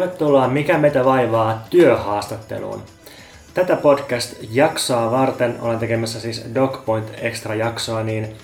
[0.00, 2.82] Tervetuloa Mikä meitä vaivaa työhaastatteluun.
[3.54, 8.36] Tätä podcast-jaksoa varten olen tekemässä siis DocPoint Extra-jaksoa, niin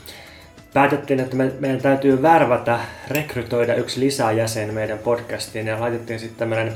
[0.74, 6.72] päätettiin, että me, meidän täytyy värvätä, rekrytoida yksi lisäjäsen meidän podcastiin ja laitettiin sitten tämmöinen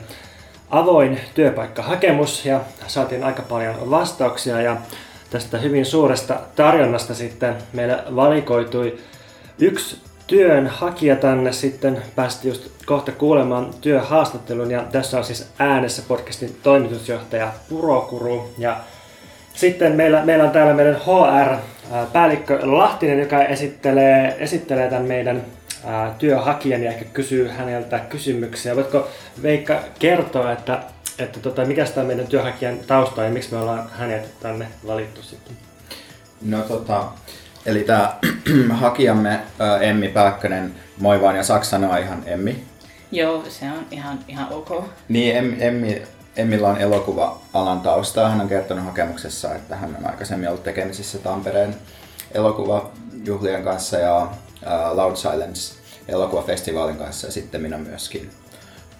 [0.70, 4.76] avoin työpaikkahakemus ja saatiin aika paljon vastauksia ja
[5.30, 8.98] tästä hyvin suuresta tarjonnasta sitten meille valikoitui
[9.58, 16.56] yksi työnhakija tänne sitten päästi just kohta kuulemaan työhaastattelun ja tässä on siis äänessä podcastin
[16.62, 18.80] toimitusjohtaja Purokuru ja
[19.54, 25.42] sitten meillä, meillä on täällä meidän HR-päällikkö Lahtinen, joka esittelee, esittelee tämän meidän
[25.84, 28.76] ää, työhakijan ja ehkä kysyy häneltä kysymyksiä.
[28.76, 29.08] Voitko
[29.42, 30.82] Veikka kertoa, että,
[31.18, 35.56] että tota, mikä tämä meidän työhakijan tausta ja miksi me ollaan hänet tänne valittu sitten?
[36.42, 37.04] No tota,
[37.66, 38.14] eli tämä
[38.70, 39.40] hakijamme
[39.80, 42.64] Emmi Pääkkönen, moi vaan ja Saksa sanoa ihan Emmi.
[43.12, 44.84] Joo, se on ihan, ihan ok.
[45.08, 46.02] Niin, Emmi, Emmi
[46.36, 48.30] Emmillä on elokuva-alan taustaa.
[48.30, 51.76] Hän on kertonut hakemuksessa, että hän on aikaisemmin ollut tekemisissä Tampereen
[52.32, 55.74] elokuvajuhlien kanssa ja uh, Loud Silence
[56.08, 58.30] elokuvafestivaalin kanssa ja sitten minä myöskin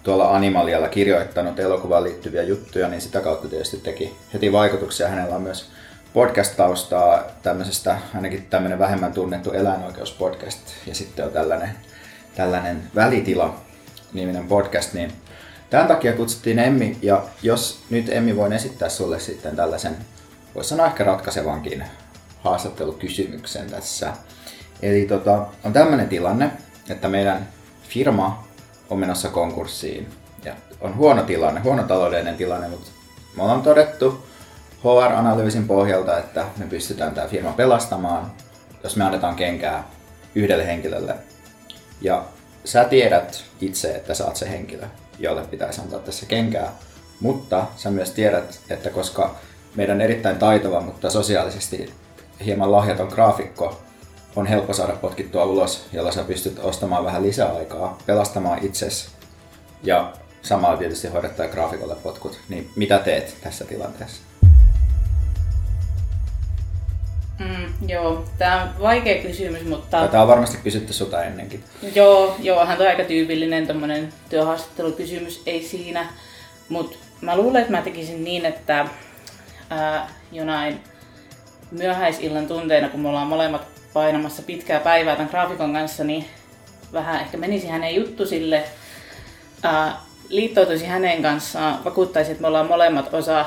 [0.03, 5.07] tuolla Animalialla kirjoittanut elokuvaan liittyviä juttuja, niin sitä kautta tietysti teki heti vaikutuksia.
[5.07, 5.69] Hänellä on myös
[6.13, 11.75] podcast-taustaa tämmöisestä, ainakin tämmöinen vähemmän tunnettu eläinoikeuspodcast ja sitten on tällainen,
[12.35, 13.55] tällainen välitila
[14.13, 15.13] niminen podcast, niin
[15.71, 19.97] Tämän takia kutsuttiin Emmi, ja jos nyt Emmi voin esittää sulle sitten tällaisen,
[20.55, 21.83] voisi sanoa ehkä ratkaisevankin
[22.43, 24.13] haastattelukysymyksen tässä.
[24.81, 26.51] Eli tota, on tämmöinen tilanne,
[26.89, 27.47] että meidän
[27.89, 28.47] firma
[28.89, 30.07] on menossa konkurssiin.
[30.45, 32.91] Ja on huono tilanne, huono taloudellinen tilanne, mutta
[33.35, 34.25] me ollaan todettu
[34.83, 38.31] HR-analyysin pohjalta, että me pystytään tämä firma pelastamaan,
[38.83, 39.87] jos me annetaan kenkää
[40.35, 41.15] yhdelle henkilölle.
[42.01, 42.23] Ja
[42.65, 44.85] sä tiedät itse, että sä oot se henkilö
[45.21, 46.71] jolle pitäisi antaa tässä kenkää.
[47.19, 49.35] Mutta sä myös tiedät, että koska
[49.75, 51.93] meidän erittäin taitava, mutta sosiaalisesti
[52.45, 53.81] hieman lahjaton graafikko
[54.35, 59.09] on helppo saada potkittua ulos, jolla sä pystyt ostamaan vähän lisäaikaa, pelastamaan itsesi
[59.83, 62.39] ja samalla tietysti hoidattaa graafikolle potkut.
[62.49, 64.30] Niin mitä teet tässä tilanteessa?
[67.41, 70.07] Mm, joo, tämä on vaikea kysymys, mutta...
[70.07, 71.63] Tämä on varmasti kysytty sulta ennenkin.
[71.95, 76.07] Joo, joo, hän on aika tyypillinen tommonen työhaastattelukysymys, ei siinä.
[76.69, 78.87] Mutta mä luulen, että mä tekisin niin, että
[79.69, 80.79] ää, jonain
[81.71, 86.25] myöhäisillan tunteina, kun me ollaan molemmat painamassa pitkää päivää tämän graafikon kanssa, niin
[86.93, 88.63] vähän ehkä menisi hänen juttu sille,
[89.63, 89.97] ää,
[90.29, 93.45] liittoutuisi hänen kanssaan, vakuuttaisi, että me ollaan molemmat osa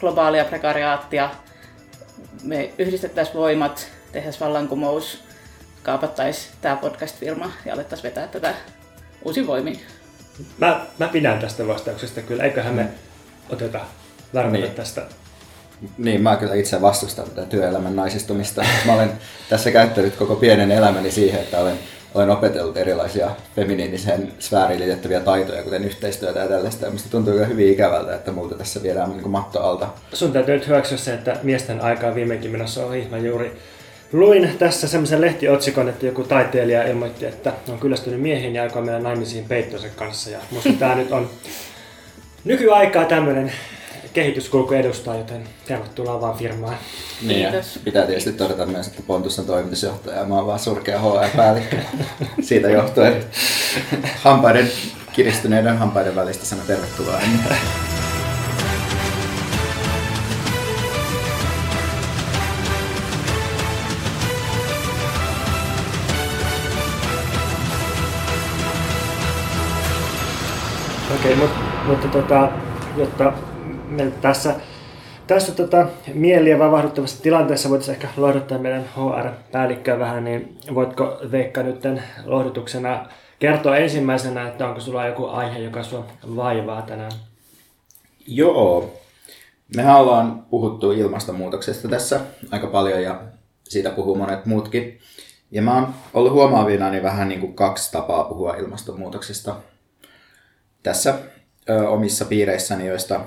[0.00, 1.30] globaalia prekariaattia,
[2.42, 5.18] me yhdistettäisiin voimat, tehdään vallankumous,
[5.82, 8.54] kaapattaisiin tämä podcast-firma ja alettaisiin vetää tätä
[9.24, 9.80] uusi voimin.
[10.58, 12.44] Mä, mä pidän tästä vastauksesta kyllä.
[12.44, 12.88] Eiköhän me
[13.50, 13.80] oteta
[14.34, 14.76] varmille niin.
[14.76, 15.02] tästä.
[15.98, 18.64] Niin, mä kyllä itse vastustan tätä työelämän naisistumista.
[18.86, 19.12] Mä olen
[19.48, 21.78] tässä käyttänyt koko pienen elämäni siihen, että olen
[22.14, 26.90] olen opetellut erilaisia feminiinisen sfääriin liitettäviä taitoja, kuten yhteistyötä ja tällaista.
[26.90, 29.88] Musta tuntuu kyllä hyvin ikävältä, että multa tässä viedään niin kuin matto alta.
[30.12, 33.08] Sun täytyy nyt hyväksyä se, että miesten aika on viimeinkin menossa ohi.
[33.10, 33.52] Mä juuri
[34.12, 39.00] luin tässä semmoisen lehtiotsikon, että joku taiteilija ilmoitti, että on kyllästynyt miehiin ja aikoo mennä
[39.00, 40.30] naimisiin peittonsa kanssa.
[40.30, 41.30] Ja musta tää nyt on
[42.44, 43.52] nykyaikaa tämmöinen
[44.12, 46.76] kehityskulku edustaa, joten tervetuloa vaan firmaan.
[47.22, 47.80] Niin, Kiitos.
[47.84, 51.76] pitää tietysti todeta myös, että Pontus on toimitusjohtaja ja mä oon vaan surkea HR-päällikkö.
[52.40, 53.24] Siitä johtuen
[54.16, 54.70] hampaiden,
[55.12, 57.20] kiristyneiden hampaiden välistä sana tervetuloa.
[71.14, 72.48] Okei, okay, mutta, mutta tota,
[72.96, 73.32] jotta
[74.20, 74.54] tässä,
[75.26, 81.82] tässä tota, mieliä vavahduttavassa tilanteessa voitaisiin ehkä lohduttaa meidän HR-päällikköä vähän, niin voitko Veikka nyt
[82.24, 83.06] lohdutuksena
[83.38, 86.06] kertoa ensimmäisenä, että onko sulla joku aihe, joka sua
[86.36, 87.12] vaivaa tänään?
[88.26, 88.94] Joo.
[89.76, 93.20] Mehän ollaan puhuttu ilmastonmuutoksesta tässä aika paljon ja
[93.68, 94.98] siitä puhuu monet muutkin.
[95.50, 99.56] Ja mä oon ollut huomaavina niin vähän niin kuin kaksi tapaa puhua ilmastonmuutoksesta
[100.82, 101.14] tässä
[101.70, 103.20] ö, omissa piireissäni, joista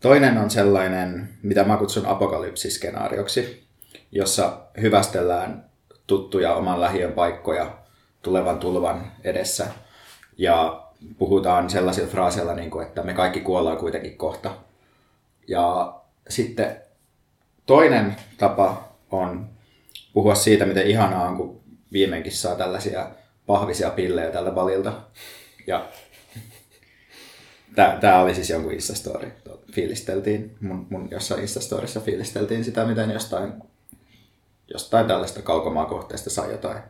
[0.00, 3.66] Toinen on sellainen, mitä mä kutsun apokalypsiskenaarioksi,
[4.12, 5.70] jossa hyvästellään
[6.06, 7.78] tuttuja oman lähiön paikkoja
[8.22, 9.66] tulevan tulvan edessä.
[10.38, 10.86] Ja
[11.18, 14.50] puhutaan sellaisilla fraaseilla, niin kuin, että me kaikki kuollaan kuitenkin kohta.
[15.48, 15.94] Ja
[16.28, 16.80] sitten
[17.66, 19.48] toinen tapa on
[20.12, 21.60] puhua siitä, miten ihanaa on, kun
[21.92, 23.08] viimeinkin saa tällaisia
[23.46, 24.92] pahvisia pillejä tältä valilta.
[25.66, 25.86] Ja
[27.76, 29.32] Tää, tää oli siis jonkun Instastory.
[29.72, 33.52] Fiilisteltiin, mun, mun jossain Instastorissa fiilisteltiin sitä, miten jostain,
[34.72, 36.82] jostain tällaista kaukomaa kohteesta sai jotain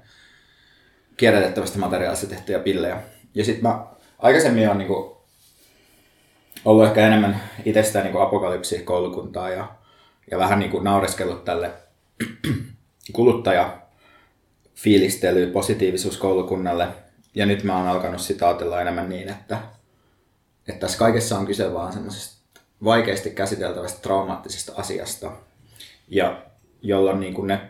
[1.17, 3.03] kierrätettävästä materiaalista tehtyjä pillejä.
[3.35, 3.87] Ja sitten mä
[4.19, 5.17] aikaisemmin on niinku
[6.65, 9.69] ollut ehkä enemmän itsestään niinku apokalypsi koulukuntaa ja,
[10.31, 11.73] ja vähän niinku naureskellut tälle
[13.13, 13.79] kuluttaja
[14.75, 16.89] fiilistely, positiivisuus koulukunnalle.
[17.35, 19.76] Ja nyt mä oon alkanut sitä ajatella enemmän niin, että,
[20.69, 25.33] että tässä kaikessa on kyse vaan semmoisesta vaikeasti käsiteltävästä traumaattisesta asiasta.
[26.09, 26.43] Ja
[26.83, 27.61] jolloin niin kuin ne,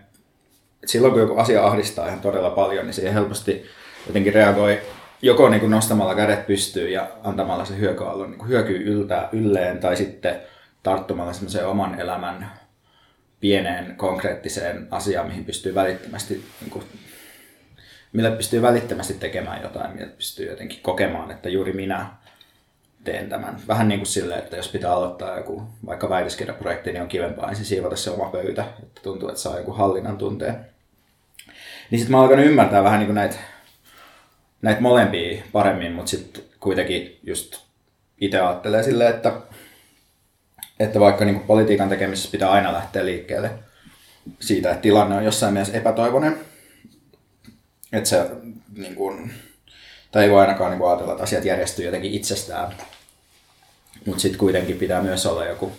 [0.87, 3.67] silloin kun joku asia ahdistaa ihan todella paljon, niin siihen helposti
[4.07, 4.81] jotenkin reagoi
[5.23, 9.97] joko niin kuin nostamalla kädet pystyyn ja antamalla se hyökyaallon niin hyökyy yltää ylleen tai
[9.97, 10.41] sitten
[10.83, 12.53] tarttumalla semmoiseen oman elämän
[13.41, 16.85] pieneen konkreettiseen asiaan, mihin pystyy välittömästi, niin kuin,
[18.13, 22.07] millä pystyy välittömästi tekemään jotain, millä pystyy jotenkin kokemaan, että juuri minä
[23.06, 23.61] teen tämän.
[23.69, 27.64] Vähän niin kuin silleen, että jos pitää aloittaa joku vaikka väitöskirjaprojekti, niin on kivempaa ensin
[27.64, 30.67] siivota se oma pöytä, että tuntuu, että saa joku hallinnan tunteen.
[31.91, 33.37] Niin sitten mä oon alkanut ymmärtää vähän niin kuin näitä,
[34.62, 37.58] näitä molempia paremmin, mutta sitten kuitenkin just
[38.20, 39.32] itse ajattelee silleen, että
[40.81, 43.50] että vaikka niin kuin politiikan tekemisessä pitää aina lähteä liikkeelle
[44.41, 46.41] siitä, että tilanne on jossain mielessä epätoivoinen,
[47.93, 48.31] että se
[48.76, 49.31] niin kuin,
[50.12, 52.73] tai ei voi ainakaan niin kuin ajatella, että asiat järjestyy jotenkin itsestään,
[54.06, 55.73] mutta sitten kuitenkin pitää myös olla joku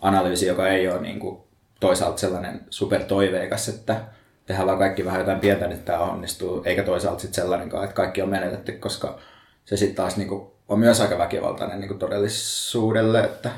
[0.00, 1.38] analyysi, joka ei ole niin kuin
[1.80, 4.00] toisaalta sellainen supertoiveikas, että
[4.46, 8.22] tehdään vaan kaikki vähän jotain pientä, niin tämä onnistuu, eikä toisaalta sitten sellainenkaan, että kaikki
[8.22, 9.18] on menetetty, koska
[9.64, 13.50] se sitten taas niin kuin, on myös aika väkivaltainen niin kuin todellisuudelle, että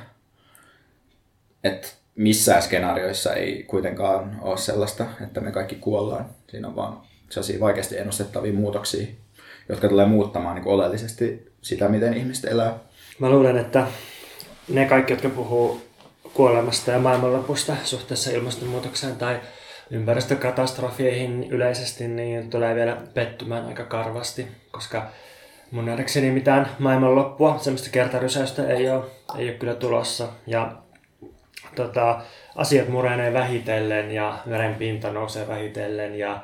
[1.64, 6.26] että missään skenaarioissa ei kuitenkaan ole sellaista, että me kaikki kuollaan.
[6.48, 7.00] Siinä on vaan
[7.30, 9.06] sellaisia vaikeasti ennustettavia muutoksia,
[9.68, 12.78] jotka tulee muuttamaan niin oleellisesti sitä, miten ihmiset elää.
[13.20, 13.86] Mä luulen, että
[14.68, 15.82] ne kaikki, jotka puhuu
[16.34, 19.40] kuolemasta ja maailmanlopusta suhteessa ilmastonmuutokseen tai
[19.90, 25.06] ympäristökatastrofeihin yleisesti, niin tulee vielä pettymään aika karvasti, koska
[25.70, 29.04] mun nähdäkseni mitään maailmanloppua, semmoista kertarysäystä ei ole,
[29.38, 30.28] ei ole kyllä tulossa.
[30.46, 30.72] Ja
[31.74, 32.20] tota,
[32.56, 36.40] asiat murenee vähitellen ja merenpinta nousee vähitellen ja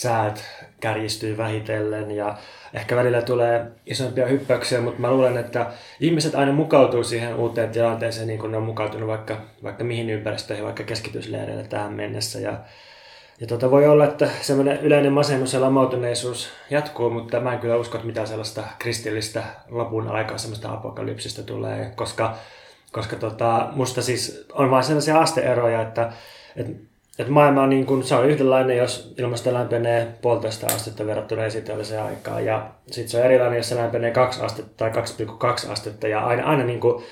[0.00, 0.44] säät
[0.80, 2.36] kärjistyy vähitellen ja
[2.74, 5.66] ehkä välillä tulee isompia hyppäyksiä, mutta mä luulen, että
[6.00, 10.64] ihmiset aina mukautuu siihen uuteen tilanteeseen niin kuin ne on mukautunut vaikka, vaikka mihin ympäristöihin,
[10.64, 12.38] vaikka keskitysleireille tähän mennessä.
[12.38, 12.58] Ja,
[13.40, 17.76] ja tota voi olla, että semmoinen yleinen masennus ja lamautuneisuus jatkuu, mutta mä en kyllä
[17.76, 22.36] usko, että mitään sellaista kristillistä lopun aikaa semmoista apokalypsistä tulee, koska
[22.92, 26.12] koska tota, musta siis on vain sellaisia asteeroja, että,
[26.56, 26.72] että,
[27.18, 32.02] että maailma on, niin kuin, se on yhdenlainen, jos ilmasto lämpenee puolitoista astetta verrattuna esiteolliseen
[32.02, 32.44] aikaan.
[32.44, 36.08] Ja sitten se on erilainen, jos se lämpenee 2 astetta tai 2,2 astetta.
[36.08, 37.04] Ja aina, aina, niin kuin,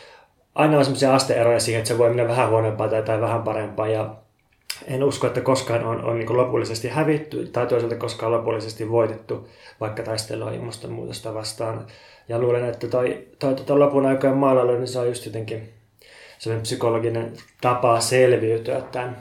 [0.54, 3.88] aina on sellaisia asteeroja siihen, että se voi mennä vähän huonompaa tai, tai vähän parempaa.
[3.88, 4.14] Ja
[4.87, 9.49] en usko, että koskaan on, on niin lopullisesti hävitty tai toisaalta koskaan lopullisesti voitettu,
[9.80, 11.87] vaikka taistelua ilmastonmuutosta vastaan.
[12.28, 15.73] Ja luulen, että toi, toi tota lopun aikojen maalailu, niin se on just jotenkin
[16.38, 19.16] sellainen psykologinen tapa selviytyä tämän,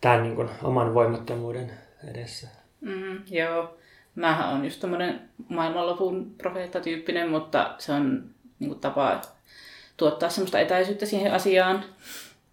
[0.00, 1.70] tämän niin kuin oman voimattomuuden
[2.10, 2.48] edessä.
[2.80, 3.78] Mm, joo.
[4.14, 9.20] Mähän on just tämmöinen maailmanlopun profeetta-tyyppinen, mutta se on niin kuin, tapa
[9.96, 11.84] tuottaa semmoista etäisyyttä siihen asiaan.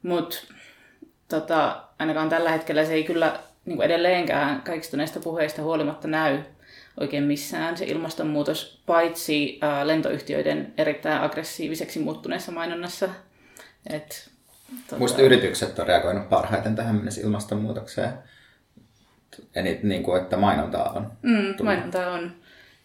[0.04, 0.38] Mutta
[1.28, 6.40] tota, ainakaan tällä hetkellä se ei kyllä niin kuin edelleenkään kaikista näistä puheista huolimatta näy
[7.00, 13.10] oikein missään se ilmastonmuutos, paitsi ää, lentoyhtiöiden erittäin aggressiiviseksi muuttuneessa mainonnassa.
[13.90, 14.33] Et.
[14.98, 18.14] Muista yritykset on reagoinut parhaiten tähän mennessä ilmastonmuutokseen.
[19.56, 21.12] Eli niin kuin, että mainontaa on.
[21.22, 22.32] Mm, mainontaa on.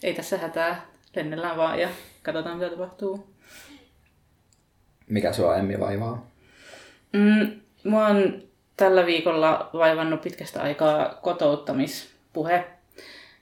[0.03, 0.87] Ei tässä hätää.
[1.17, 1.89] Lennellään vaan ja
[2.23, 3.35] katsotaan mitä tapahtuu.
[5.09, 6.27] Mikä sua Emmi vaivaa?
[7.13, 8.43] Mm, mua on
[8.77, 12.65] tällä viikolla vaivannut pitkästä aikaa kotouttamispuhe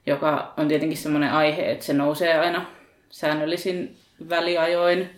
[0.06, 2.66] joka on tietenkin semmoinen aihe, että se nousee aina
[3.10, 3.96] säännöllisin
[4.28, 5.10] väliajoin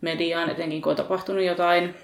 [0.00, 1.94] mediaan, etenkin kun on tapahtunut jotain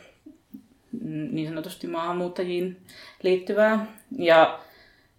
[1.03, 2.81] niin sanotusti maahanmuuttajiin
[3.23, 3.87] liittyvää.
[4.19, 4.59] Ja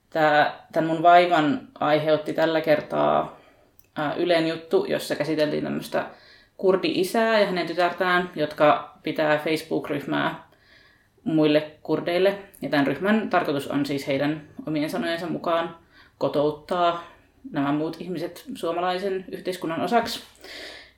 [0.10, 3.38] tämä, tämän mun vaivan aiheutti tällä kertaa
[4.18, 6.06] Ylen juttu, jossa käsiteltiin tämmöistä
[6.58, 10.48] kurdi-isää ja hänen tytärtään, jotka pitää Facebook-ryhmää
[11.24, 12.40] muille kurdeille.
[12.62, 15.76] Ja tämän ryhmän tarkoitus on siis heidän omien sanojensa mukaan
[16.18, 17.04] kotouttaa
[17.52, 20.24] nämä muut ihmiset suomalaisen yhteiskunnan osaksi.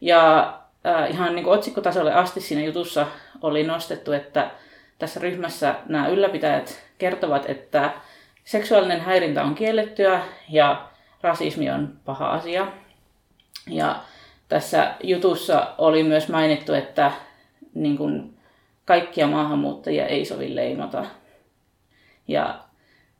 [0.02, 0.54] Ja
[0.86, 3.08] äh, ihan niin kuin otsikkotasolle asti siinä jutussa
[3.41, 4.51] oli nostettu, että
[5.00, 7.93] tässä ryhmässä nämä ylläpitäjät kertovat, että
[8.43, 10.89] seksuaalinen häirintä on kiellettyä ja
[11.22, 12.67] rasismi on paha asia.
[13.69, 14.03] Ja
[14.50, 17.12] tässä jutussa oli myös mainittu, että
[17.74, 18.38] niin kuin,
[18.86, 21.05] kaikkia maahanmuuttajia ei sovi leimata.
[22.27, 22.60] Ja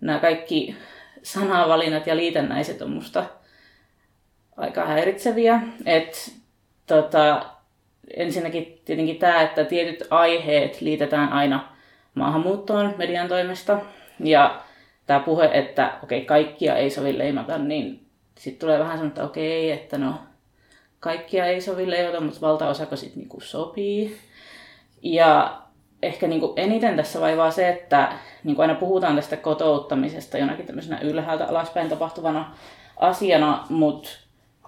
[0.01, 0.75] nämä kaikki
[1.23, 3.25] sanavalinnat ja liitännäiset on musta
[4.57, 5.61] aika häiritseviä.
[5.85, 6.33] Et,
[6.88, 7.45] tota,
[8.17, 11.67] ensinnäkin tietenkin tämä, että tietyt aiheet liitetään aina
[12.13, 13.79] maahanmuuttoon median toimesta.
[14.23, 14.61] Ja
[15.05, 18.05] tämä puhe, että okei, okay, kaikkia ei sovi leimata, niin
[18.37, 20.13] sitten tulee vähän semmoinen, että okei, okay, että no
[20.99, 24.17] kaikkia ei sovi leimata, mutta valtaosako sitten niinku sopii.
[25.01, 25.61] Ja
[26.03, 28.13] ehkä niinku eniten tässä vaivaa se, että
[28.43, 32.55] niinku aina puhutaan tästä kotouttamisesta jonakin tämmöisenä ylhäältä alaspäin tapahtuvana
[32.97, 34.09] asiana, mutta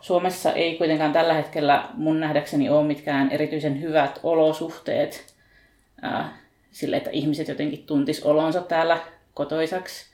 [0.02, 5.34] Suomessa ei kuitenkaan tällä hetkellä mun nähdäkseni ole mitkään erityisen hyvät olosuhteet
[6.02, 6.38] ää,
[6.72, 8.98] sille, että ihmiset jotenkin tuntis olonsa täällä
[9.34, 10.06] kotoisaksi.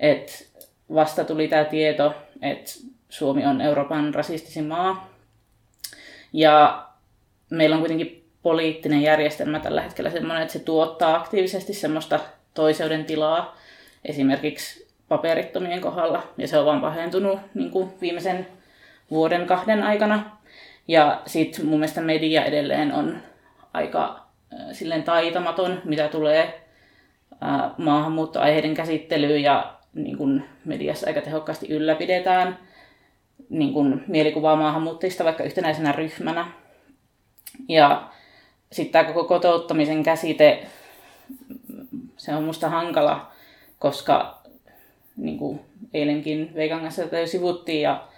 [0.00, 0.50] Et
[0.94, 2.70] vasta tuli tämä tieto, että
[3.08, 5.10] Suomi on Euroopan rasistisin maa.
[6.32, 6.86] Ja
[7.50, 12.20] meillä on kuitenkin poliittinen järjestelmä tällä hetkellä sellainen, että se tuottaa aktiivisesti semmoista
[12.54, 13.56] toiseuden tilaa
[14.04, 16.22] esimerkiksi paperittomien kohdalla.
[16.38, 18.46] Ja se on vaan pahentunut niin kuin viimeisen
[19.10, 20.36] vuoden kahden aikana.
[20.88, 23.18] Ja sitten mun mielestä media edelleen on
[23.72, 24.26] aika
[24.72, 26.66] silleen taitamaton, mitä tulee
[27.78, 32.58] maahanmuuttoaiheiden käsittelyyn ja niin kun mediassa aika tehokkaasti ylläpidetään
[33.48, 36.46] niin kun mielikuvaa maahanmuuttajista vaikka yhtenäisenä ryhmänä.
[37.68, 38.10] Ja
[38.72, 40.66] sitten tämä koko kotouttamisen käsite,
[42.16, 43.32] se on musta hankala,
[43.78, 44.42] koska
[45.16, 45.60] niin kuin
[45.94, 48.08] eilenkin Veikan kanssa sivuttiin ja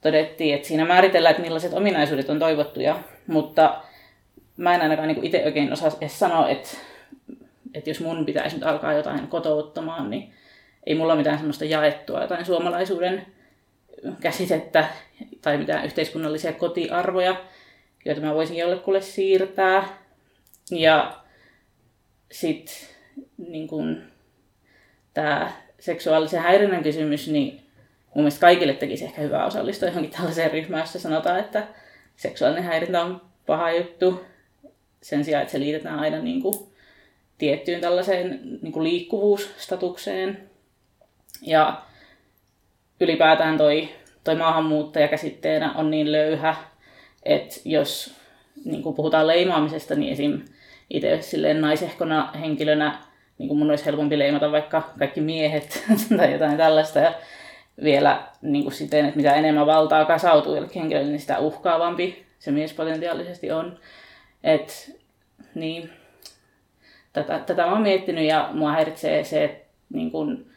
[0.00, 3.82] todettiin, että siinä määritellään, että millaiset ominaisuudet on toivottuja, mutta
[4.56, 6.68] mä en ainakaan niin itse oikein osaa edes sanoa, että,
[7.74, 10.32] että jos mun pitäisi nyt alkaa jotain kotouttamaan, niin
[10.86, 13.26] ei mulla ole mitään semmoista jaettua jotain suomalaisuuden
[14.20, 14.88] käsitettä
[15.42, 17.36] tai mitään yhteiskunnallisia kotiarvoja,
[18.04, 19.88] joita mä voisin jollekulle siirtää.
[20.70, 21.20] Ja
[22.32, 22.74] sitten
[23.38, 24.02] niin
[25.14, 27.67] tämä seksuaalisen häirinnän kysymys, niin
[28.14, 31.66] mun mielestä kaikille tekisi ehkä hyvää osallistua johonkin tällaiseen ryhmään, jossa sanotaan, että
[32.16, 34.24] seksuaalinen häirintä on paha juttu
[35.02, 36.54] sen sijaan, että se liitetään aina niin kuin
[37.38, 40.50] tiettyyn tällaiseen niin kuin liikkuvuusstatukseen.
[41.42, 41.82] Ja
[43.00, 43.88] ylipäätään toi,
[44.24, 46.56] toi maahanmuuttaja käsitteenä on niin löyhä,
[47.22, 48.14] että jos
[48.64, 50.40] niin kuin puhutaan leimaamisesta, niin esim.
[50.90, 52.98] itse silleen naisehkona henkilönä
[53.38, 55.84] niin kuin mun olisi helpompi leimata vaikka kaikki miehet
[56.16, 56.98] tai jotain tällaista.
[56.98, 57.14] Ja
[57.82, 62.50] vielä niin kuin siten, että mitä enemmän valtaa kasautuu jollekin henkilölle, niin sitä uhkaavampi se
[62.50, 63.78] mies potentiaalisesti on.
[64.44, 64.96] Et,
[65.54, 65.90] niin,
[67.12, 70.50] tätä, tätä mä oon miettinyt ja mua häiritsee se, että niin kuin,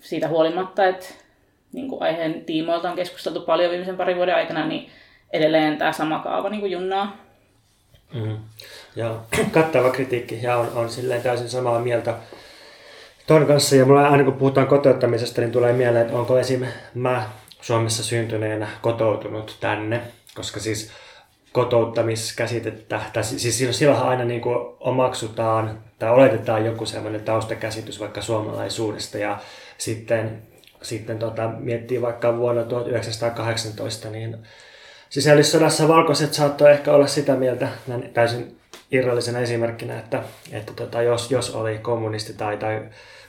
[0.00, 1.06] siitä huolimatta, että
[1.72, 4.90] niin kuin aiheen tiimoilta on keskusteltu paljon viimeisen parin vuoden aikana, niin
[5.32, 7.16] edelleen tämä sama kaava niin kuin junnaa.
[8.14, 8.36] Mm.
[8.96, 9.20] Ja
[9.52, 12.14] kattava kritiikki ja on, on silleen täysin samaa mieltä
[13.26, 13.76] ton kanssa.
[13.76, 16.64] Ja mulla aina kun puhutaan kotouttamisesta, niin tulee mieleen, että onko esim.
[16.94, 17.28] mä
[17.60, 20.00] Suomessa syntyneenä kotoutunut tänne.
[20.34, 20.90] Koska siis
[21.52, 29.18] kotouttamiskäsitettä, tai siis silloinhan aina niin kuin omaksutaan tai oletetaan joku sellainen taustakäsitys vaikka suomalaisuudesta
[29.18, 29.38] ja
[29.78, 30.42] sitten,
[30.82, 34.38] sitten tota, miettii vaikka vuonna 1918, niin
[35.10, 37.68] sisällissodassa valkoiset saattoi ehkä olla sitä mieltä
[38.14, 38.56] täysin
[38.90, 42.82] irrallisena esimerkkinä, että, että tota, jos, jos oli kommunisti tai, tai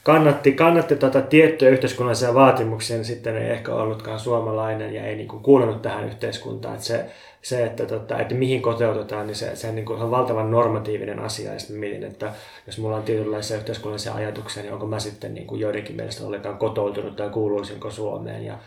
[0.08, 5.28] kannatti, kannatti tota tiettyjä yhteiskunnallisia vaatimuksia, niin sitten ei ehkä ollutkaan suomalainen ja ei niin
[5.28, 6.74] kuin kuulunut tähän yhteiskuntaan.
[6.74, 7.06] Että se,
[7.42, 11.54] se että, tota, että mihin koteutetaan, niin se, se, niin kuin, on valtavan normatiivinen asia.
[11.54, 12.34] Ja sitten mietin, että
[12.68, 16.58] jos mulla on tietynlaisia yhteiskunnallisia ajatuksia, niin onko mä sitten niin kuin joidenkin mielestä ollenkaan
[16.58, 18.46] kotoutunut tai kuuluisinko Suomeen.
[18.46, 18.58] Ja,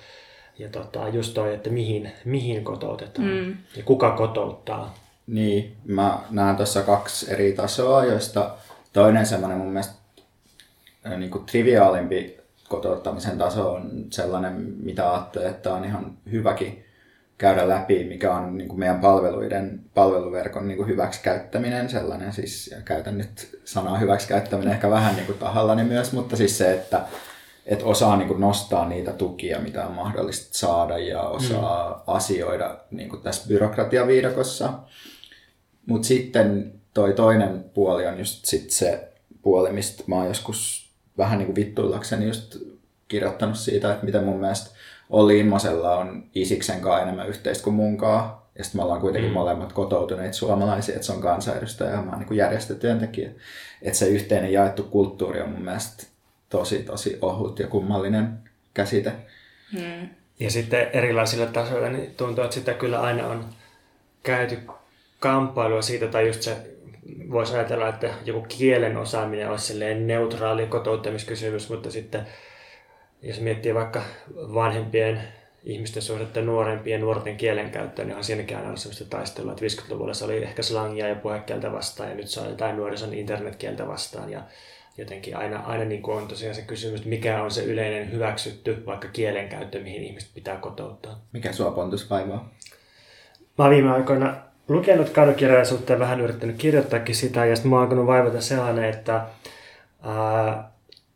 [0.59, 3.57] ja tota, just toi, että mihin, mihin kotoutetaan mm.
[3.77, 4.95] ja kuka kotouttaa.
[5.27, 8.51] Niin, mä näen tuossa kaksi eri tasoa, joista
[8.93, 10.00] toinen semmoinen mun mielestä
[11.17, 16.85] niin kuin triviaalimpi kotouttamisen taso on sellainen, mitä ajattelee, että on ihan hyväkin
[17.39, 22.83] käydä läpi, mikä on niin kuin meidän palveluiden, palveluverkon niin kuin hyväksikäyttäminen, sellainen siis, ja
[22.83, 27.01] käytän nyt sanaa hyväksikäyttäminen ehkä vähän niin kuin tahallani myös, mutta siis se, että,
[27.67, 32.15] että osaa niin kuin nostaa niitä tukia, mitä on mahdollista saada ja osaa mm.
[32.15, 34.73] asioida niin kuin tässä byrokratiaviidakossa.
[35.87, 40.80] Mutta sitten toi toinen puoli on just sit se puoli, mistä mä oon joskus
[41.21, 42.57] vähän niin kuin vittuillakseni just
[43.09, 44.71] kirjoittanut siitä, että miten mun mielestä
[45.11, 48.41] Olli Immosella on Isiksen kanssa enemmän yhteistä kuin munkaan.
[48.59, 49.35] Ja sitten me ollaan kuitenkin mm.
[49.35, 53.31] molemmat kotoutuneet suomalaisia, että se on kansanedustaja ja mä oon niin järjestötyöntekijä.
[53.83, 56.07] Että se yhteinen jaettu kulttuuri on mun mielestä
[56.49, 58.39] tosi, tosi ohut ja kummallinen
[58.75, 59.13] käsite.
[59.73, 60.09] Mm.
[60.41, 63.45] ja sitten erilaisilla tasoilla, niin tuntuu, että sitä kyllä aina on
[64.23, 64.59] käyty
[65.21, 66.57] kamppailua siitä, tai just se
[67.31, 72.27] voisi ajatella, että joku kielen osaaminen olisi neutraali kotouttamiskysymys, mutta sitten
[73.23, 74.03] jos miettii vaikka
[74.35, 75.21] vanhempien
[75.65, 80.25] ihmisten suhdetta nuorempien nuorten kielenkäyttöön, niin on siinäkin aina ollut sellaista taistelua, että 50-luvulla se
[80.25, 84.43] oli ehkä slangia ja puhekieltä vastaan, ja nyt se on jotain nuorison internetkieltä vastaan, ja
[84.99, 88.83] jotenkin aina, aina niin kuin on tosiaan se kysymys, että mikä on se yleinen hyväksytty
[88.87, 91.21] vaikka kielenkäyttö, mihin ihmiset pitää kotouttaa.
[91.33, 92.51] Mikä sua Pontus vaivaa?
[93.59, 94.37] Mä viime aikoina
[94.71, 99.27] lukenut kadukirjallisuutta ja vähän yrittänyt kirjoittaakin sitä, ja sitten mä oon alkanut vaivata sellainen, että
[100.03, 100.71] ää,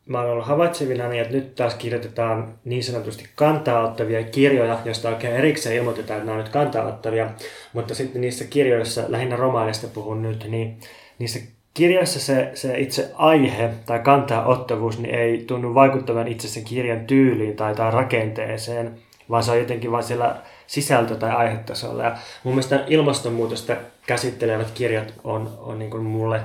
[0.06, 5.08] mä oon ollut havaitsevina, niin, että nyt taas kirjoitetaan niin sanotusti kantaa ottavia kirjoja, joista
[5.08, 7.30] oikein erikseen ilmoitetaan, että nämä on nyt kantaa ottavia,
[7.72, 10.78] mutta sitten niissä kirjoissa, lähinnä romaanista puhun nyt, niin
[11.18, 11.40] niissä
[11.74, 17.06] kirjassa se, se itse aihe tai kantaa ottavuus niin ei tunnu vaikuttavan itse sen kirjan
[17.06, 18.94] tyyliin tai, tai rakenteeseen,
[19.30, 22.02] vaan se on jotenkin vain siellä sisältö- tai aihetasolla.
[22.02, 26.40] Ja mun mielestä ilmastonmuutosta käsittelevät kirjat on, on niin kuin mulle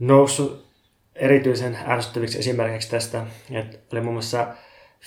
[0.00, 0.64] noussut
[1.14, 3.22] erityisen ärsyttäviksi esimerkiksi tästä.
[3.50, 4.46] Et oli muun muassa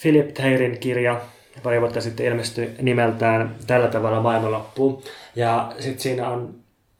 [0.01, 1.22] Philip Thayrin kirja,
[1.63, 5.04] pari vuotta sitten ilmestyi nimeltään Tällä tavalla maailmanloppu.
[5.36, 6.56] Ja sitten siinä on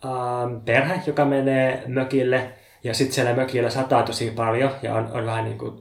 [0.06, 2.52] ähm, perhe, joka menee mökille
[2.84, 5.74] ja sitten siellä mökillä sataa tosi paljon ja on, on vähän niin kuin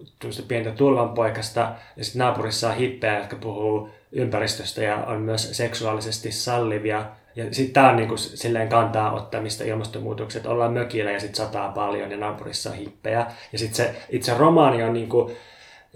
[0.48, 7.04] pientä tulvanpoikasta ja sitten naapurissa on hippejä, jotka puhuu ympäristöstä ja on myös seksuaalisesti sallivia.
[7.36, 10.46] Ja sitten tämä on niinku silleen kantaa ottamista ilmastonmuutokset.
[10.46, 13.26] Ollaan mökillä ja sitten sataa paljon ja naapurissa on hippejä.
[13.52, 15.30] Ja sitten se itse romaani on niinku,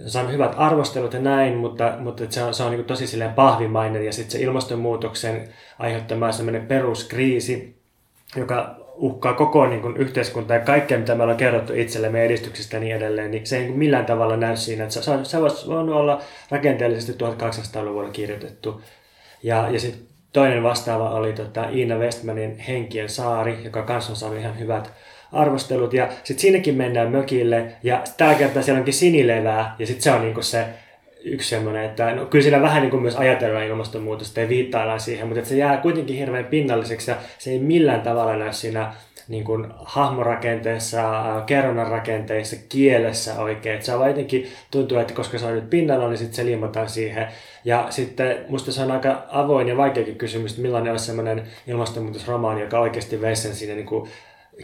[0.07, 4.07] saanut hyvät arvostelut ja näin, mutta, mutta se on, se on niinku tosi silleen pahvimainen.
[4.07, 7.81] Ja sitten se ilmastonmuutoksen aiheuttama sellainen peruskriisi,
[8.37, 12.81] joka uhkaa koko niin kuin, yhteiskuntaa ja kaikkea, mitä me ollaan kerrottu itsellemme edistyksestä ja
[12.81, 14.85] niin edelleen, niin se ei niin millään tavalla näy siinä.
[14.85, 18.83] Että se, se voisi voinut olla rakenteellisesti 1800-luvulla kirjoitettu.
[19.43, 24.39] Ja, ja sitten toinen vastaava oli tota, Iina Westmanin Henkien saari, joka kanssa on saanut
[24.39, 24.93] ihan hyvät
[25.33, 25.95] arvostelut.
[25.95, 30.23] Ja sitten siinäkin mennään mökille ja tällä kertaa siellä onkin sinilevää ja sitten se on
[30.23, 30.65] niinku se
[31.25, 35.27] yksi semmoinen, että no, kyllä siinä vähän niin kuin myös ajatellaan ilmastonmuutosta ja viittaillaan siihen,
[35.27, 38.93] mutta että se jää kuitenkin hirveän pinnalliseksi ja se ei millään tavalla näy siinä
[39.29, 41.03] niin kuin hahmorakenteessa,
[41.47, 43.75] kerronnan rakenteissa, kielessä oikein.
[43.75, 46.89] Että se on jotenkin tuntuu, että koska se on nyt pinnalla, niin sitten se liimataan
[46.89, 47.27] siihen.
[47.65, 52.61] Ja sitten musta se on aika avoin ja vaikeakin kysymys, että millainen olisi semmoinen ilmastonmuutosromaani,
[52.61, 54.11] joka oikeasti veisi sen sinne niin kuin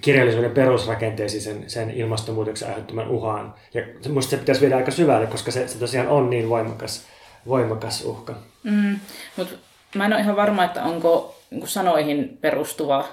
[0.00, 3.54] kirjallisuuden perusrakenteisiin sen, sen ilmastonmuutoksen aiheuttaman uhan.
[3.74, 7.06] Ja musta se pitäisi viedä aika syvälle, koska se, se tosiaan on niin voimakas,
[7.48, 8.35] voimakas uhka.
[8.62, 8.98] Mm,
[9.37, 9.54] mutta
[9.94, 13.09] mä en ole ihan varma, että onko niin sanoihin perustuva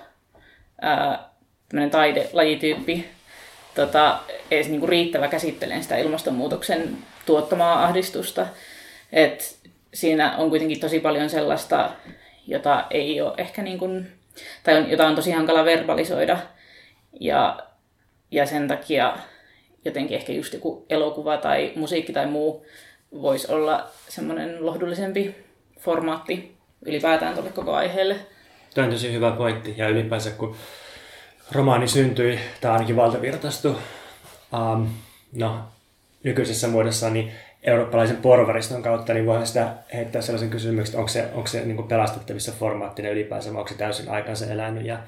[0.81, 1.29] ää,
[1.91, 3.05] taidelajityyppi
[3.75, 4.19] tota,
[4.51, 8.47] edes niin riittävä käsittelemään sitä ilmastonmuutoksen tuottamaa ahdistusta.
[9.11, 9.57] Et
[9.93, 11.91] siinä on kuitenkin tosi paljon sellaista,
[12.47, 14.11] jota ei ole ehkä niin kuin,
[14.63, 16.37] tai on, jota on tosi hankala verbalisoida–
[17.19, 17.59] ja,
[18.31, 19.17] ja sen takia
[19.85, 22.65] jotenkin ehkä just joku elokuva tai musiikki tai muu
[23.21, 25.35] voisi olla semmoinen lohdullisempi
[25.79, 28.15] formaatti ylipäätään tuolle koko aiheelle.
[28.73, 30.55] Tämä on tosi hyvä pointti ja ylipäänsä kun
[31.51, 33.75] romaani syntyi, tai ainakin valtavirtaistui
[34.53, 34.89] um,
[35.33, 35.59] no,
[36.23, 37.31] nykyisessä muodossa, niin
[37.63, 41.87] eurooppalaisen porvariston kautta, niin voihan sitä heittää sellaisen kysymyksen, että onko se, onko se niin
[41.87, 44.99] pelastettavissa formaattina ylipäänsä, vai onko se täysin aikansa elänyt ja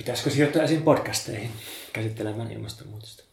[0.00, 1.50] Pitäisikö sijoittaa esiin podcasteihin
[1.92, 3.24] käsittelemään ilmastonmuutosta?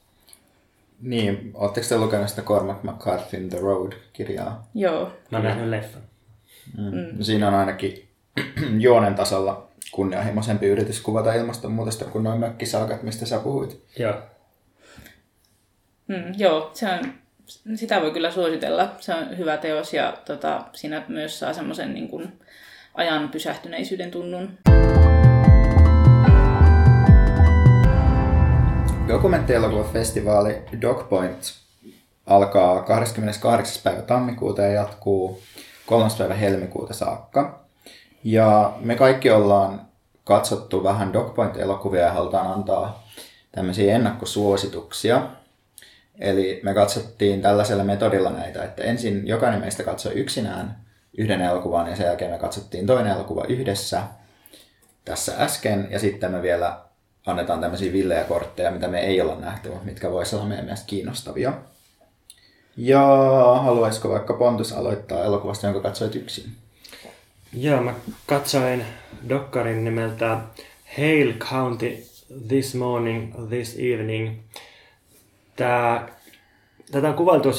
[1.02, 4.68] Niin, oletteko te lukenut sitä Cormac McCarthyn The Road-kirjaa?
[4.74, 5.14] Joo.
[5.32, 6.02] Mä oon nähnyt leffan.
[6.78, 6.84] Mm.
[6.84, 7.24] Mm.
[7.24, 8.08] Siinä on ainakin
[8.80, 13.84] juonen tasolla kunnianhimoisempi yritys kuvata ilmastonmuutosta kuin noin mökkisaakat, mistä sä puhuit.
[14.00, 14.14] Joo.
[16.08, 17.14] Mm, joo, se on,
[17.76, 18.96] sitä voi kyllä suositella.
[19.00, 22.40] Se on hyvä teos ja tota, siinä myös saa semmoisen niin
[22.94, 24.58] ajan pysähtyneisyyden tunnun.
[29.08, 31.54] Dokumenttielokuvafestivaali Dogpoint
[32.26, 33.82] alkaa 28.
[33.84, 35.42] päivä tammikuuta ja jatkuu
[35.86, 36.10] 3.
[36.18, 37.60] päivä helmikuuta saakka.
[38.24, 39.82] Ja me kaikki ollaan
[40.24, 43.08] katsottu vähän Dogpoint-elokuvia ja halutaan antaa
[43.52, 45.22] tämmöisiä ennakkosuosituksia.
[46.20, 50.78] Eli me katsottiin tällaisella metodilla näitä, että ensin jokainen meistä katsoi yksinään
[51.18, 54.04] yhden elokuvan ja sen jälkeen me katsottiin toinen elokuva yhdessä
[55.06, 56.87] tässä äsken ja sitten me vielä
[57.32, 60.88] annetaan tämmöisiä villejä kortteja, mitä me ei olla nähty, mutta mitkä voisi olla meidän mielestä
[60.88, 61.54] kiinnostavia.
[62.78, 63.02] Ja
[63.62, 66.46] haluaisiko vaikka Pontus aloittaa elokuvasta, jonka katsoit yksin?
[67.54, 67.94] Joo, mä
[68.26, 68.86] katsoin
[69.30, 70.38] dokkarin nimeltä
[70.98, 71.98] Hale County
[72.48, 74.40] This Morning, This Evening.
[75.56, 76.08] Tämä
[76.92, 77.50] tätä on kuvailtu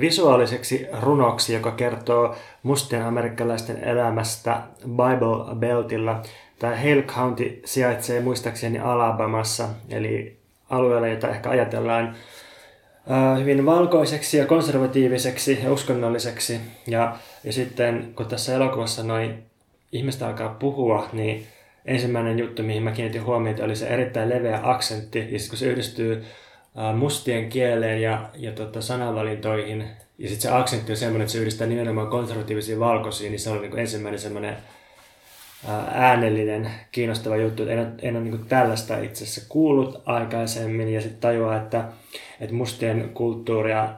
[0.00, 6.22] visuaaliseksi runoksi, joka kertoo mustien amerikkalaisten elämästä Bible Beltillä.
[6.58, 10.36] Tämä Hale County sijaitsee muistaakseni Alabamassa, eli
[10.70, 12.16] alueella, jota ehkä ajatellaan
[13.40, 16.60] hyvin valkoiseksi ja konservatiiviseksi ja uskonnolliseksi.
[16.86, 19.42] Ja, ja sitten kun tässä elokuvassa noin
[19.92, 21.46] ihmiset alkaa puhua, niin
[21.84, 25.18] ensimmäinen juttu, mihin mä kiinnitin huomiota, oli se erittäin leveä aksentti.
[25.18, 26.24] Ja sitten kun se yhdistyy
[26.96, 29.84] mustien kieleen ja, ja tota sanavalintoihin,
[30.18, 33.68] ja sitten se aksentti on semmoinen, että se yhdistää nimenomaan konservatiivisiin valkoisiin, niin se oli
[33.68, 34.56] niin ensimmäinen semmoinen
[35.92, 37.68] äänellinen, kiinnostava juttu.
[37.68, 41.84] En ole, en ole niin tällaista itse asiassa kuullut aikaisemmin ja sitten tajuaa, että,
[42.40, 43.88] että mustien kulttuuria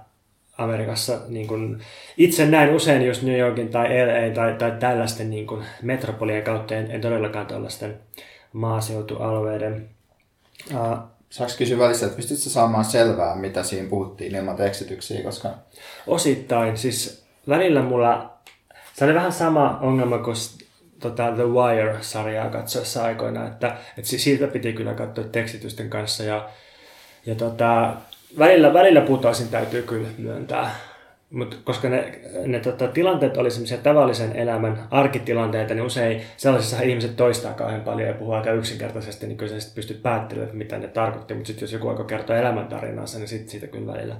[0.58, 1.80] Amerikassa niin kuin,
[2.16, 6.74] itse näin usein just New Yorkin tai LA tai, tai tällaisten niin kuin, metropolien kautta,
[6.74, 7.98] en, en todellakaan tällaisten
[8.52, 9.88] maaseutualueiden.
[10.70, 10.98] Uh,
[11.30, 15.54] Saanko kysyä välissä, että pystytkö saamaan selvää, mitä siinä puhuttiin ilman tekstityksiä, koska...
[16.06, 18.38] Osittain, siis välillä mulla,
[18.94, 20.36] se oli vähän sama ongelma kuin
[21.00, 26.48] tota The Wire-sarjaa katsoessa aikoina, että, että siitä piti kyllä katsoa tekstitysten kanssa ja,
[27.26, 27.92] ja tota,
[28.38, 30.70] välillä, välillä putoisin täytyy kyllä myöntää.
[31.30, 33.48] Mut koska ne, ne tota, tilanteet oli
[33.82, 39.36] tavallisen elämän arkitilanteita, niin usein sellaisissa ihmiset toistaa kauhean paljon ja puhuu aika yksinkertaisesti, niin
[39.36, 41.34] kyllä sä pystyt päättelemään, mitä ne tarkoitti.
[41.34, 44.16] Mutta sitten jos joku aika kertoo elämäntarinansa, niin sitten siitä kyllä välillä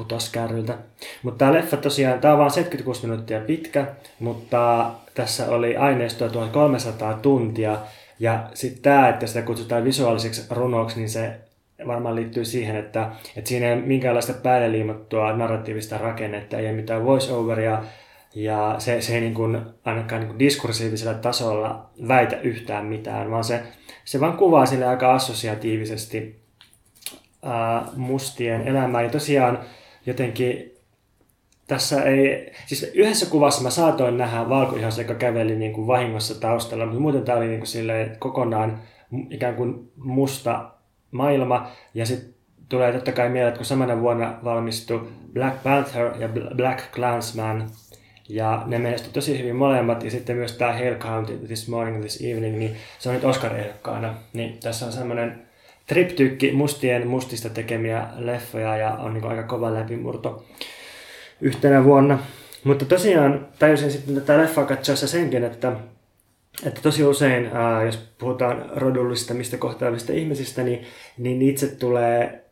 [0.00, 0.78] putos kärryltä.
[1.22, 3.86] Mutta tämä leffa tosiaan, tämä on vain 76 minuuttia pitkä,
[4.18, 7.78] mutta tässä oli aineistoa 1300 tuntia.
[8.18, 11.40] Ja sitten tämä, että sitä kutsutaan visuaaliseksi runoksi, niin se
[11.86, 16.72] varmaan liittyy siihen, että, että siinä ei ole minkäänlaista päälle liimattua narratiivista rakennetta, ei ole
[16.72, 17.84] mitään voice-overia,
[18.34, 23.44] ja se, se ei niin kuin, ainakaan niin kuin diskursiivisella tasolla väitä yhtään mitään, vaan
[23.44, 23.62] se,
[24.04, 26.40] se vaan kuvaa sille aika assosiatiivisesti
[27.42, 29.02] ää, mustien elämää.
[29.02, 29.58] Ja tosiaan
[30.06, 30.74] jotenkin
[31.66, 36.86] tässä ei, siis yhdessä kuvassa mä saatoin nähdä valkoihansa, joka käveli niin kuin vahingossa taustalla,
[36.86, 38.82] mutta muuten tämä oli niin kuin kokonaan
[39.30, 40.70] ikään kuin musta
[41.10, 41.70] maailma.
[41.94, 42.34] Ja sitten
[42.68, 47.70] tulee totta kai mieleen, että kun samana vuonna valmistui Black Panther ja Black Clansman,
[48.28, 52.20] ja ne menestyi tosi hyvin molemmat, ja sitten myös tämä Hale County, This Morning, This
[52.20, 54.14] Evening, niin se on nyt Oscar-ehdokkaana.
[54.32, 55.49] Niin tässä on semmoinen
[55.90, 60.44] triptykki mustien mustista tekemiä leffoja, ja on niin aika kova läpimurto
[61.40, 62.18] yhtenä vuonna.
[62.64, 65.72] Mutta tosiaan tajusin sitten tätä leffaa katsoessa senkin, että
[66.66, 70.86] että tosi usein, ää, jos puhutaan rodullistamista kohtaavista ihmisistä, niin,
[71.18, 72.44] niin itse tulee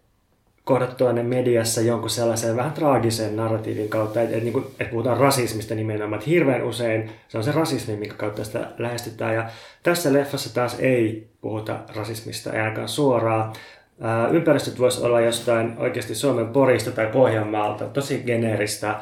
[0.69, 5.75] kohdattua ne mediassa jonkun sellaisen vähän traagisen narratiivin kautta, että, että, että, että puhutaan rasismista
[5.75, 6.19] nimenomaan.
[6.19, 9.35] Että hirveän usein se on se rasismi, minkä kautta sitä lähestytään.
[9.35, 9.49] Ja
[9.83, 13.53] tässä leffassa taas ei puhuta rasismista, ei ainakaan suoraan.
[14.01, 18.95] Ää, ympäristöt voisi olla jostain oikeasti Suomen Porista tai Pohjanmaalta, tosi geneeristä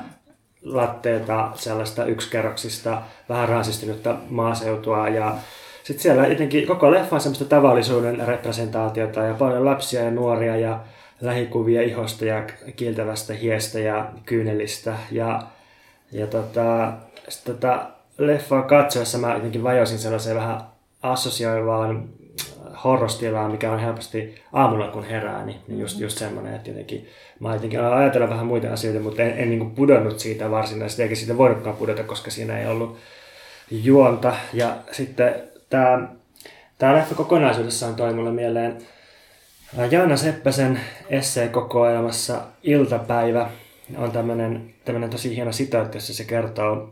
[0.62, 5.34] latteita, sellaista yksikerroksista, vähän rasistunutta maaseutua ja
[5.82, 10.80] sitten siellä jotenkin koko leffa on semmoista tavallisuuden representaatiota ja paljon lapsia ja nuoria ja
[11.20, 12.42] lähikuvia ihosta ja
[12.76, 14.96] kiiltävästä hiestä ja kyynelistä.
[15.10, 15.42] Ja,
[16.12, 16.92] ja tota,
[17.28, 17.86] sit tota,
[18.18, 20.60] leffaa katsoessa mä jotenkin vajosin sellaiseen vähän
[21.02, 22.08] assosioivaan
[22.84, 27.08] horrostilaan, mikä on helposti aamulla kun herää, niin, niin just, just semmoinen, että jotenkin
[27.40, 31.36] mä jotenkin ajatella vähän muita asioita, mutta en, en niin pudonnut siitä varsinaisesti, eikä siitä
[31.36, 32.98] voinutkaan pudota, koska siinä ei ollut
[33.70, 34.36] juonta.
[34.52, 35.34] Ja sitten
[35.70, 36.08] tämä,
[36.78, 38.78] tämä leffa kokonaisuudessaan toi mulle mieleen
[39.90, 43.50] Jaana Seppäsen esseekokoelmassa Iltapäivä
[43.96, 46.90] on tämmöinen, tämmöinen tosi hieno sitaatti, jossa se kertoo,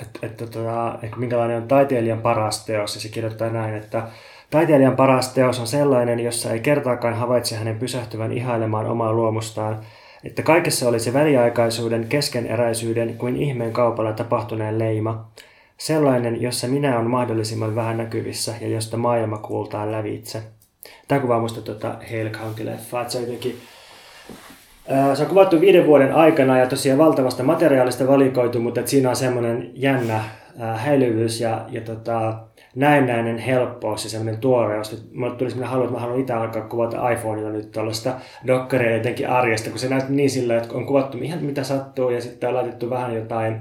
[0.00, 2.94] että, että, että, että minkälainen on taiteilijan paras teos.
[2.94, 4.08] Ja se kirjoittaa näin, että
[4.54, 9.80] Taiteilijan paras teos on sellainen, jossa ei kertaakaan havaitse hänen pysähtyvän ihailemaan omaa luomustaan,
[10.24, 15.30] että kaikessa olisi väliaikaisuuden, keskeneräisyyden kuin ihmeen kaupalla tapahtuneen leima.
[15.78, 20.42] Sellainen, jossa minä on mahdollisimman vähän näkyvissä ja josta maailma kuultaan lävitse.
[21.08, 23.60] Tämä kuvaa musta tuota Hale County-leffaa, että se on jotenkin
[25.14, 29.16] se on kuvattu viiden vuoden aikana ja tosiaan valtavasta materiaalista valikoitu, mutta että siinä on
[29.16, 30.24] semmoinen jännä
[30.76, 32.34] häilyvyys ja, ja tota,
[32.74, 35.08] näennäinen helppous ja semmoinen tuoreus.
[35.14, 38.12] Mulle tuli semmoinen halu, että mä haluan itse alkaa kuvata iPhoneilla nyt tuollaista
[38.46, 42.20] dokkaria jotenkin arjesta, kun se näyttää niin sillä, että on kuvattu ihan mitä sattuu ja
[42.20, 43.56] sitten on laitettu vähän jotain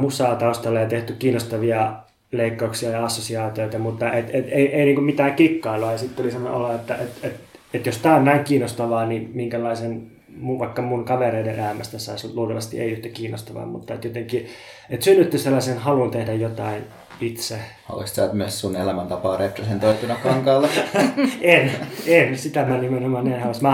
[0.00, 1.92] musaa taustalle ja tehty kiinnostavia
[2.36, 5.92] leikkauksia ja assosiaatioita, mutta et, et, ei, ei niin mitään kikkailua.
[5.92, 7.40] Ja sitten tuli semmoinen olo, että et, et,
[7.74, 10.14] et jos tämä on näin kiinnostavaa, niin minkälaisen
[10.58, 14.46] vaikka mun kavereiden elämästä saisi luultavasti ei yhtä kiinnostavaa, mutta et jotenkin,
[14.90, 16.84] että synnytti sellaisen halun tehdä jotain
[17.20, 17.58] itse.
[17.88, 20.68] Oletko sä myös sun elämäntapaa representoituna kankaalla?
[21.40, 21.70] en,
[22.06, 23.54] en, sitä mä nimenomaan en halua.
[23.60, 23.70] Mä,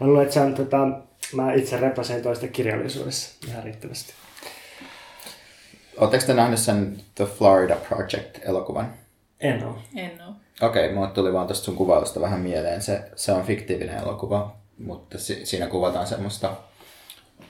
[0.00, 0.88] mä luulen, että se on tota,
[1.34, 4.12] mä itse representoin sitä kirjallisuudessa ihan riittävästi.
[5.96, 8.92] Oletteko te nähnyt sen The Florida Project-elokuvan?
[9.40, 9.74] En ole.
[9.96, 10.32] En oo.
[10.68, 12.82] Okei, okay, mulle tuli vaan tuosta sun kuvailusta vähän mieleen.
[12.82, 16.52] Se, se on fiktiivinen elokuva, mutta si- siinä kuvataan semmoista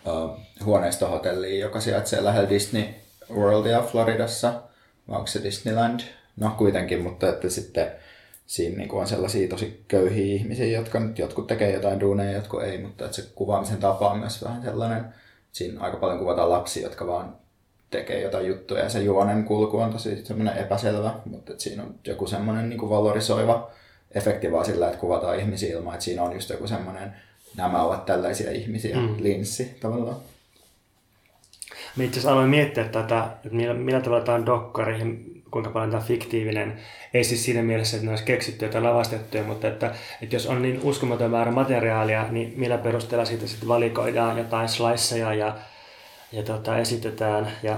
[0.07, 0.31] uh,
[0.65, 2.85] huoneistohotellia, joka sijaitsee lähellä Disney
[3.31, 4.53] Worldia Floridassa.
[5.09, 6.01] Vai onko se Disneyland?
[6.37, 7.93] No kuitenkin, mutta että sitten
[8.47, 12.79] siinä niinku on sellaisia tosi köyhiä ihmisiä, jotka nyt jotkut tekee jotain duuneja, jotkut ei,
[12.79, 15.05] mutta että se kuvaamisen tapa on myös vähän sellainen,
[15.53, 17.37] siinä aika paljon kuvataan lapsia, jotka vaan
[17.93, 21.95] tekee jotain juttuja ja se juonen kulku on tosi semmoinen epäselvä, mutta että siinä on
[22.07, 23.71] joku semmoinen niin valorisoiva
[24.15, 27.13] efekti vaan sillä, että kuvataan ihmisiä ilman, että siinä on just joku semmoinen,
[27.57, 29.15] nämä ovat tällaisia ihmisiä, mm.
[29.19, 30.17] linssi tavallaan.
[31.97, 35.07] Mä itse asiassa aloin miettiä tätä, että millä, millä tavalla tämä on dokkari ja
[35.51, 36.81] kuinka paljon tämä on fiktiivinen.
[37.15, 40.63] Ei siis siinä mielessä, että ne olisi keksittyjä tai lavastettuja, mutta että, että jos on
[40.63, 45.57] niin uskomaton määrä materiaalia, niin millä perusteella siitä sitten valikoidaan jotain sliceja ja,
[46.33, 47.53] ja tota, esitetään.
[47.63, 47.77] Ja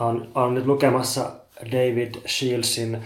[0.00, 1.30] on, on nyt lukemassa
[1.72, 2.98] David Shieldsin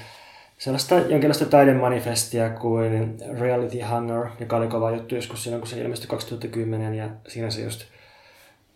[0.58, 6.08] sellaista jonkinlaista taidemanifestia kuin Reality Hunger, joka oli kova juttu joskus silloin, kun se ilmestyi
[6.08, 7.84] 2010, ja siinä se just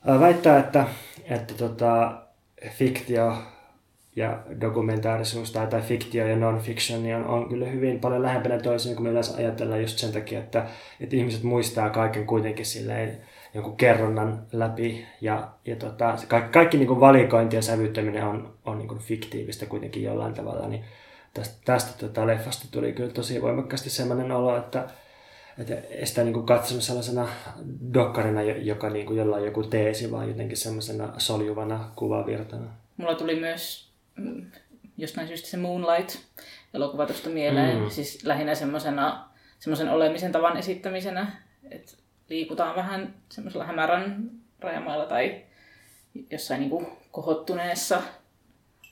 [0.07, 0.87] ää, väittää, että,
[1.24, 2.22] että tota,
[2.70, 3.38] fiktio
[4.16, 8.96] ja dokumentaarisuus tai, tai fiktio ja non-fiction niin on, on kyllä hyvin paljon lähempänä toisiaan
[8.96, 10.66] kuin me yleensä ajatellaan just sen takia, että,
[11.00, 13.18] että ihmiset muistaa kaiken kuitenkin silleen
[13.54, 18.54] jonkun kerronnan läpi ja, ja tota, se kaikki, kaikki niin kuin valikointi ja sävyttäminen on,
[18.64, 20.85] on niin kuin fiktiivistä kuitenkin jollain tavalla, niin
[21.35, 24.88] tästä, tästä tota leffasta tuli kyllä tosi voimakkaasti sellainen olo, että,
[25.59, 27.28] että ei sitä niin kuin katsonut sellaisena
[27.94, 32.66] dokkarina, joka niin kuin jollain joku teesi, vaan jotenkin semmoisena soljuvana kuvavirtana.
[32.96, 34.50] Mulla tuli myös mm,
[34.96, 37.78] jostain syystä se Moonlight-elokuva tuosta mieleen.
[37.78, 37.90] Mm.
[37.90, 39.28] Siis lähinnä semmoisena
[39.59, 41.92] semmoisen olemisen tavan esittämisenä, että
[42.28, 45.42] liikutaan vähän semmoisella hämärän rajamailla tai
[46.30, 48.02] jossain niin kuin kohottuneessa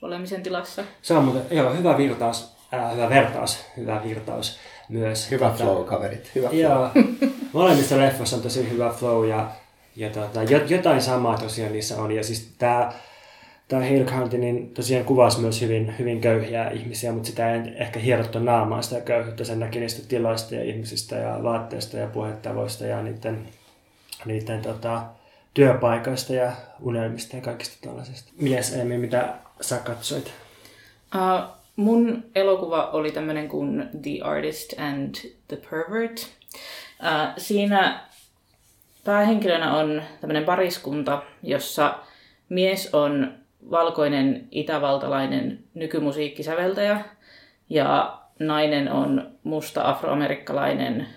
[0.01, 0.83] olemisen tilassa.
[1.01, 5.31] Se on muuten, joo, hyvä virtaus, äh, hyvä vertaus, hyvä virtaus myös.
[5.31, 6.31] Hyvä flow, kaverit.
[6.35, 6.61] Hyvä flow.
[6.61, 6.89] Joo,
[7.53, 9.51] molemmissa leffoissa on tosi hyvä flow ja,
[9.95, 12.11] ja tota, jotain samaa tosiaan niissä on.
[12.11, 12.91] Ja siis tämä
[13.67, 17.99] tämä Hale County niin tosiaan kuvasi myös hyvin, hyvin köyhiä ihmisiä, mutta sitä ei ehkä
[17.99, 19.43] hierottu naamaan sitä köyhyyttä.
[19.43, 23.47] Sen näki niistä tiloista ja ihmisistä ja vaatteista ja puhetavoista ja niiden,
[24.25, 25.03] niiden tota,
[25.53, 26.51] työpaikoista ja
[26.81, 28.31] unelmista ja kaikista tällaisesta.
[28.41, 30.33] Mies Emi, mitä sä katsoit?
[31.15, 35.15] Uh, mun elokuva oli tämmöinen kuin The Artist and
[35.47, 36.27] the Pervert.
[36.99, 37.99] Uh, siinä
[39.03, 41.99] päähenkilönä on tämmöinen pariskunta, jossa
[42.49, 47.05] mies on valkoinen itävaltalainen nykymusiikkisäveltäjä
[47.69, 51.07] ja nainen on musta afroamerikkalainen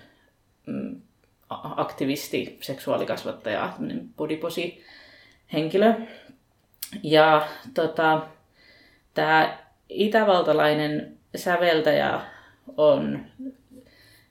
[0.65, 1.01] mm,
[1.49, 3.73] aktivisti, seksuaalikasvattaja,
[4.17, 4.83] bodyposi
[5.53, 5.93] henkilö.
[7.03, 8.27] Ja tota,
[9.13, 9.57] tämä
[9.89, 12.21] itävaltalainen säveltäjä
[12.77, 13.25] on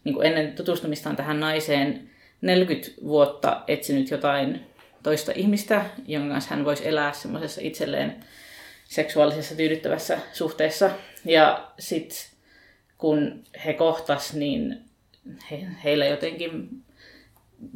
[0.04, 4.67] niin ennen tutustumistaan tähän naiseen 40 vuotta etsinyt jotain
[5.02, 8.24] toista ihmistä, jonka kanssa hän voisi elää semmoisessa itselleen
[8.84, 10.90] seksuaalisessa tyydyttävässä suhteessa.
[11.24, 12.18] Ja sitten
[12.98, 14.84] kun he kohtas, niin
[15.50, 16.68] he, heillä jotenkin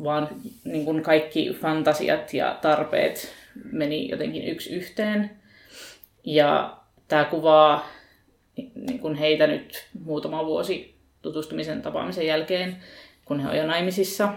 [0.04, 0.28] vaan
[0.64, 3.34] niin kuin kaikki fantasiat ja tarpeet
[3.72, 5.30] meni jotenkin yksi yhteen.
[6.24, 6.76] Ja
[7.08, 7.88] tämä kuvaa
[8.74, 12.76] niin kuin heitä nyt muutama vuosi tutustumisen tapaamisen jälkeen,
[13.24, 14.34] kun he on jo naimisissa.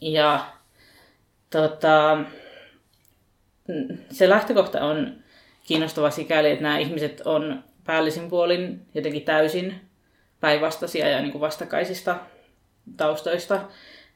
[0.00, 0.59] Ja
[1.50, 2.18] tota,
[4.10, 5.14] se lähtökohta on
[5.66, 9.80] kiinnostava sikäli, että nämä ihmiset on päällisin puolin jotenkin täysin
[10.40, 12.16] päinvastaisia ja niin kuin vastakkaisista
[12.96, 13.60] taustoista.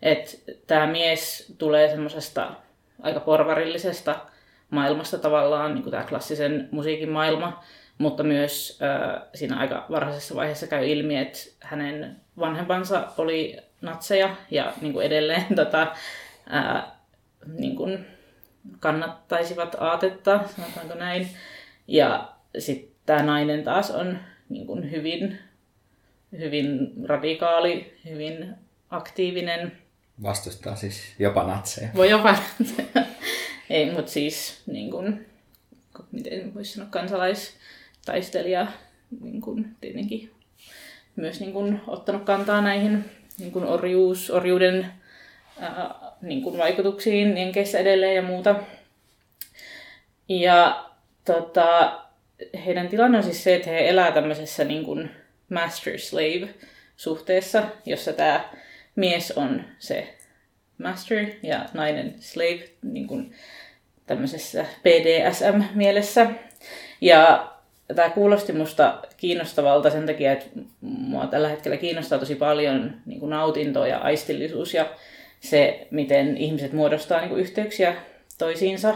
[0.03, 0.31] Että
[0.67, 2.51] tämä mies tulee semmoisesta
[3.03, 4.17] aika porvarillisesta
[4.71, 7.65] maailmasta tavallaan, niin kuin tämä klassisen musiikin maailma,
[7.99, 14.73] mutta myös äh, siinä aika varhaisessa vaiheessa käy ilmi, että hänen vanhempansa oli natseja ja
[14.81, 15.83] niin kuin edelleen tota,
[16.55, 16.85] äh,
[17.47, 18.07] niin kuin
[18.81, 21.29] kannattaisivat aatetta, sanotaanko näin.
[21.89, 25.39] Ja sitten tämä nainen taas on niin kuin hyvin,
[26.39, 28.55] hyvin radikaali, hyvin
[28.91, 29.73] aktiivinen.
[30.23, 31.89] Vastustaa siis jopa natseja.
[31.95, 33.07] Voi jopa natseja.
[33.71, 35.27] Ei, mutta siis niin kuin,
[36.13, 38.67] miten voisi sanoa, kansalaistaistelija
[39.21, 40.31] niin kuin, tietenkin
[41.17, 43.05] myös niin kuin, ottanut kantaa näihin
[43.39, 44.93] niin kuin orjuus, orjuuden
[45.61, 48.55] ää, niin kuin vaikutuksiin Jenkeissä edelleen ja muuta.
[50.29, 50.91] Ja
[51.25, 52.01] tota,
[52.67, 55.11] heidän tilanne on siis se, että he elää tämmöisessä niin kuin
[55.49, 56.49] master-slave
[56.97, 58.49] suhteessa, jossa tämä
[58.97, 60.15] mies on se
[60.79, 63.35] master ja nainen slave niin kuin
[64.07, 66.31] tämmöisessä BDSM-mielessä.
[67.01, 67.53] Ja
[67.95, 70.47] tämä kuulosti musta kiinnostavalta sen takia, että
[70.81, 74.87] mua tällä hetkellä kiinnostaa tosi paljon niin kuin nautinto ja aistillisuus ja
[75.45, 77.97] se, miten ihmiset muodostaa niin kuin yhteyksiä
[78.39, 78.95] toisiinsa.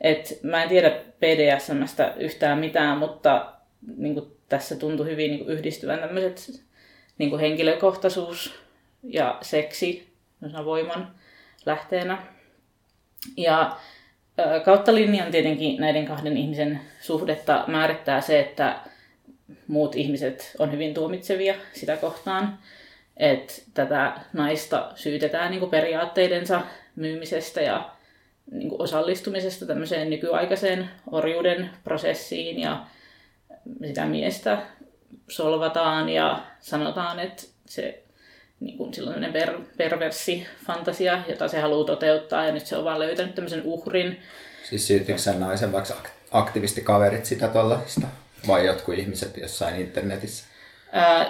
[0.00, 0.90] Et mä en tiedä
[1.20, 3.52] BDSMstä yhtään mitään, mutta
[3.96, 6.62] niin kuin tässä tuntui hyvin niin kuin yhdistyvän tämmöiset
[7.18, 8.54] niin kuin henkilökohtaisuus
[9.02, 10.08] ja seksi
[10.64, 11.14] voiman
[11.66, 12.18] lähteenä.
[13.36, 13.76] Ja
[14.64, 18.80] kautta linjan tietenkin näiden kahden ihmisen suhdetta määrittää se, että
[19.66, 22.58] muut ihmiset on hyvin tuomitsevia sitä kohtaan.
[23.16, 26.62] Että tätä naista syytetään niin kuin periaatteidensa
[26.96, 27.90] myymisestä ja
[28.50, 32.86] niin kuin osallistumisesta tämmöiseen nykyaikaiseen orjuuden prosessiin ja
[33.86, 34.62] sitä miestä
[35.28, 38.02] solvataan ja sanotaan, että se
[38.60, 42.98] niin kuin silloin per, perversi fantasia, jota se haluaa toteuttaa, ja nyt se on vaan
[42.98, 44.22] löytänyt tämmöisen uhrin.
[44.68, 45.94] Siis syytikö sen naisen vaikka
[46.30, 48.06] aktivistikaverit sitä tuollaista,
[48.46, 50.49] vai jotkut ihmiset jossain internetissä?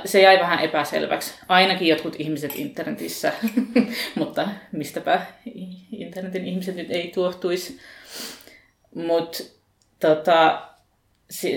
[0.04, 1.34] Se jäi vähän epäselväksi.
[1.48, 3.32] Ainakin jotkut ihmiset internetissä,
[4.14, 5.22] mutta mistäpä
[5.92, 7.80] internetin ihmiset nyt ei tuohtuisi.
[8.94, 9.38] Mutta
[10.00, 10.62] tota,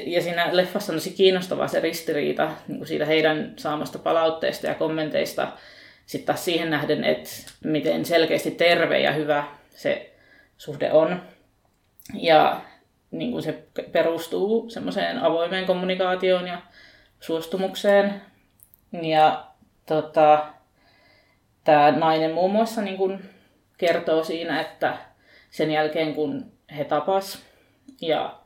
[0.05, 4.75] ja siinä leffassa on tosi kiinnostavaa se ristiriita niin kuin siitä heidän saamasta palautteesta ja
[4.75, 5.51] kommenteista
[6.05, 7.29] sitten taas siihen nähden, että
[7.63, 10.13] miten selkeästi terve ja hyvä se
[10.57, 11.21] suhde on.
[12.13, 12.61] Ja
[13.11, 16.61] niin kuin se perustuu semmoiseen avoimeen kommunikaatioon ja
[17.23, 18.21] suostumukseen.
[19.01, 19.47] Ja
[19.85, 20.45] tota,
[21.63, 23.29] tämä nainen muun muassa niin kuin
[23.77, 24.97] kertoo siinä, että
[25.49, 27.45] sen jälkeen kun he tapas
[28.01, 28.39] ja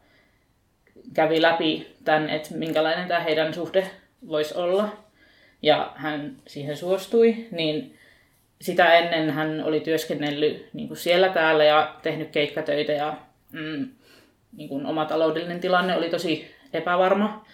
[1.13, 3.92] kävi läpi tämän, että minkälainen tämä heidän suhde
[4.28, 4.98] voisi olla,
[5.62, 7.98] ja hän siihen suostui, niin
[8.62, 13.18] sitä ennen hän oli työskennellyt niin kuin siellä täällä ja tehnyt keikkatöitä ja
[13.52, 13.90] mm,
[14.58, 17.46] niin kuin oma taloudellinen tilanne oli tosi epävarma.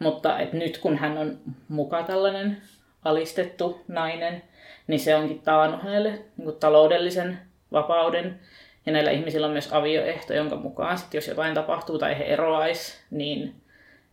[0.00, 2.62] Mutta et nyt kun hän on muka tällainen
[3.04, 4.42] alistettu nainen,
[4.86, 7.38] niin se onkin taannut hänelle niin kuin taloudellisen
[7.72, 8.40] vapauden
[8.86, 12.98] ja näillä ihmisillä on myös avioehto, jonka mukaan sit jos jotain tapahtuu tai he eroaisi,
[13.10, 13.54] niin,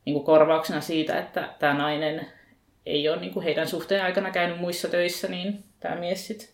[0.06, 2.28] niin kuin korvauksena siitä, että tämä nainen
[2.86, 6.54] ei ole niin kuin heidän suhteen aikana käynyt muissa töissä, niin tämä mies sit,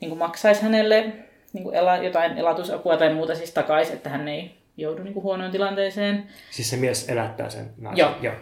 [0.00, 1.12] niin kuin maksaisi hänelle
[1.52, 5.22] niin kuin ela, jotain elatusapua tai muuta siis takaisin, että hän ei joudu niin kuin
[5.22, 6.26] huonoon tilanteeseen.
[6.50, 7.98] Siis se mies elättää sen naisen?
[7.98, 8.14] Joo.
[8.22, 8.34] Joo.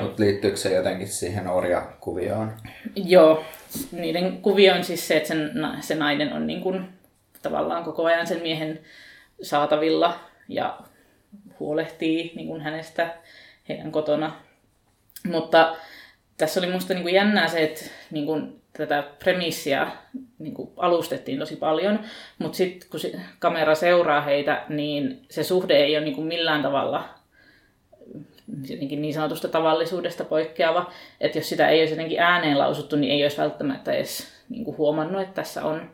[0.00, 2.52] Mutta liittyykö se jotenkin siihen orjakuvioon?
[2.96, 3.44] Joo,
[3.92, 6.88] niiden kuvio on siis se, että sen, se nainen on niin kuin
[7.42, 8.80] tavallaan koko ajan sen miehen
[9.42, 10.18] saatavilla
[10.48, 10.78] ja
[11.60, 13.14] huolehtii niin kuin hänestä
[13.68, 14.32] heidän kotona.
[15.30, 15.76] Mutta
[16.36, 19.90] tässä oli minusta niin kuin jännää se, että niin kuin tätä premissiä
[20.38, 22.00] niin kuin alustettiin tosi paljon,
[22.38, 26.62] mutta sitten kun se kamera seuraa heitä, niin se suhde ei ole niin kuin millään
[26.62, 27.08] tavalla
[28.70, 33.24] jotenkin niin sanotusta tavallisuudesta poikkeava, että jos sitä ei olisi jotenkin ääneen lausuttu, niin ei
[33.24, 35.90] olisi välttämättä edes niin kuin huomannut, että tässä on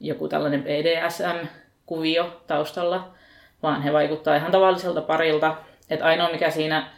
[0.00, 3.14] joku tällainen BDSM-kuvio taustalla,
[3.62, 5.56] vaan he vaikuttaa ihan tavalliselta parilta.
[5.90, 6.90] Että ainoa mikä siinä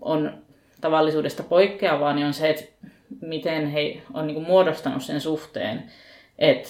[0.00, 0.42] on
[0.80, 2.64] tavallisuudesta poikkeavaa, niin on se, että
[3.20, 5.90] miten he on niin kuin muodostanut sen suhteen.
[6.38, 6.68] Että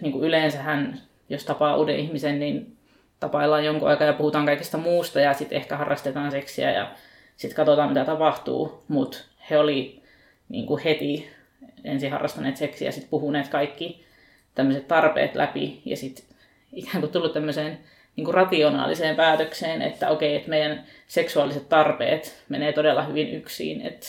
[0.00, 2.76] niin yleensähän, jos tapaa uuden ihmisen, niin
[3.22, 6.90] tapaillaan jonkun aikaa ja puhutaan kaikesta muusta ja sitten ehkä harrastetaan seksiä ja
[7.36, 8.84] sitten katsotaan mitä tapahtuu.
[8.88, 9.18] Mutta
[9.50, 10.02] he oli
[10.48, 11.30] niin kuin heti
[11.84, 14.04] ensin harrastaneet seksiä ja sitten puhuneet kaikki
[14.54, 16.24] tämmöiset tarpeet läpi ja sitten
[16.72, 17.78] ikään kuin tullut tämmöiseen
[18.16, 24.08] niin kuin rationaaliseen päätökseen, että okei, että meidän seksuaaliset tarpeet menee todella hyvin yksin, että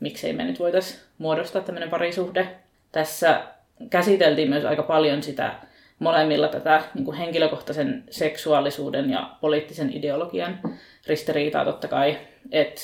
[0.00, 2.48] miksei me nyt voitaisiin muodostaa tämmöinen parisuhde.
[2.92, 3.42] Tässä
[3.90, 5.54] käsiteltiin myös aika paljon sitä
[5.98, 10.60] molemmilla tätä niin kuin henkilökohtaisen seksuaalisuuden ja poliittisen ideologian
[11.06, 12.18] ristiriitaa totta kai,
[12.52, 12.82] että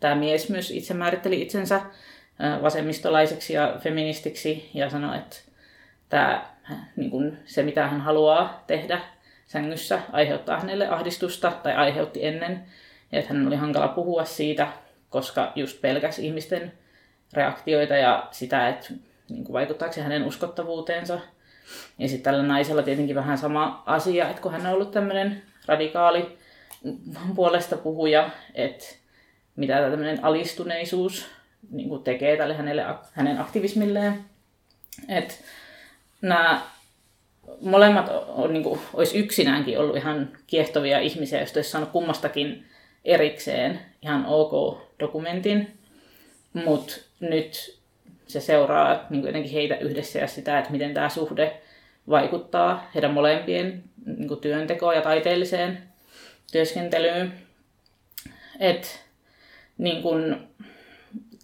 [0.00, 1.80] tämä mies myös itse määritteli itsensä
[2.62, 5.36] vasemmistolaiseksi ja feministiksi ja sanoi, että
[6.08, 6.46] tämä,
[6.96, 9.00] niin kuin se, mitä hän haluaa tehdä
[9.46, 12.64] sängyssä, aiheuttaa hänelle ahdistusta tai aiheutti ennen.
[13.12, 14.68] Ja että hän oli hankala puhua siitä,
[15.10, 16.72] koska just pelkäs ihmisten
[17.32, 18.86] reaktioita ja sitä, että
[19.28, 21.20] niin kuin vaikuttaako se hänen uskottavuuteensa.
[21.98, 26.38] Ja sitten tällä naisella tietenkin vähän sama asia, että kun hän on ollut tämmöinen radikaali
[27.34, 28.84] puolesta puhuja, että
[29.56, 31.26] mitä tämmöinen alistuneisuus
[31.70, 34.24] niin kuin tekee tälle hänelle, hänen aktivismilleen.
[35.08, 35.34] Että
[36.22, 36.62] nämä
[37.60, 42.66] molemmat on, niin kuin, olisi yksinäänkin ollut ihan kiehtovia ihmisiä, jos olisi saanut kummastakin
[43.04, 45.78] erikseen ihan ok dokumentin.
[46.52, 47.81] Mutta nyt
[48.26, 51.60] se seuraa niin kuin jotenkin heitä yhdessä ja sitä, että miten tämä suhde
[52.08, 55.82] vaikuttaa heidän molempien niin kuin työntekoon ja taiteelliseen
[56.52, 57.32] työskentelyyn.
[58.60, 59.04] Et,
[59.78, 60.48] niin kuin,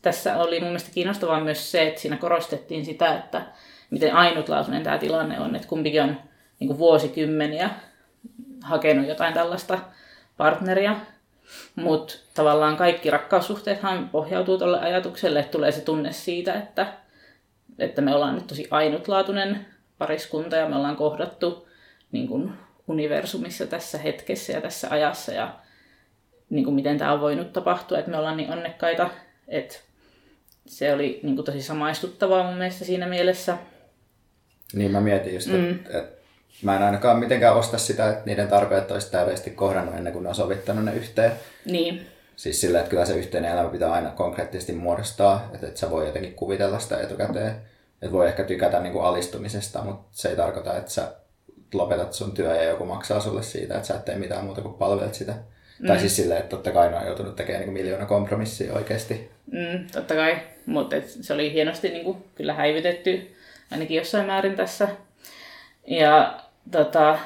[0.02, 3.42] tässä oli mun mielestä kiinnostavaa myös se, että siinä korostettiin sitä, että
[3.90, 6.20] miten ainutlaatuinen tämä tilanne on, että kumpikin on
[6.60, 7.70] niin kuin vuosikymmeniä
[8.62, 9.78] hakenut jotain tällaista
[10.36, 10.96] partneria,
[11.76, 16.92] mutta tavallaan kaikki rakkaussuhteethan pohjautuu tuolle ajatukselle, että tulee se tunne siitä, että,
[17.78, 19.66] että me ollaan nyt tosi ainutlaatuinen
[19.98, 21.68] pariskunta ja me ollaan kohdattu
[22.12, 22.52] niin kuin
[22.88, 25.54] universumissa tässä hetkessä ja tässä ajassa ja
[26.50, 29.10] niin kuin miten tämä on voinut tapahtua, että me ollaan niin onnekkaita,
[29.48, 29.78] että
[30.66, 33.58] se oli niin kuin tosi samaistuttavaa mun mielestä siinä mielessä.
[34.72, 35.70] Niin mä mietin just, mm.
[35.70, 36.17] että et
[36.62, 40.28] mä en ainakaan mitenkään osta sitä, että niiden tarpeet olisi täydellisesti kohdannut ennen kuin ne
[40.28, 41.32] on sovittanut ne yhteen.
[41.64, 42.06] Niin.
[42.36, 46.06] Siis sillä, että kyllä se yhteinen elämä pitää aina konkreettisesti muodostaa, että, että sä voi
[46.06, 47.54] jotenkin kuvitella sitä etukäteen.
[48.02, 51.12] Että voi ehkä tykätä niin kuin alistumisesta, mutta se ei tarkoita, että sä
[51.74, 54.74] lopetat sun työ ja joku maksaa sulle siitä, että sä et tee mitään muuta kuin
[54.74, 55.34] palvelet sitä.
[55.78, 55.86] Mm.
[55.86, 59.30] Tai siis silleen, että totta kai ne on joutunut tekemään niin miljoona kompromissia oikeasti.
[59.52, 63.34] Mm, totta kai, mutta se oli hienosti niin kuin, kyllä häivytetty
[63.70, 64.88] ainakin jossain määrin tässä.
[65.86, 66.40] Ja
[66.70, 67.18] tota,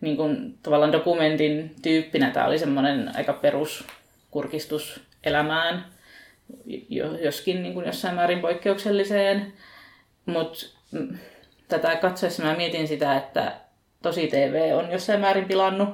[0.00, 5.84] niin kuin, tavallaan dokumentin tyyppinä tämä oli semmoinen aika peruskurkistus elämään,
[7.20, 9.52] joskin niin kuin jossain määrin poikkeukselliseen.
[10.26, 10.66] Mutta
[11.68, 13.52] tätä katsoessa mä mietin sitä, että
[14.02, 15.88] tosi TV on jossain määrin pilannut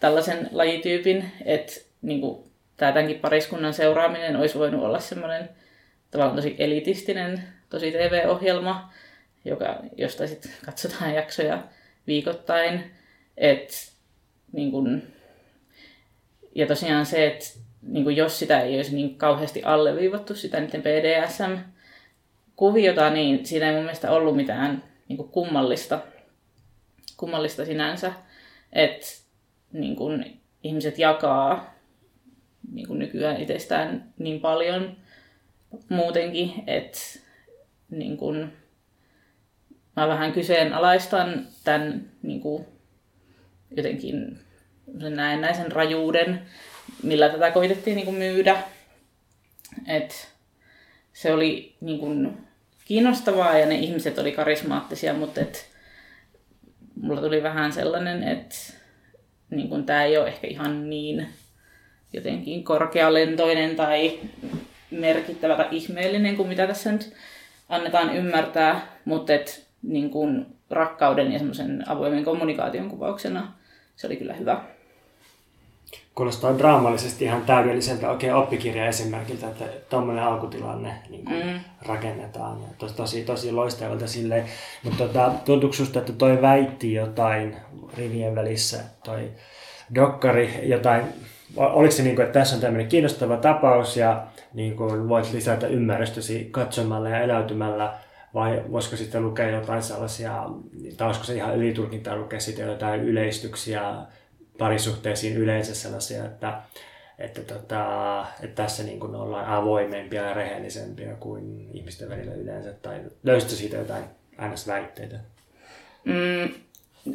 [0.00, 1.72] tällaisen lajityypin, että
[2.02, 2.44] niin kuin,
[2.76, 5.48] tämä tämänkin pariskunnan seuraaminen olisi voinut olla semmoinen
[6.10, 8.92] tavallaan tosi elitistinen tosi TV-ohjelma,
[9.44, 11.62] joka, josta sitten katsotaan jaksoja
[12.06, 12.84] viikoittain.
[13.36, 13.92] Et,
[14.52, 15.02] niin kun,
[16.54, 17.46] ja tosiaan se, että
[17.82, 23.82] niin jos sitä ei olisi niin kauheasti alleviivattu, sitä niiden BDSM-kuviota, niin siinä ei mun
[23.82, 26.00] mielestä ollut mitään niin kummallista,
[27.16, 28.12] kummallista sinänsä.
[28.72, 29.06] Että
[29.72, 30.24] niin kun,
[30.62, 31.72] ihmiset jakaa
[32.72, 34.96] niin kun nykyään itsestään niin paljon
[35.88, 36.98] muutenkin, että
[37.90, 38.16] niin
[39.96, 42.66] mä vähän kyseenalaistan tämän niin kuin,
[43.76, 44.38] jotenkin
[45.00, 46.42] sen näennäisen rajuuden,
[47.02, 48.62] millä tätä koitettiin niin kuin, myydä.
[49.86, 50.32] Et
[51.12, 52.38] se oli niin kuin,
[52.84, 55.68] kiinnostavaa ja ne ihmiset oli karismaattisia, mutta et,
[57.00, 58.56] mulla tuli vähän sellainen, että
[59.50, 61.28] niin kuin, tämä ei ole ehkä ihan niin
[62.12, 64.20] jotenkin korkealentoinen tai
[64.90, 67.14] merkittävä tai ihmeellinen kuin mitä tässä nyt
[67.68, 73.52] annetaan ymmärtää, mutta et, niin kuin rakkauden ja semmoisen avoimen kommunikaation kuvauksena
[73.96, 74.60] se oli kyllä hyvä.
[76.14, 81.60] Kuulostaa draamallisesti ihan täydelliseltä oikein oppikirja esimerkiltä, että tuommoinen alkutilanne niin kuin mm.
[81.86, 82.60] rakennetaan.
[82.60, 84.44] Ja tosi, tosi, tosi loistavalta silleen.
[84.84, 87.56] Mutta tota, tuntuuko susta, että toi väitti jotain
[87.96, 89.30] rivien välissä, toi
[89.94, 91.04] dokkari, jotain,
[91.56, 95.66] oliko se niin kuin, että tässä on tämmöinen kiinnostava tapaus ja niin kuin voit lisätä
[95.66, 97.94] ymmärrystäsi katsomalla ja eläytymällä
[98.34, 100.48] vai voisiko sitten lukea jotain sellaisia,
[100.96, 103.94] tai olisiko se ihan ylitulkintaa lukea sitten jotain yleistyksiä
[104.58, 106.62] parisuhteisiin yleensä sellaisia, että,
[107.18, 113.00] että, tota, että tässä niin kuin ollaan avoimempia ja rehellisempiä kuin ihmisten välillä yleensä, tai
[113.22, 114.04] löysitkö siitä jotain
[114.38, 115.16] NS-väitteitä?
[116.04, 116.54] Mm,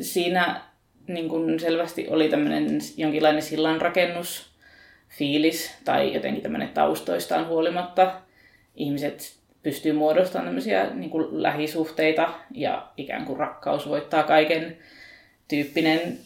[0.01, 0.61] siinä
[1.07, 4.49] niin kuin selvästi oli tämmöinen jonkinlainen sillanrakennus,
[5.09, 8.21] fiilis tai jotenkin tämmöinen taustoistaan huolimatta.
[8.75, 9.36] Ihmiset
[9.67, 14.77] pystyy muodostamaan tämmöisiä niin kuin lähisuhteita ja ikään kuin rakkaus voittaa kaiken
[15.47, 16.17] tyyppinen,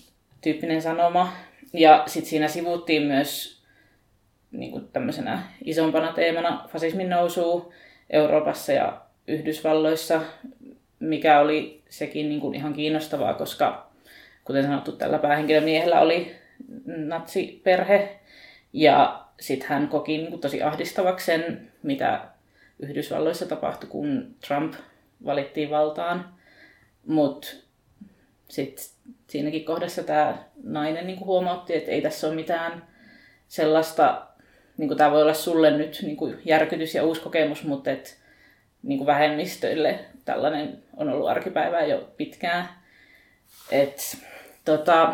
[0.41, 1.33] tyyppinen sanoma.
[1.73, 3.61] Ja sitten siinä sivuttiin myös
[4.51, 7.73] niin kuin tämmöisenä isompana teemana fasismin nousuu
[8.09, 10.21] Euroopassa ja Yhdysvalloissa,
[10.99, 13.91] mikä oli sekin niin kuin ihan kiinnostavaa, koska
[14.45, 16.35] kuten sanottu, tällä päähenkilömiehellä oli
[16.85, 18.19] natsiperhe
[18.73, 22.30] ja sitten hän koki niin kuin tosi ahdistavaksi sen, mitä
[22.81, 24.73] Yhdysvalloissa tapahtui, kun Trump
[25.25, 26.33] valittiin valtaan.
[27.07, 27.47] Mutta
[28.47, 28.85] sitten
[29.27, 32.87] siinäkin kohdassa tämä nainen niin huomautti, että ei tässä ole mitään
[33.47, 34.27] sellaista,
[34.77, 38.17] niin tämä voi olla sulle nyt niin järkytys ja uusi kokemus, mutta et,
[38.83, 42.69] niin vähemmistöille tällainen on ollut arkipäivää jo pitkään.
[43.71, 44.17] Et,
[44.65, 45.13] tota,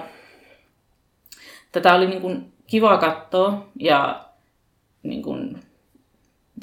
[1.71, 4.25] tätä oli niin kuin kiva katsoa ja
[5.03, 5.59] niin kuin,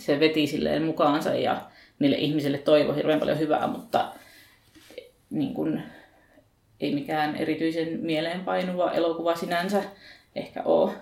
[0.00, 4.12] se veti silleen mukaansa ja niille ihmisille toivo hirveän paljon hyvää, mutta
[5.30, 5.82] niin kuin,
[6.80, 9.82] ei mikään erityisen mieleenpainuva elokuva sinänsä
[10.36, 10.92] ehkä ole.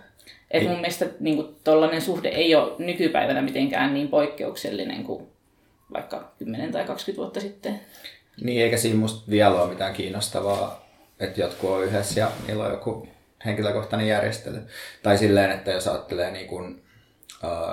[0.51, 5.27] Et mun mielestä niin tollainen suhde ei ole nykypäivänä mitenkään niin poikkeuksellinen kuin
[5.93, 7.81] vaikka 10 tai 20 vuotta sitten.
[8.41, 10.87] Niin, eikä siinä musta vielä ole mitään kiinnostavaa,
[11.21, 13.09] että jotkut on yhdessä ja niillä on joku
[13.45, 14.59] henkilökohtainen järjestely.
[15.03, 16.83] Tai silleen, että jos ajattelee, niin kuin,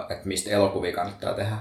[0.09, 1.55] että mistä elokuvia kannattaa tehdä,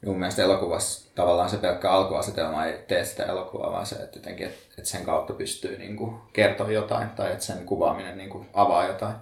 [0.00, 4.18] niin mun mielestä elokuvassa tavallaan se pelkkä alkuasetelma ei tee sitä elokuvaa, vaan se, että,
[4.18, 8.48] jotenkin, että sen kautta pystyy niin kuin, kertoa jotain tai että sen kuvaaminen niin kuin,
[8.54, 9.14] avaa jotain.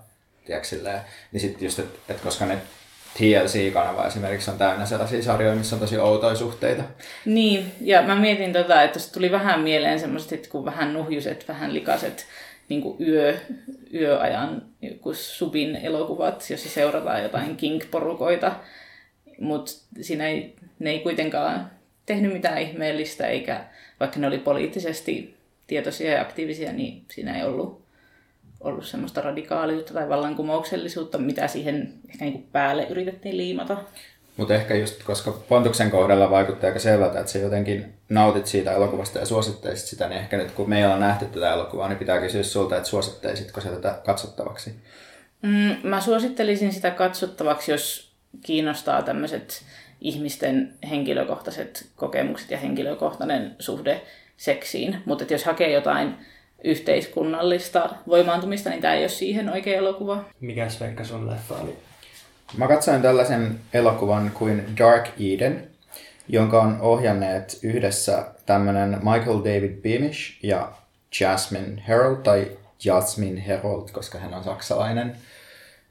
[0.45, 0.77] Tiedätkö.
[1.33, 2.59] Niin sitten just, että, että koska ne
[3.19, 6.83] TLC-kanava esimerkiksi on täynnä sellaisia sarjoja, missä on tosi outoja suhteita.
[7.25, 11.49] Niin, ja mä mietin tota, että se tuli vähän mieleen semmoiset, että kun vähän nuhjuset,
[11.49, 12.27] vähän likaset
[12.69, 13.39] niin kuin yö,
[13.95, 18.53] yöajan joku subin elokuvat, jossa seurataan jotain King-porukoita,
[19.41, 21.71] mutta siinä ei, ne ei kuitenkaan
[22.07, 23.65] tehnyt mitään ihmeellistä, eikä
[24.01, 25.37] vaikka ne oli poliittisesti
[25.67, 27.87] tietoisia ja aktiivisia, niin siinä ei ollut
[28.61, 33.85] ollut semmoista radikaaliutta tai vallankumouksellisuutta, mitä siihen ehkä niin kuin päälle yritettiin liimata.
[34.37, 39.19] Mutta ehkä just, koska Pontuksen kohdalla vaikuttaa aika selvältä, että se jotenkin nautit siitä elokuvasta
[39.19, 42.43] ja suosittaisit sitä, niin ehkä nyt kun meillä on nähty tätä elokuvaa, niin pitää kysyä
[42.43, 44.75] sulta, että suosittaisitko se tätä katsottavaksi?
[45.43, 48.13] Mm, mä suosittelisin sitä katsottavaksi, jos
[48.43, 49.63] kiinnostaa tämmöiset
[50.01, 54.03] ihmisten henkilökohtaiset kokemukset ja henkilökohtainen suhde
[54.37, 55.03] seksiin.
[55.05, 56.15] Mutta jos hakee jotain
[56.65, 60.25] yhteiskunnallista voimaantumista, niin tämä ei ole siihen oikea elokuva.
[60.41, 61.77] Mikäs Veikka sun leffa oli?
[62.55, 65.71] Mä katsoin tällaisen elokuvan kuin Dark Eden,
[66.29, 70.73] jonka on ohjanneet yhdessä tämmönen Michael David Beamish ja
[71.21, 75.17] Jasmine Herold, tai Jasmine Herold, koska hän on saksalainen.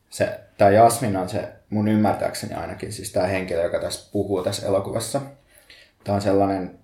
[0.10, 4.68] Se, tämä Jasmine on se, mun ymmärtääkseni ainakin, siis tämä henkilö, joka tässä puhuu tässä
[4.68, 5.22] elokuvassa.
[6.04, 6.80] Tämä on sellainen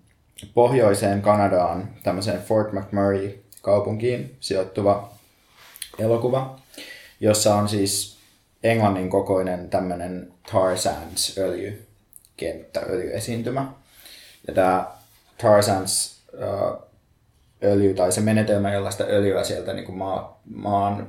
[0.54, 5.12] pohjoiseen Kanadaan, tämmöiseen Fort McMurray kaupunkiin sijoittuva
[6.00, 6.60] elokuva,
[7.20, 8.21] jossa on siis
[8.64, 13.72] Englannin kokoinen tämmöinen tar sands öljykenttä, öljyesiintymä.
[14.48, 14.92] Ja tämä
[15.38, 16.22] tar sands
[17.64, 21.08] öljy tai se menetelmä, jolla sitä öljyä sieltä niin kuin maa, maan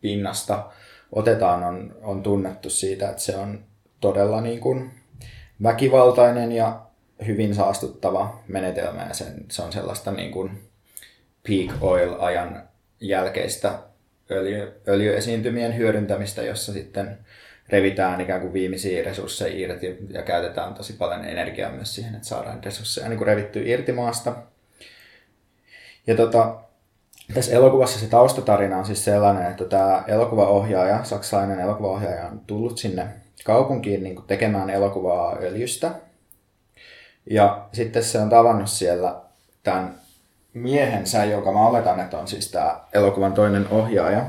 [0.00, 0.70] pinnasta
[1.12, 3.64] otetaan, on, on tunnettu siitä, että se on
[4.00, 4.90] todella niin kuin
[5.62, 6.80] väkivaltainen ja
[7.26, 10.68] hyvin saastuttava menetelmä ja sen, se on sellaista niin kuin
[11.48, 12.68] peak oil-ajan
[13.00, 13.78] jälkeistä
[14.30, 17.18] öljy, öljyesiintymien hyödyntämistä, jossa sitten
[17.68, 22.64] revitään ikään kuin viimeisiä resursseja irti ja käytetään tosi paljon energiaa myös siihen, että saadaan
[22.64, 24.36] resursseja niin kuin revittyä irti maasta.
[26.06, 26.56] Ja tota,
[27.34, 33.08] tässä elokuvassa se taustatarina on siis sellainen, että tämä elokuvaohjaaja, saksalainen elokuvaohjaaja on tullut sinne
[33.44, 35.90] kaupunkiin niin kuin tekemään elokuvaa öljystä.
[37.30, 39.20] Ja sitten se on tavannut siellä
[39.62, 39.94] tämän
[40.54, 44.26] miehensä, joka mä oletan, että on siis tämä elokuvan toinen ohjaaja.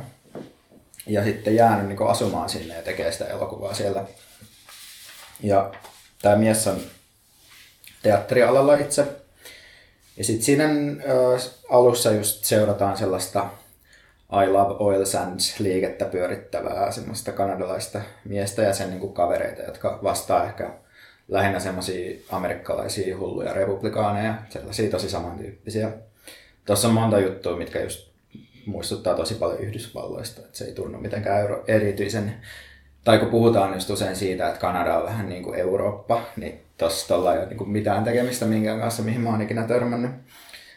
[1.07, 4.05] Ja sitten jäänyt niin asumaan sinne ja tekee sitä elokuvaa siellä.
[5.43, 5.71] Ja
[6.21, 6.77] tämä mies on
[8.03, 9.07] teatterialalla itse.
[10.17, 10.69] Ja sitten siinä
[11.69, 13.49] alussa just seurataan sellaista
[14.43, 19.99] I Love Oil Sands liikettä pyörittävää semmoista kanadalaista miestä ja sen niin kuin kavereita, jotka
[20.03, 20.69] vastaa ehkä
[21.27, 25.91] lähinnä semmoisia amerikkalaisia hulluja republikaaneja, sellaisia tosi samantyyppisiä
[26.65, 28.09] Tuossa on monta juttua, mitkä just
[28.65, 32.35] muistuttaa tosi paljon Yhdysvalloista, että se ei tunnu mitenkään euro- erityisen
[33.03, 37.15] tai kun puhutaan just usein siitä, että Kanada on vähän niin kuin Eurooppa, niin tuossa
[37.15, 40.11] ei ole niin mitään tekemistä minkään kanssa, mihin mä oon ikinä törmännyt.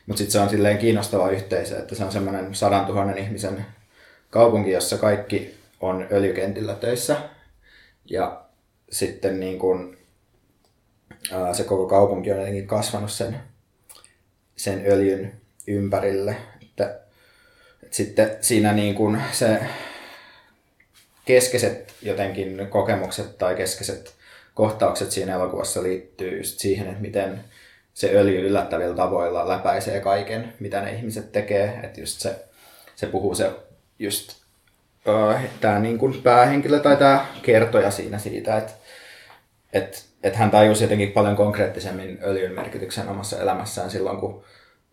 [0.06, 3.66] Mutta sitten se on silleen kiinnostava yhteisö, että se on semmoinen sadan tuhannen ihmisen
[4.30, 7.16] kaupunki, jossa kaikki on öljykentillä töissä.
[8.10, 8.44] Ja
[8.90, 9.96] sitten niin kun,
[11.32, 13.40] ää, se koko kaupunki on jotenkin kasvanut sen,
[14.56, 16.36] sen öljyn ympärille.
[16.62, 17.00] Että,
[17.82, 19.60] että sitten siinä niin kuin se
[21.24, 24.14] keskeiset jotenkin kokemukset tai keskeiset
[24.54, 27.44] kohtaukset siinä elokuvassa liittyy just siihen, että miten
[27.94, 31.80] se öljy yllättävillä tavoilla läpäisee kaiken, mitä ne ihmiset tekee.
[31.82, 32.44] Että just se,
[32.96, 33.50] se puhuu se
[33.98, 34.32] just
[35.06, 38.72] uh, tämä niin kuin päähenkilö tai tämä kertoja siinä siitä, että
[39.72, 44.44] et, et hän tajusi jotenkin paljon konkreettisemmin öljyn merkityksen omassa elämässään silloin, kun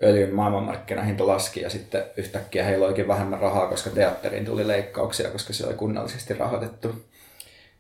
[0.04, 5.54] öljyn maailmanmarkkinahinta laski ja sitten yhtäkkiä heillä olikin vähemmän rahaa, koska teatteriin tuli leikkauksia, koska
[5.54, 7.06] se oli kunnallisesti rahoitettu.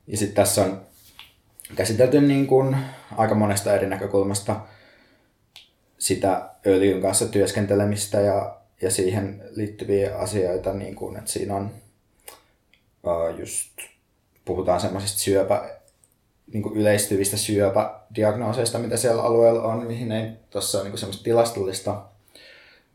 [0.07, 0.81] Ja sitten tässä on
[1.75, 2.77] käsitelty niin kuin
[3.17, 4.55] aika monesta eri näkökulmasta
[5.97, 11.71] sitä öljyn kanssa työskentelemistä ja, ja siihen liittyviä asioita, niin kuin, että siinä on
[13.03, 13.71] uh, just,
[14.45, 15.69] puhutaan semmoisista syöpä,
[16.53, 22.08] niin kuin yleistyvistä syöpädiagnooseista, mitä siellä alueella on, mihin ei tuossa on niin semmoista tilastollista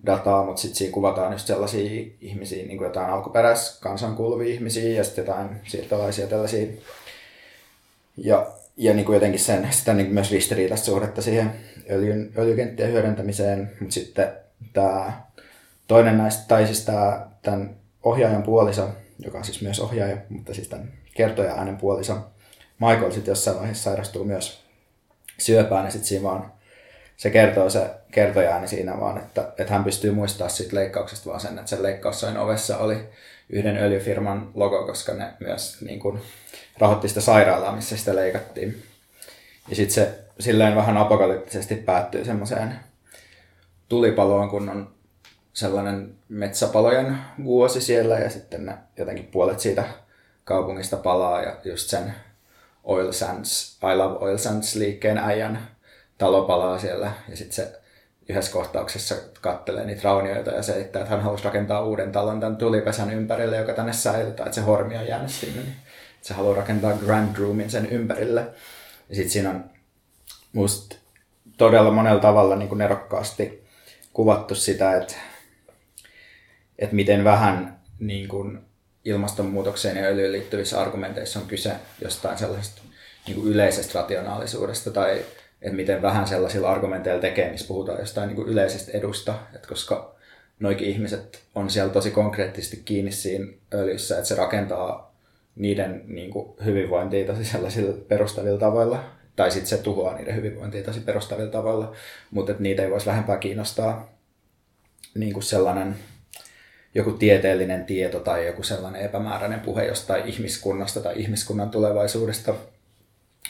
[0.06, 5.04] dataa, mutta sitten siinä kuvataan just sellaisia ihmisiä, niin kuin jotain alkuperäiskansan kuuluvia ihmisiä ja
[5.04, 6.66] sitten jotain siirtolaisia tällaisia.
[8.16, 8.46] Ja,
[8.76, 11.50] ja niin kuin jotenkin sen, sitä niin kuin myös ristiriitaista suhdetta siihen
[11.90, 14.32] öljyn, öljykenttien hyödyntämiseen, mutta sitten
[14.72, 15.22] tämä
[15.86, 18.88] toinen näistä, tai siis tämä, tämän ohjaajan puoliso,
[19.18, 22.18] joka on siis myös ohjaaja, mutta siis tämän kertoja äänen puoliso,
[22.78, 24.64] Michael sitten jossain vaiheessa sairastuu myös
[25.38, 26.52] syöpään ja sitten siinä vaan
[27.16, 31.58] se kertoo se kertojaani siinä vaan, että, että hän pystyy muistamaan siitä leikkauksesta vaan sen,
[31.58, 33.08] että sen leikkaussain ovessa oli
[33.48, 36.20] yhden öljyfirman logo, koska ne myös niin kuin,
[36.78, 38.82] rahoitti sitä sairaalaa, missä sitä leikattiin.
[39.68, 42.74] Ja sitten se silleen vähän apokalyptisesti päättyy semmoiseen
[43.88, 44.94] tulipaloon, kun on
[45.52, 49.84] sellainen metsäpalojen vuosi siellä ja sitten ne jotenkin puolet siitä
[50.44, 52.14] kaupungista palaa ja just sen
[52.84, 55.73] Oil Sands, I Love Oil Sands liikkeen äijän
[56.18, 57.80] talo palaa siellä ja sitten se
[58.28, 63.10] yhdessä kohtauksessa kattelee niitä raunioita ja selittää, että hän halusi rakentaa uuden talon tämän tulipesän
[63.10, 65.62] ympärille, joka tänne säilytään, että se hormi on jäänyt sinne.
[65.62, 65.76] Niin
[66.22, 68.40] se haluaa rakentaa Grand Roomin sen ympärille.
[69.08, 69.64] Ja sitten siinä on
[70.52, 70.96] musta
[71.56, 73.64] todella monella tavalla niin kuin nerokkaasti
[74.12, 75.14] kuvattu sitä, että,
[76.78, 78.58] että miten vähän niin kuin
[79.04, 82.82] ilmastonmuutokseen ja öljyyn liittyvissä argumenteissa on kyse jostain sellaisesta
[83.26, 85.24] niin kuin yleisestä rationaalisuudesta tai
[85.64, 88.58] että miten vähän sellaisilla argumenteilla tekee, missä puhutaan jostain niin kuin
[88.92, 90.14] edusta, että koska
[90.60, 95.14] noikin ihmiset on siellä tosi konkreettisesti kiinni siinä öljyssä, että se rakentaa
[95.56, 99.04] niiden niin kuin, hyvinvointia tosi sellaisilla perustavilla tavoilla,
[99.36, 101.92] tai sitten se tuhoaa niiden hyvinvointia tosi perustavilla tavoilla,
[102.30, 104.08] mutta että niitä ei voisi vähempää kiinnostaa
[105.14, 105.96] niin kuin sellainen
[106.94, 112.54] joku tieteellinen tieto tai joku sellainen epämääräinen puhe jostain ihmiskunnasta tai ihmiskunnan tulevaisuudesta,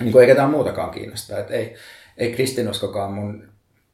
[0.01, 1.39] niin kuin ei ketään muutakaan kiinnostaa.
[1.39, 1.75] Että ei,
[2.19, 3.49] ei kristinuskokaan mun,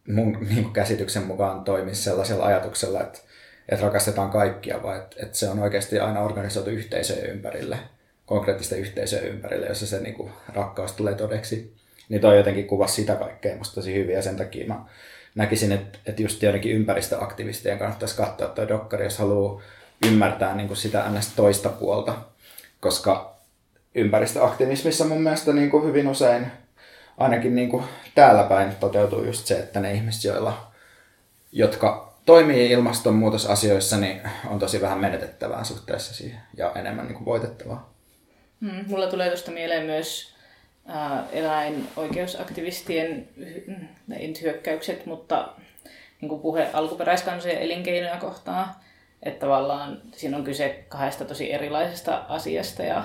[0.09, 3.19] mun niin käsityksen mukaan toimi sellaisella ajatuksella, että,
[3.69, 7.79] että rakastetaan kaikkia, vaan että, että se on oikeasti aina organisoitu yhteisöjen ympärille,
[8.27, 11.75] konkreettista yhteisöjen ympärille, jossa se niin kuin, rakkaus tulee todeksi.
[12.09, 14.85] Niin toi jotenkin kuvasi sitä kaikkea musta tosi hyvin ja sen takia mä
[15.35, 19.63] näkisin, että, että just joidenkin ympäristöaktivistien kannattaisi katsoa tuo dokkari, jos haluaa
[20.07, 21.33] ymmärtää niin kuin sitä ns.
[21.37, 22.15] toista puolta,
[22.81, 23.37] koska
[23.95, 26.47] ympäristöaktivismissa mun mielestä niin kuin hyvin usein
[27.19, 27.85] ainakin niin kuin
[28.15, 30.71] täällä päin toteutuu just se, että ne ihmiset, joilla,
[31.53, 37.93] jotka toimii ilmastonmuutosasioissa, niin on tosi vähän menetettävää suhteessa siihen ja enemmän niin kuin voitettavaa.
[38.61, 40.35] Hmm, mulla tulee tuosta mieleen myös
[40.91, 43.29] äh, eläinoikeusaktivistien
[44.17, 45.53] ei hyökkäykset, mutta
[46.21, 48.75] niin kuin puhe alkuperäiskansojen elinkeinoja kohtaan.
[49.23, 53.05] Että tavallaan siinä on kyse kahdesta tosi erilaisesta asiasta ja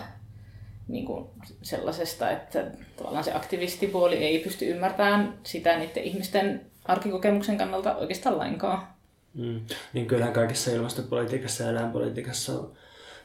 [0.88, 1.26] niin kuin
[1.62, 2.66] sellaisesta, että
[2.98, 8.88] tavallaan se aktivistipuoli ei pysty ymmärtämään sitä niiden ihmisten arkikokemuksen kannalta oikeastaan lainkaan.
[9.34, 9.62] Mm.
[9.94, 12.74] Niin kyllähän kaikessa ilmastopolitiikassa ja eläinpolitiikassa on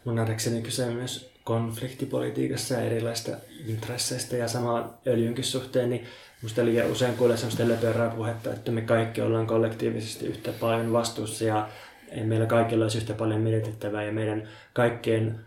[0.04, 3.36] mun nähdäkseni kyse myös konfliktipolitiikassa ja erilaisista
[3.66, 6.06] intresseistä ja sama öljynkin suhteen, niin
[6.42, 11.44] musta liian usein kuulee sellaista löperää puhetta, että me kaikki ollaan kollektiivisesti yhtä paljon vastuussa
[11.44, 11.68] ja
[12.11, 15.40] ei meillä kaikilla olisi yhtä paljon menetettävää ja meidän kaikkien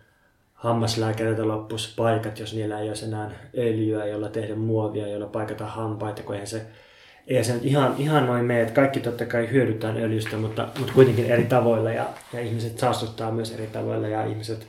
[0.64, 6.24] hammaslääkäreiltä loppus paikat, jos niillä ei olisi enää öljyä, jolla tehdä muovia, jolla paikata hampaita,
[6.24, 6.62] kun eihän se,
[7.28, 10.94] ei se nyt ihan, ihan noin mene, että kaikki totta kai hyödytään öljystä, mutta, mutta
[10.94, 14.68] kuitenkin eri tavoilla ja, ja ihmiset saastuttaa myös eri tavoilla ja ihmiset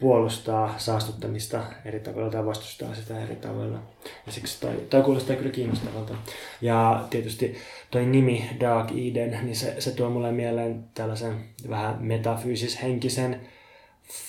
[0.00, 3.78] puolustaa saastuttamista eri tavoilla tai vastustaa sitä eri tavoilla.
[4.26, 6.14] Ja siksi toi, toi kuulostaa kyllä kiinnostavalta.
[6.60, 7.56] Ja tietysti
[7.90, 11.34] toi nimi Dark Eden, niin se, se tuo mulle mieleen tällaisen
[11.68, 13.40] vähän metafyysis-henkisen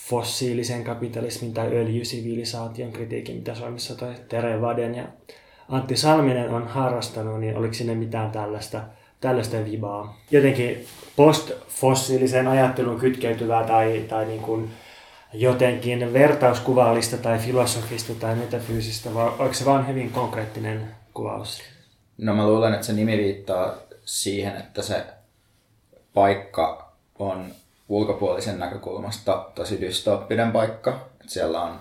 [0.08, 5.08] fossiilisen kapitalismin tai öljysivilisaation kritiikin, mitä Suomessa toi Tere Vaden ja
[5.70, 8.82] Antti Salminen on harrastanut, niin oliko sinne mitään tällaista,
[9.22, 10.18] tällaista vibaa?
[10.32, 14.72] Jotenkin postfossiiliseen ajatteluun kytkeytyvää tai, tai niin kuin
[15.34, 21.62] jotenkin vertauskuvallista tai filosofista tai metafyysistä, vai onko se vain hyvin konkreettinen kuvaus?
[22.18, 25.06] No mä luulen, että se nimi viittaa siihen, että se
[26.14, 27.52] paikka on
[27.92, 31.10] ulkopuolisen näkökulmasta tosi dystooppinen paikka.
[31.28, 31.80] siellä on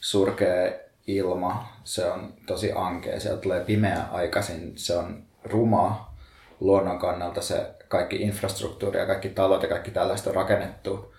[0.00, 0.72] surkea
[1.06, 6.14] ilma, se on tosi ankea, siellä tulee pimeä aikaisin, se on ruma
[6.60, 11.14] luonnon kannalta, se kaikki infrastruktuuri ja kaikki talot ja kaikki tällaista on rakennettu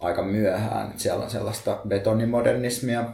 [0.00, 0.92] aika myöhään.
[0.96, 3.04] siellä on sellaista betonimodernismia,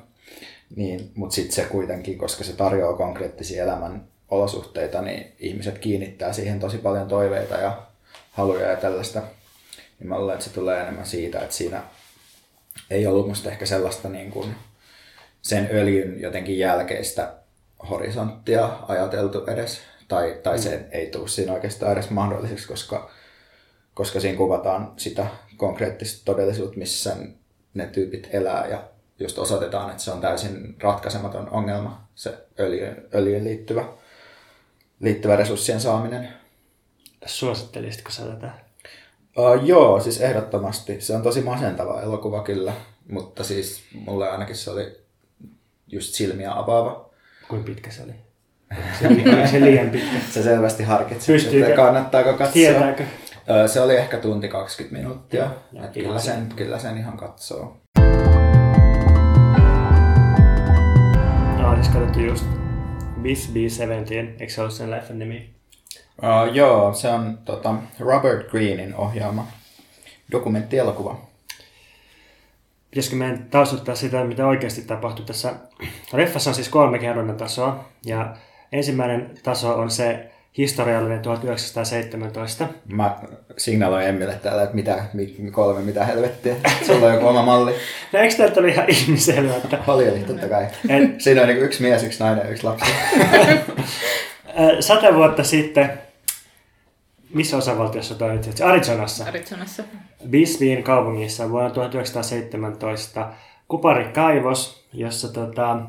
[0.77, 6.61] niin, mutta sitten se kuitenkin, koska se tarjoaa konkreettisia elämän olosuhteita, niin ihmiset kiinnittää siihen
[6.61, 7.83] tosi paljon toiveita ja
[8.33, 9.23] haluja ja tällaista
[10.01, 11.83] niin mä luulen, että se tulee enemmän siitä, että siinä
[12.91, 14.55] ei ollut musta ehkä sellaista niin kuin
[15.43, 17.35] sen öljyn jotenkin jälkeistä
[17.91, 19.81] horisonttia ajateltu edes.
[20.09, 20.63] Tai, tai mm.
[20.63, 23.11] se ei tule siinä oikeastaan edes mahdolliseksi, koska
[23.95, 25.27] koska siinä kuvataan sitä
[25.57, 27.17] konkreettista todellisuutta, missä
[27.75, 28.85] ne tyypit elää ja
[29.19, 33.85] just osoitetaan, että se on täysin ratkaisematon ongelma, se öljyyn, öljyyn liittyvä,
[35.01, 36.29] liittyvä resurssien saaminen.
[37.27, 38.70] Suosittelisitko sä tätä?
[39.41, 41.01] Uh, joo, siis ehdottomasti.
[41.01, 42.73] Se on tosi masentava elokuva kyllä,
[43.11, 44.97] mutta siis mulle ainakin se oli
[45.87, 47.11] just silmiä avaava.
[47.49, 48.13] Kuinka pitkä se oli?
[49.01, 50.17] Se oli se liian pitkä.
[50.31, 52.53] Se selvästi harkitsi, Pystyykö- että kannattaako katsoa.
[52.53, 53.05] Tietääkö?
[53.51, 55.43] Ö, Se oli ehkä tunti 20 minuuttia.
[55.43, 57.77] Joo, ihan kyllä, sen, kyllä sen ihan katsoo.
[61.59, 62.45] No, siis katsottu just
[63.17, 65.55] Miss B17, eikö se ollut sen leffan nimi?
[66.23, 69.47] Uh, joo, se on tota, Robert Greenin ohjaama
[70.33, 71.21] dokumenttielokuva.
[72.91, 75.55] Pitäisikö meidän taustuttaa sitä, mitä oikeasti tapahtui tässä?
[76.13, 78.37] Leffassa on siis kolme kerronnan tasoa, ja
[78.73, 82.67] ensimmäinen taso on se historiallinen 1917.
[82.89, 83.19] Mä
[83.57, 86.55] signaloin Emmille täällä, että mitä, mi, kolme, mitä helvettiä.
[86.87, 87.75] Sulla on joku oma malli.
[88.13, 90.67] No eikö täältä oli ihan ihmisellä, että Oli, oli totta kai.
[91.19, 92.91] Siinä on niin yksi mies, yksi nainen ja yksi lapsi.
[94.81, 95.93] Sata vuotta sitten,
[97.35, 98.45] missä osavaltiossa toi nyt?
[98.45, 98.67] sitten?
[98.67, 99.25] Arizonassa.
[99.25, 99.83] Arizonassa.
[100.31, 103.33] Bisbeen kaupungissa vuonna 1917
[103.69, 105.81] kuparikaivos, jossa tota,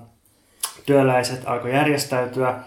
[0.86, 2.60] työläiset alkoi järjestäytyä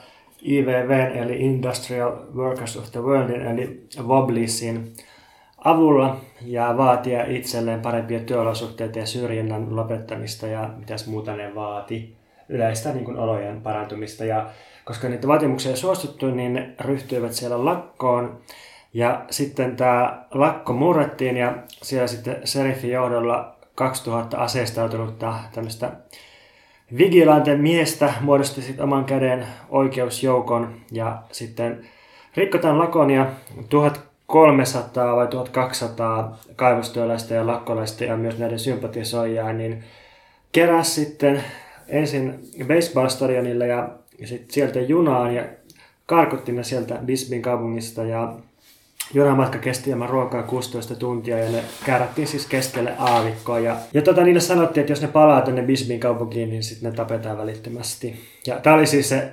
[0.43, 4.93] IWV eli Industrial Workers of the Worldin eli Wobblisin
[5.65, 12.17] avulla ja vaatia itselleen parempia työolosuhteita ja syrjinnän lopettamista ja mitäs muuta ne vaati,
[12.49, 14.25] yleistä niin kuin, olojen parantumista.
[14.25, 14.51] Ja
[14.85, 18.39] koska niitä vaatimuksia ei suostuttu, niin ryhtyivät siellä lakkoon.
[18.95, 25.91] Ja sitten tämä lakko murrettiin ja siellä sitten seriffin johdolla 2000 aseistautunutta tämmöistä
[26.99, 31.87] vigilante miestä muodosti sitten oman käden oikeusjoukon ja sitten
[32.37, 33.27] rikkotaan lakon ja
[33.69, 39.85] 1300 vai 1200 kaivostyöläistä ja lakkolaista ja myös näiden sympatisoijaa, niin
[40.53, 41.45] keräs sitten
[41.89, 43.89] ensin baseball-stadionille ja,
[44.19, 45.45] ja sitten sieltä junaan ja
[46.07, 48.35] karkotti ne sieltä Bisbeen kaupungista ja
[49.15, 53.59] junamatka kesti ilman ruokaa 16 tuntia ja ne käärättiin siis keskelle aavikkoa.
[53.59, 56.97] Ja, ja tota, niille sanottiin, että jos ne palaa tänne Bisbeen kaupunkiin, niin sitten ne
[56.97, 58.21] tapetaan välittömästi.
[58.47, 59.33] Ja tämä oli siis se,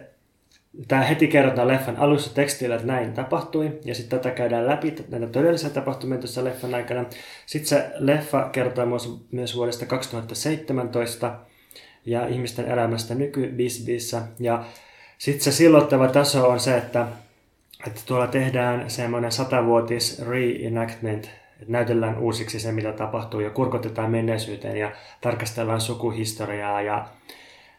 [0.88, 3.80] tämä heti kerrotaan leffan alussa tekstillä, että näin tapahtui.
[3.86, 7.06] Ja sitten tätä käydään läpi, näitä todellisia tapahtumia tuossa leffan aikana.
[7.46, 11.36] Sitten se leffa kertoo myös, myös vuodesta 2017
[12.06, 14.22] ja ihmisten elämästä nyky Bisbeessä.
[14.40, 14.66] Ja
[15.18, 17.08] sitten se silloittava taso on se, että
[17.88, 24.78] että tuolla tehdään semmoinen satavuotis reenactment, että näytellään uusiksi se, mitä tapahtuu ja kurkotetaan menneisyyteen
[24.78, 24.92] ja
[25.22, 27.08] tarkastellaan sukuhistoriaa ja,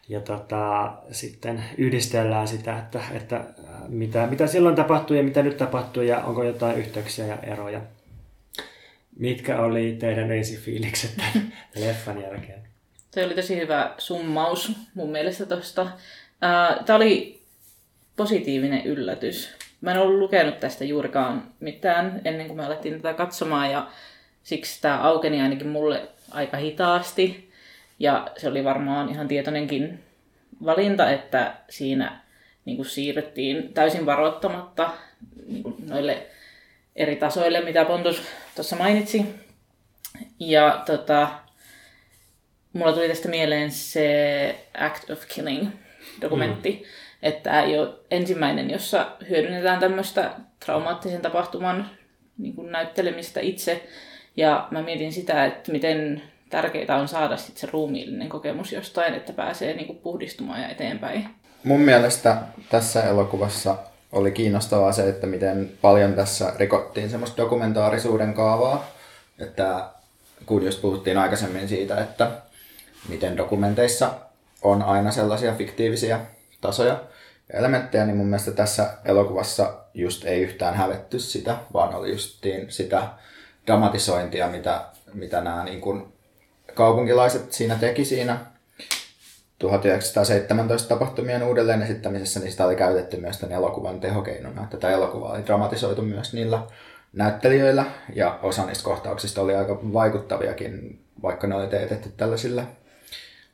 [0.09, 3.43] ja tota, sitten yhdistellään sitä, että, että äh,
[3.87, 7.81] mitä, mitä silloin tapahtui ja mitä nyt tapahtuu ja onko jotain yhteyksiä ja eroja.
[9.19, 11.53] Mitkä oli teidän ensifiilikset tämän
[11.87, 12.72] leffan jälkeen?
[13.13, 15.87] Se oli tosi hyvä summaus mun mielestä tosta.
[16.85, 17.41] Tämä oli
[18.15, 19.53] positiivinen yllätys.
[19.81, 23.87] Mä en ollut lukenut tästä juurikaan mitään ennen kuin me alettiin tätä katsomaan ja
[24.43, 26.01] siksi tämä aukeni ainakin mulle
[26.31, 27.51] aika hitaasti.
[27.99, 30.03] Ja se oli varmaan ihan tietoinenkin
[30.65, 32.19] valinta, että siinä
[32.65, 34.89] niin kuin siirryttiin täysin varoittamatta
[35.47, 36.27] niin kuin noille
[36.95, 38.21] eri tasoille, mitä Pontus
[38.55, 39.25] tuossa mainitsi.
[40.39, 41.42] Ja tota,
[42.73, 45.67] mulla tuli tästä mieleen se Act of Killing
[46.21, 46.87] dokumentti, mm.
[47.21, 50.31] että tämä ei ole ensimmäinen, jossa hyödynnetään tämmöistä
[50.65, 51.89] traumaattisen tapahtuman
[52.37, 53.87] niin kuin näyttelemistä itse.
[54.37, 59.33] Ja mä mietin sitä, että miten tärkeää on saada sit se ruumiillinen kokemus jostain, että
[59.33, 61.29] pääsee niin kuin puhdistumaan ja eteenpäin.
[61.63, 62.37] Mun mielestä
[62.69, 63.77] tässä elokuvassa
[64.11, 68.87] oli kiinnostavaa se, että miten paljon tässä rikottiin semmoista dokumentaarisuuden kaavaa.
[69.39, 69.89] Että
[70.45, 72.31] kun just puhuttiin aikaisemmin siitä, että
[73.09, 74.13] miten dokumenteissa
[74.61, 76.19] on aina sellaisia fiktiivisiä
[76.61, 77.03] tasoja
[77.53, 82.71] ja elementtejä, niin mun mielestä tässä elokuvassa just ei yhtään hävetty sitä, vaan oli justiin
[82.71, 83.07] sitä
[83.67, 84.81] dramatisointia, mitä,
[85.13, 86.13] mitä nämä niin kuin
[86.73, 88.39] kaupunkilaiset siinä teki siinä
[89.59, 94.67] 1917 tapahtumien uudelleen esittämisessä, niin sitä oli käytetty myös tämän elokuvan tehokeinona.
[94.69, 96.61] Tätä elokuvaa oli dramatisoitu myös niillä
[97.13, 97.85] näyttelijöillä,
[98.15, 102.63] ja osa niistä kohtauksista oli aika vaikuttaviakin, vaikka ne oli teetetty tällaisilla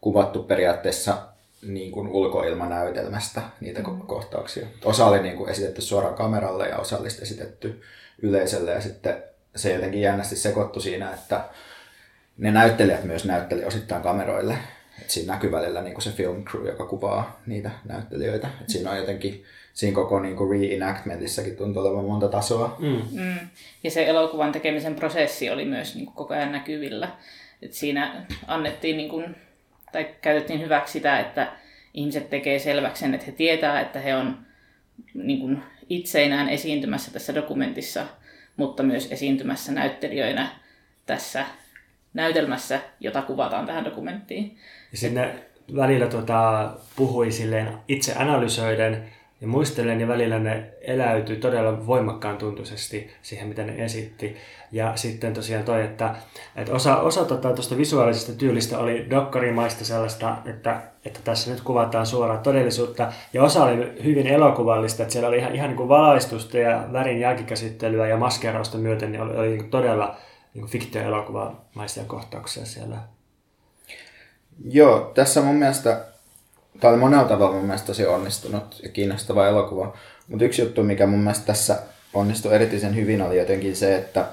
[0.01, 1.17] kuvattu periaatteessa
[1.61, 4.01] niin kuin ulkoilmanäytelmästä niitä mm.
[4.01, 4.67] kohtauksia.
[4.85, 7.81] Osa oli niin kuin esitetty suoraan kameralle ja osa oli esitetty
[8.21, 9.23] yleisölle ja sitten
[9.55, 11.41] se jotenkin jännästi sekoittui siinä, että
[12.37, 14.57] ne näyttelijät myös näytteli osittain kameroille.
[15.01, 18.47] Et siinä näkyy välillä niin kuin se film crew, joka kuvaa niitä näyttelijöitä.
[18.61, 19.43] Et siinä on jotenkin,
[19.73, 22.75] siinä koko niin kuin reenactmentissakin tuntuu olevan monta tasoa.
[22.79, 23.01] Mm.
[23.11, 23.39] Mm.
[23.83, 27.09] Ja se elokuvan tekemisen prosessi oli myös niin kuin koko ajan näkyvillä.
[27.61, 29.35] Et siinä annettiin niin kuin,
[29.91, 31.51] tai käytettiin hyväksi sitä, että
[31.93, 34.37] ihmiset tekee selväksi sen, että he tietää, että he on
[35.13, 38.05] niin kuin itseinään esiintymässä tässä dokumentissa,
[38.57, 40.49] mutta myös esiintymässä näyttelijöinä
[41.05, 41.45] tässä
[42.13, 44.57] näytelmässä, jota kuvataan tähän dokumenttiin.
[44.91, 45.35] Ja sinne
[45.75, 49.09] välillä tota, puhui silleen itse analysoiden
[49.41, 54.35] ja muistellen, ja välillä ne eläytyi todella voimakkaan tuntuisesti siihen, mitä ne esitti.
[54.71, 56.15] Ja sitten tosiaan toi, että,
[56.55, 62.05] että osa, osa tota, tuosta visuaalisesta tyylistä oli dokkarimaista sellaista, että, että tässä nyt kuvataan
[62.05, 63.11] suoraan todellisuutta.
[63.33, 67.19] Ja osa oli hyvin elokuvallista, että siellä oli ihan, ihan niin kuin valaistusta ja värin
[67.19, 70.17] jälkikäsittelyä ja maskerausta myöten, niin oli, oli niin todella
[70.53, 72.97] niin fiktioelokuvamaisia kohtauksia siellä.
[74.65, 76.05] Joo, tässä mun mielestä,
[76.79, 79.97] tämä oli monella tavalla mun mielestä tosi onnistunut ja kiinnostava elokuva.
[80.27, 81.79] Mutta yksi juttu, mikä mun mielestä tässä
[82.13, 84.25] onnistui erityisen hyvin, oli jotenkin se, että,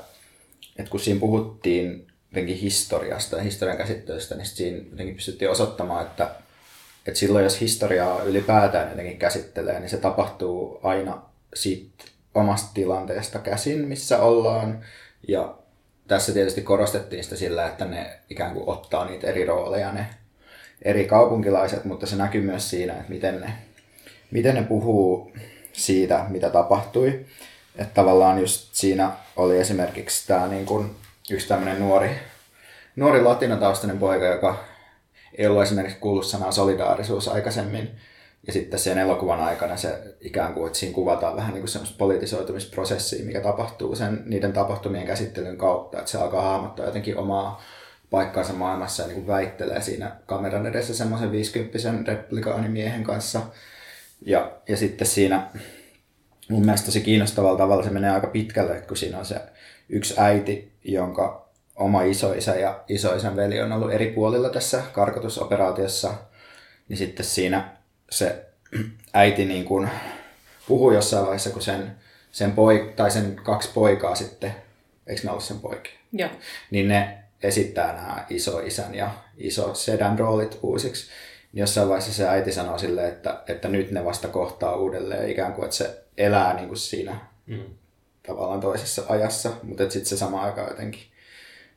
[0.78, 6.30] että kun siinä puhuttiin jotenkin historiasta ja historian käsittelystä, niin siinä jotenkin pystyttiin osoittamaan, että,
[7.06, 11.22] että silloin jos historiaa ylipäätään jotenkin käsittelee, niin se tapahtuu aina
[11.54, 14.84] siitä omasta tilanteesta käsin, missä ollaan.
[15.28, 15.58] Ja
[16.08, 20.06] tässä tietysti korostettiin sitä sillä, että ne ikään kuin ottaa niitä eri rooleja, ne
[20.82, 23.52] eri kaupunkilaiset, mutta se näkyy myös siinä, että miten ne,
[24.30, 25.32] miten ne puhuu
[25.72, 27.26] siitä, mitä tapahtui.
[27.76, 30.90] Että tavallaan just siinä oli esimerkiksi tämä niin kuin
[31.30, 32.10] yksi tämmöinen nuori,
[32.96, 34.64] nuori latinataustainen poika, joka
[35.38, 37.90] ei ollut esimerkiksi kuullut sanaa solidaarisuus aikaisemmin.
[38.46, 41.98] Ja sitten sen elokuvan aikana se ikään kuin, että siinä kuvataan vähän niin kuin semmoista
[41.98, 45.98] politisoitumisprosessia, mikä tapahtuu sen, niiden tapahtumien käsittelyn kautta.
[45.98, 47.62] Että se alkaa hahmottaa jotenkin omaa
[48.10, 53.40] paikkaansa maailmassa ja niin kuin väittelee siinä kameran edessä semmoisen 50 replikaanimiehen kanssa.
[54.22, 55.50] Ja, ja sitten siinä
[56.48, 59.40] mun mielestä tosi kiinnostavalla tavalla se menee aika pitkälle, kun siinä on se
[59.88, 66.14] yksi äiti, jonka oma isoisä ja isoisän veli on ollut eri puolilla tässä karkotusoperaatiossa,
[66.88, 67.76] niin sitten siinä
[68.10, 68.44] se
[69.14, 69.90] äiti niin kuin
[70.68, 71.96] puhuu jossain vaiheessa, kun sen,
[72.32, 74.54] sen, poik- tai sen kaksi poikaa sitten,
[75.06, 75.92] eikö ne ollut sen poikia?
[76.12, 76.30] Joo.
[76.70, 81.10] Niin ne esittää nämä isoisän ja iso sedän roolit uusiksi.
[81.52, 85.52] Niin jossain vaiheessa se äiti sanoo sille, että, että nyt ne vasta kohtaa uudelleen, ikään
[85.52, 87.64] kuin että se elää niin kuin siinä Mm.
[88.26, 91.00] tavallaan toisessa ajassa, mutta sitten se sama aika jotenkin,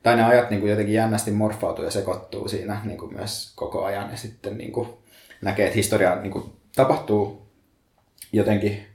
[0.03, 3.85] tai ne ajat niin kuin jotenkin jännästi morfautuu ja sekoittuu siinä niin kuin myös koko
[3.85, 4.89] ajan ja sitten niin kuin
[5.41, 7.47] näkee, että historia niin kuin tapahtuu
[8.31, 8.85] jotenkin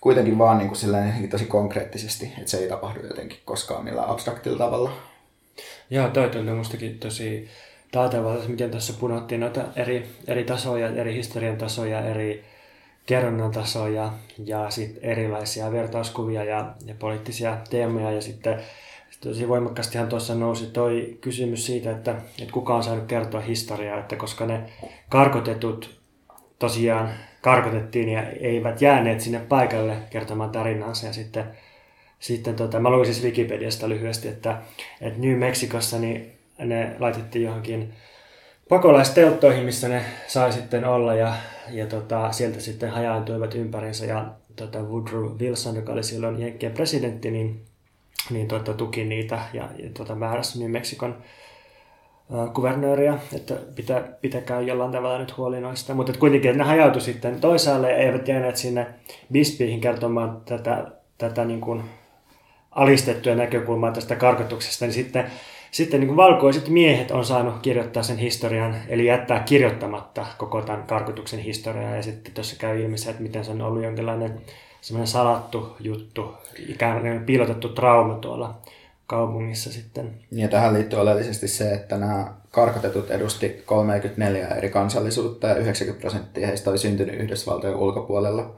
[0.00, 4.58] kuitenkin vaan niin kuin silleen tosi konkreettisesti, että se ei tapahdu jotenkin koskaan millään abstraktilla
[4.58, 5.11] tavalla.
[5.92, 7.48] Joo, toi tuntuu mustakin tosi
[7.90, 12.44] taitavalta, miten tässä punottiin noita eri, eri tasoja, eri historian tasoja, eri
[13.06, 14.12] kerronnan tasoja
[14.44, 18.12] ja sitten erilaisia vertauskuvia ja, ja poliittisia teemoja.
[18.12, 18.60] Ja sitten
[19.20, 24.16] tosi voimakkaastihan tuossa nousi toi kysymys siitä, että, että kuka on saanut kertoa historiaa, että
[24.16, 24.60] koska ne
[25.08, 26.00] karkotetut
[26.58, 31.44] tosiaan karkotettiin ja eivät jääneet sinne paikalle kertomaan tarinansa ja sitten
[32.22, 34.58] sitten tota, mä luin siis Wikipediasta lyhyesti, että,
[35.00, 37.92] että New Mexicossa niin ne laitettiin johonkin
[38.68, 41.34] pakolaistelttoihin, missä ne sai sitten olla ja,
[41.70, 47.30] ja tota, sieltä sitten hajaantuivat ympärinsä ja tota, Woodrow Wilson, joka oli silloin Jenkkien presidentti,
[47.30, 47.60] niin,
[48.30, 51.16] niin tota, tuki niitä ja, ja tota, määräsi New Mexicon
[52.54, 55.94] kuvernööriä, että pitä, pitäkää jollain tavalla nyt huoli noista.
[55.94, 58.86] Mutta kuitenkin, että ne hajautui sitten toisaalle ja eivät jääneet sinne
[59.32, 60.86] Bispiihin kertomaan tätä,
[61.18, 61.82] tätä niin kuin
[62.72, 65.30] alistettuja näkökulmaa tästä karkotuksesta, niin sitten,
[65.70, 70.82] sitten niin kuin valkoiset miehet on saanut kirjoittaa sen historian, eli jättää kirjoittamatta koko tämän
[70.82, 74.40] karkotuksen historiaa, ja sitten tuossa käy ilmi se, että miten se on ollut jonkinlainen
[74.80, 76.34] semmoinen salattu juttu,
[76.68, 78.54] ikään piilotettu trauma tuolla
[79.06, 80.10] kaupungissa sitten.
[80.30, 86.46] Ja tähän liittyy oleellisesti se, että nämä karkotetut edusti 34 eri kansallisuutta ja 90 prosenttia
[86.46, 88.54] heistä oli syntynyt Yhdysvaltojen ulkopuolella.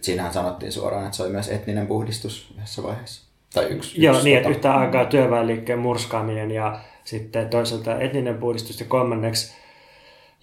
[0.00, 3.27] Siinähän sanottiin suoraan, että se oli myös etninen puhdistus yhdessä vaiheessa.
[3.54, 8.38] Tai yksi, Joo, yksi niin, että tota- yhtä aikaa työväenliikkeen murskaaminen ja sitten toisaalta etninen
[8.38, 9.56] puhdistus ja kolmanneksi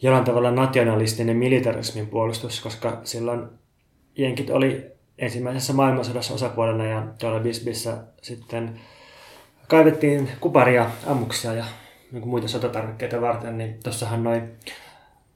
[0.02, 3.48] jollain tavalla nationalistinen militarismin puolustus, koska silloin
[4.18, 4.86] jenkit oli
[5.18, 8.80] ensimmäisessä maailmansodassa osapuolena ja tuolla Bisbissä sitten
[9.68, 11.66] kaivettiin kuparia, ammuksia ja
[12.12, 14.58] niin muita sotatarvikkeita varten, niin tuossahan noin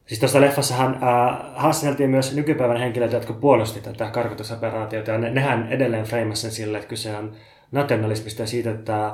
[0.09, 5.67] Siis tuossa leffassahan äh, haastateltiin myös nykypäivän henkilöitä, jotka puolusti tätä karkotusoperaatiota, ja ne, nehän
[5.71, 7.35] edelleen freimasi sen sille, että kyse on
[7.71, 9.13] nationalismista ja siitä, että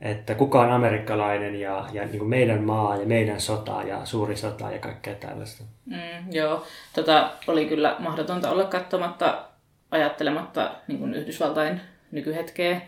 [0.00, 4.36] että kuka on amerikkalainen ja, ja niin kuin meidän maa ja meidän sota ja suuri
[4.36, 5.64] sota ja kaikkea tällaista.
[5.86, 9.44] Mm, joo, tota, oli kyllä mahdotonta olla katsomatta,
[9.90, 12.80] ajattelematta niin kuin Yhdysvaltain nykyhetkeä.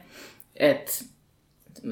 [0.56, 1.04] Et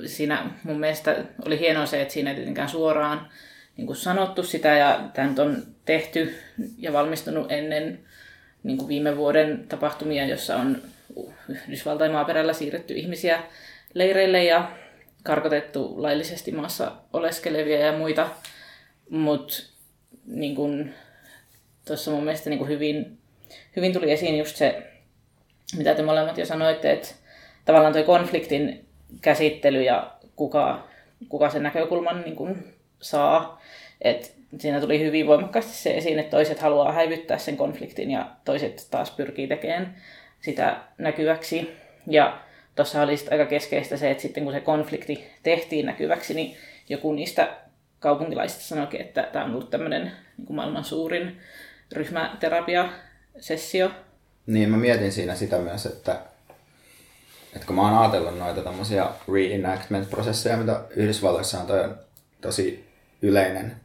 [0.07, 1.16] siinä mun mielestä
[1.47, 3.28] oli hienoa se, että siinä ei tietenkään suoraan
[3.76, 6.34] niin kuin sanottu sitä ja tämä on tehty
[6.78, 8.01] ja valmistunut ennen
[8.62, 10.82] niin kuin viime vuoden tapahtumia, jossa on
[11.49, 13.43] Yhdysvaltain maaperällä siirretty ihmisiä
[13.95, 14.71] leireille ja
[15.23, 18.29] karkotettu laillisesti maassa oleskelevia ja muita.
[19.11, 19.55] Mutta
[20.27, 20.95] niin
[21.87, 23.19] tuossa mun mielestä niin hyvin,
[23.77, 24.83] hyvin tuli esiin just se,
[25.77, 27.09] mitä te molemmat jo sanoitte, että
[27.64, 28.85] tavallaan tuo konfliktin
[29.21, 30.89] käsittely ja kuka,
[31.29, 33.62] kuka sen näkökulman niin kuin saa.
[34.01, 38.89] Et siinä tuli hyvin voimakkaasti se esiin, että toiset haluaa häivyttää sen konfliktin ja toiset
[38.91, 39.97] taas pyrkii tekemään
[40.41, 41.70] sitä näkyväksi.
[42.07, 42.41] Ja
[42.74, 46.57] tuossa oli aika keskeistä se, että sitten kun se konflikti tehtiin näkyväksi, niin
[46.89, 47.57] joku niistä
[48.01, 51.41] kaupunkilaisista sanoikin, että tämä on ollut tämmöinen niin maailman suurin
[51.93, 53.91] ryhmäterapiasessio.
[54.47, 56.20] Niin, mä mietin siinä sitä myös, että,
[57.55, 61.95] että kun mä oon ajatellut noita tämmöisiä reenactment-prosesseja, mitä Yhdysvalloissa on toi
[62.41, 62.89] tosi
[63.22, 63.76] yleinen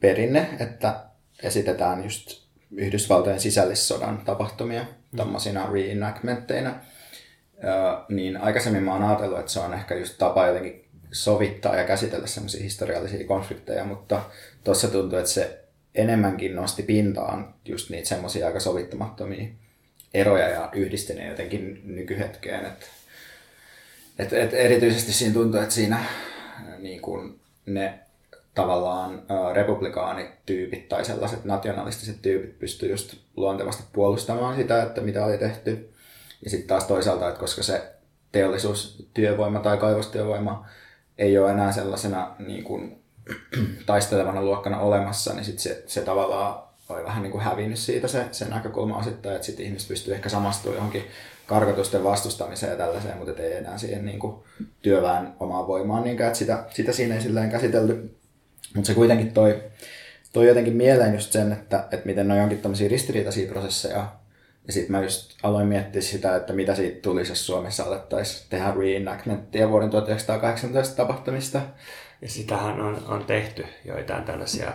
[0.00, 1.00] perinne, että
[1.42, 2.42] esitetään just
[2.76, 4.84] Yhdysvaltojen sisällissodan tapahtumia.
[5.16, 6.74] Tämmöisinä reenactmentteina–
[8.08, 12.26] niin aikaisemmin mä oon ajatellut, että se on ehkä just tapa jotenkin sovittaa ja käsitellä
[12.26, 14.22] semmoisia historiallisia konflikteja, mutta
[14.64, 19.48] tuossa tuntuu, että se enemmänkin nosti pintaan just niitä semmoisia aika sovittamattomia
[20.14, 22.66] eroja ja yhdisti ne jotenkin nykyhetkeen.
[22.66, 22.90] Et,
[24.18, 26.04] et, et erityisesti siinä tuntuu, että siinä
[26.78, 27.98] niin kun ne
[28.54, 29.22] tavallaan
[29.52, 35.90] republikaanityypit tai sellaiset nationalistiset tyypit pystyy just luontevasti puolustamaan sitä, että mitä oli tehty
[36.44, 37.92] ja sitten taas toisaalta, että koska se
[38.32, 40.66] teollisuustyövoima tai kaivostyövoima
[41.18, 43.02] ei ole enää sellaisena niin kuin,
[43.86, 48.26] taistelevana luokkana olemassa, niin sit se, se tavallaan oli vähän niin kuin hävinnyt siitä se,
[48.32, 51.04] se näkökulma osittain, että sitten ihmiset pystyy ehkä samastumaan johonkin
[51.46, 54.34] karkotusten vastustamiseen ja tällaiseen, mutta ei enää siihen niin kuin
[54.82, 58.19] työväen omaan voimaan niinkään, että sitä, sitä siinä ei silleen käsitelty.
[58.74, 59.62] Mutta se kuitenkin toi,
[60.32, 64.20] toi jotenkin mieleen just sen, että, että miten ne on jonkin tämmöisiä ristiriitaisia prosesseja,
[64.66, 68.74] ja sitten mä just aloin miettiä sitä, että mitä siitä tulisi, jos Suomessa alettaisiin tehdä
[68.78, 71.60] reenactmenttia vuoden 1918 tapahtumista.
[72.22, 74.72] Ja sitähän on, on tehty joitain tällaisia,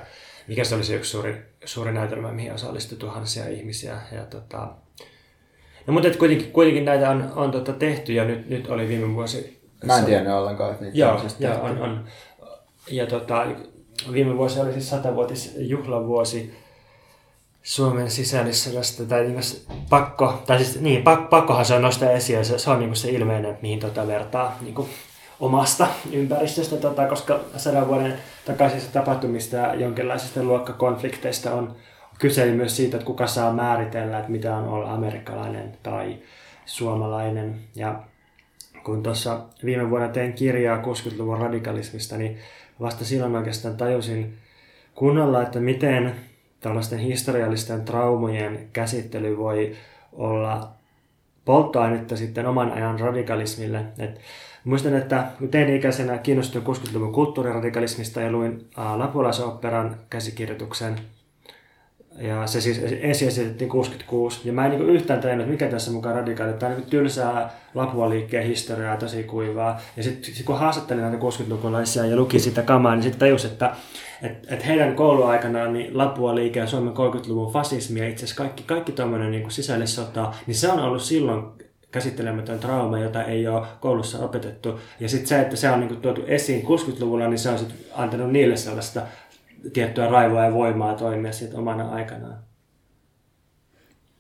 [0.48, 3.98] mikä se olisi yksi suuri, suuri näytelmä, mihin osallistui tuhansia ihmisiä.
[4.12, 4.68] Ja tota,
[5.88, 9.16] no, mutta et kuitenkin, kuitenkin näitä on, on tota tehty ja nyt, nyt oli viime
[9.16, 9.62] vuosi...
[9.86, 12.06] Mä en tiennyt ollenkaan, että niitä joo, joo, on, on.
[12.92, 13.46] Ja tota,
[14.12, 16.54] viime vuosi oli siis satavuotis juhlavuosi
[17.64, 19.40] Suomen sisällissodasta, tai niin
[19.90, 23.10] pakko, tai siis niin, pak, pakkohan se on nostaa esiin, se, se on niin se
[23.10, 24.90] ilmeinen, mihin tota vertaa niin kuin
[25.40, 31.76] omasta ympäristöstä, tota, koska sadan vuoden takaisista tapahtumista ja jonkinlaisista luokkakonflikteista on
[32.20, 36.18] kyse myös siitä, että kuka saa määritellä, että mitä on olla amerikkalainen tai
[36.66, 37.60] suomalainen.
[37.76, 38.00] Ja
[38.84, 42.38] kun tuossa viime vuonna tein kirjaa 60-luvun radikalismista, niin
[42.82, 44.38] vasta silloin oikeastaan tajusin
[44.96, 46.16] kunnolla, että miten
[46.60, 49.76] tällaisten historiallisten traumojen käsittely voi
[50.14, 50.72] olla
[51.46, 53.86] polttoainetta sitten oman ajan radikalismille.
[54.00, 54.20] Et
[54.64, 60.96] muistan, että teini-ikäisenä kiinnostuin 60-luvun kulttuuriradikalismista ja luin Lapulaisoperan käsikirjoituksen.
[62.18, 64.42] Ja se siis ensin esitettiin 66.
[64.44, 66.54] Ja mä en niin yhtään tajunnut, mikä tässä mukaan radikaali.
[66.54, 69.82] Tämä on niin tylsää Lapua-liikkeen historiaa, tosi kuivaa.
[69.98, 73.76] Ja sitten sit kun haastattelin näitä 60-lukulaisia ja luki sitä kamaa, niin sitten tajusin, että
[74.22, 78.64] et, et heidän kouluaikanaan niin Lapua liike ja Suomen 30-luvun fasismi ja itse asiassa kaikki,
[78.64, 81.44] kaikki tuommoinen niin sisällissota, niin se on ollut silloin
[81.92, 84.80] käsittelemätön trauma, jota ei ole koulussa opetettu.
[85.00, 88.32] Ja sitten se, että se on niin tuotu esiin 60-luvulla, niin se on sit antanut
[88.32, 89.02] niille sellaista
[89.74, 92.44] tiettyä raivoa ja voimaa toimia sitten omana aikanaan.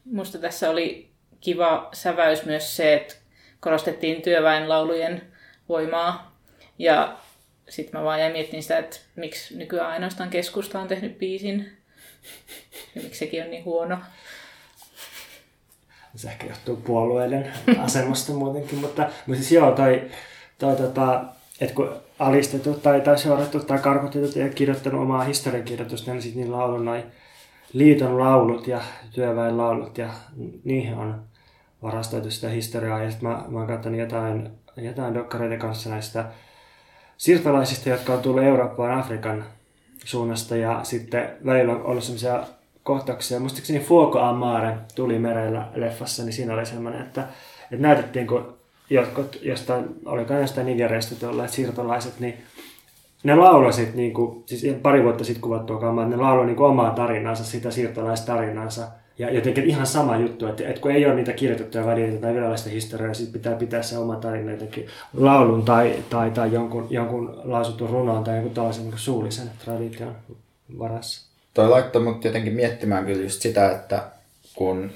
[0.06, 3.16] Musta tässä oli kiva säväys myös se, että
[3.60, 5.22] korostettiin työväenlaulujen
[5.70, 6.38] voimaa.
[6.80, 7.18] Ja
[7.70, 11.78] sitten mä vaan jäin miettimään sitä, että miksi nykyään ainoastaan keskusta on tehnyt biisin.
[12.96, 13.98] Ja miksi sekin on niin huono.
[16.16, 20.12] Se ehkä johtuu puolueiden asemasta muutenkin, mutta, mutta siis joo, toi,
[20.58, 21.26] toi tota,
[21.62, 26.57] että kun alistettu tai, tai seurattu tai karkotettu ja kirjoittanut omaa historiankirjoitusta, niin sitten niillä
[26.57, 27.03] on ollut noin
[27.74, 30.09] liiton laulut ja työväen laulut ja
[30.63, 31.22] niihin on
[31.84, 33.03] varastoitu sitä historiaa.
[33.03, 36.26] Ja sitten mä, mä oon katsonut jotain, jotain dokkareita kanssa näistä
[37.18, 39.45] siirtolaisista, jotka on tullut Eurooppaan Afrikan
[40.05, 42.43] suunnasta ja sitten välillä on ollut sellaisia
[42.84, 43.39] kohtauksia.
[43.39, 47.22] Muistaakseni Fuoco Amare tuli merellä leffassa, niin siinä oli semmoinen, että,
[47.72, 48.55] että näytettiin, kun
[48.89, 52.38] jotkut jostain, olikaan jostain Nigeriasta tuolla siirtolaiset, niin
[53.23, 57.43] ne laulasit, niin kuin, siis pari vuotta sitten kuvattua kamaa, ne lauloi niin omaa tarinansa,
[57.43, 58.88] sitä siirtolaistarinansa.
[59.17, 62.69] Ja jotenkin ihan sama juttu, että, että kun ei ole niitä kirjoitettuja välineitä tai virallista
[62.69, 67.41] historiaa, niin sitten pitää pitää se oma tarina jotenkin laulun tai, tai, tai jonkun, jonkun
[67.43, 70.15] lausutun runon tai jonkun tällaisen niin suullisen tradition
[70.79, 71.29] varassa.
[71.53, 74.03] Toi laittoi mut jotenkin miettimään kyllä just sitä, että
[74.55, 74.91] kun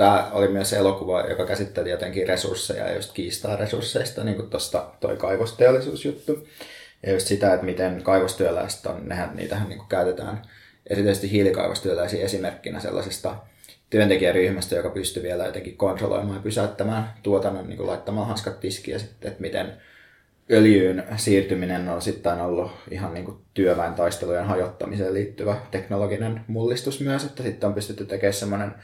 [0.00, 4.86] tämä oli myös elokuva, joka käsitteli jotenkin resursseja ja just kiistaa resursseista, niin kuin tuosta
[5.00, 6.48] toi kaivosteollisuusjuttu.
[7.06, 10.42] Ja just sitä, että miten kaivostyöläiset on, nehän, niitähän niin kuin käytetään
[10.90, 13.36] erityisesti hiilikaivostyöläisiä esimerkkinä sellaisesta
[13.90, 18.98] työntekijäryhmästä, joka pystyy vielä jotenkin kontrolloimaan ja pysäyttämään tuotannon niin kuin laittamaan hanskat tiskiin ja
[18.98, 19.72] sitten, että miten
[20.50, 27.24] öljyyn siirtyminen on sitten ollut ihan niin kuin työväen taistelujen hajottamiseen liittyvä teknologinen mullistus myös,
[27.24, 28.74] että sitten on pystytty tekemään semmoinen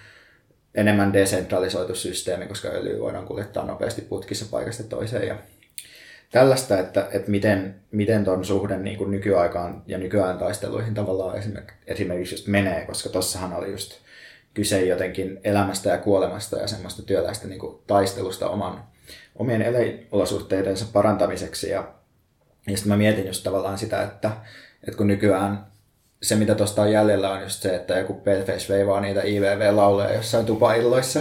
[0.77, 5.37] enemmän desentralisoitu systeemi, koska öljy voidaan kuljettaa nopeasti putkissa paikasta toiseen ja
[6.31, 11.39] tällaista, että, että miten, miten tuon suhde niin kuin nykyaikaan ja nykyään taisteluihin tavallaan
[11.87, 13.93] esimerkiksi just menee, koska tossahan oli just
[14.55, 18.85] kyse jotenkin elämästä ja kuolemasta ja semmoista työläistä niin kuin taistelusta oman,
[19.37, 21.71] omien elinolosuhteidensa parantamiseksi.
[21.71, 21.89] Ja,
[22.67, 24.31] ja sitten mä mietin just tavallaan sitä, että,
[24.89, 25.67] että kun nykyään
[26.23, 30.47] se, mitä tuosta on jäljellä, on just se, että joku Paleface veivaa niitä IVV-lauleja jossain
[30.47, 31.21] tupailloissa,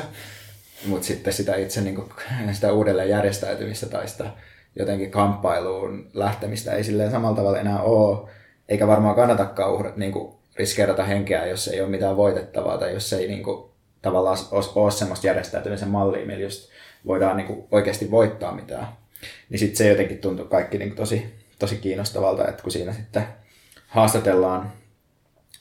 [0.85, 2.09] mutta sitten sitä itse niin kuin,
[2.53, 4.25] sitä uudelleen järjestäytymistä tai sitä
[4.79, 8.29] jotenkin kamppailuun lähtemistä ei silleen samalla tavalla enää ole,
[8.69, 13.13] eikä varmaan kannatakaan uhrat, niin kuin riskeerata henkeä, jos ei ole mitään voitettavaa tai jos
[13.13, 13.69] ei niin kuin,
[14.01, 14.37] tavallaan
[14.75, 16.69] ole, semmoista järjestäytymisen mallia, millä just
[17.07, 18.87] voidaan niin kuin, oikeasti voittaa mitään.
[19.49, 23.27] Niin sitten se jotenkin tuntuu kaikki niin kuin, tosi, tosi kiinnostavalta, että kun siinä sitten
[23.87, 24.71] haastatellaan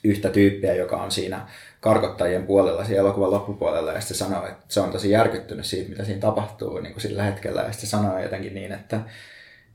[0.05, 1.47] yhtä tyyppiä, joka on siinä
[1.79, 6.03] karkottajien puolella, siinä elokuvan loppupuolella, ja sitten sanoo, että se on tosi järkyttynyt siitä, mitä
[6.03, 8.99] siinä tapahtuu niin kuin sillä hetkellä, ja sitten sanoo jotenkin niin, että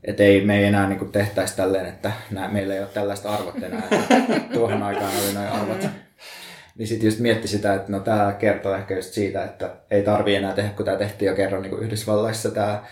[0.03, 3.29] että ei, me ei enää niin kuin tehtäisi tälleen, että nää, meillä ei ole tällaista
[3.29, 5.87] arvot enää, että tuohon aikaan oli noin arvot.
[6.77, 10.35] Niin sitten just mietti sitä, että no tämä kertoo ehkä just siitä, että ei tarvi
[10.35, 12.83] enää tehdä, kun tämä tehtiin jo kerran niin kuin Yhdysvalloissa tämä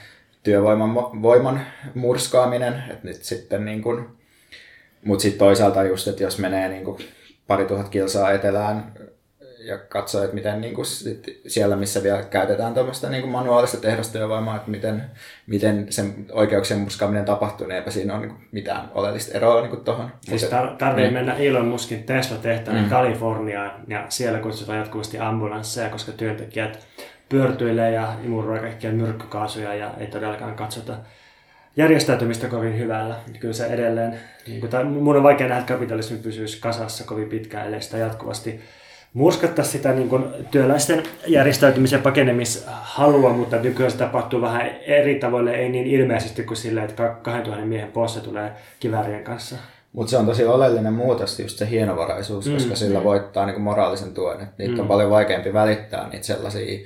[0.44, 1.62] työvoiman voiman
[1.94, 4.08] murskaaminen, että nyt sitten niin kuin,
[5.04, 6.98] mutta sitten toisaalta just, että jos menee niin kuin
[7.50, 8.94] pari tuhat kilsaa etelään
[9.60, 13.78] ja katsoo, että miten niin kuin sit siellä, missä vielä käytetään tuommoista niin kuin manuaalista
[13.78, 15.04] tehdastyövoimaa, että miten,
[15.48, 19.84] miten sen oikeuksien muskaaminen tapahtuu, niin eipä siinä ole niin kuin mitään oleellista eroa niin
[19.84, 20.12] tuohon.
[20.22, 21.14] Siis tar- tarvii niin.
[21.14, 22.90] mennä Elon Muskin Tesla-tehtävän mm.
[22.90, 26.88] Kaliforniaan ja siellä kutsutaan jatkuvasti ambulansseja, koska työntekijät
[27.30, 30.98] pyörtyilee ja imuroi kaikkia myrkkykaasuja ja ei todellakaan katsota
[31.80, 33.16] järjestäytymistä kovin hyvällä.
[33.40, 37.30] Kyllä se edelleen, niin kuin, tai mun on vaikea nähdä, että kapitalismi pysyisi kasassa kovin
[37.30, 38.60] pitkään, ellei sitä jatkuvasti
[39.14, 45.70] murskattaa sitä niin kuin, työläisten järjestäytymisen pakenemishalua, mutta nykyään se tapahtuu vähän eri tavoille, ei
[45.70, 49.56] niin ilmeisesti kuin sillä, että 2000 miehen posse tulee kiväärien kanssa.
[49.94, 53.04] Mutta se on tosi oleellinen muutos, just se hienovaraisuus, mm, koska sillä mm.
[53.04, 54.42] voittaa niin moraalisen tuen.
[54.42, 54.80] Et niitä mm.
[54.80, 56.80] on paljon vaikeampi välittää niitä sellaisia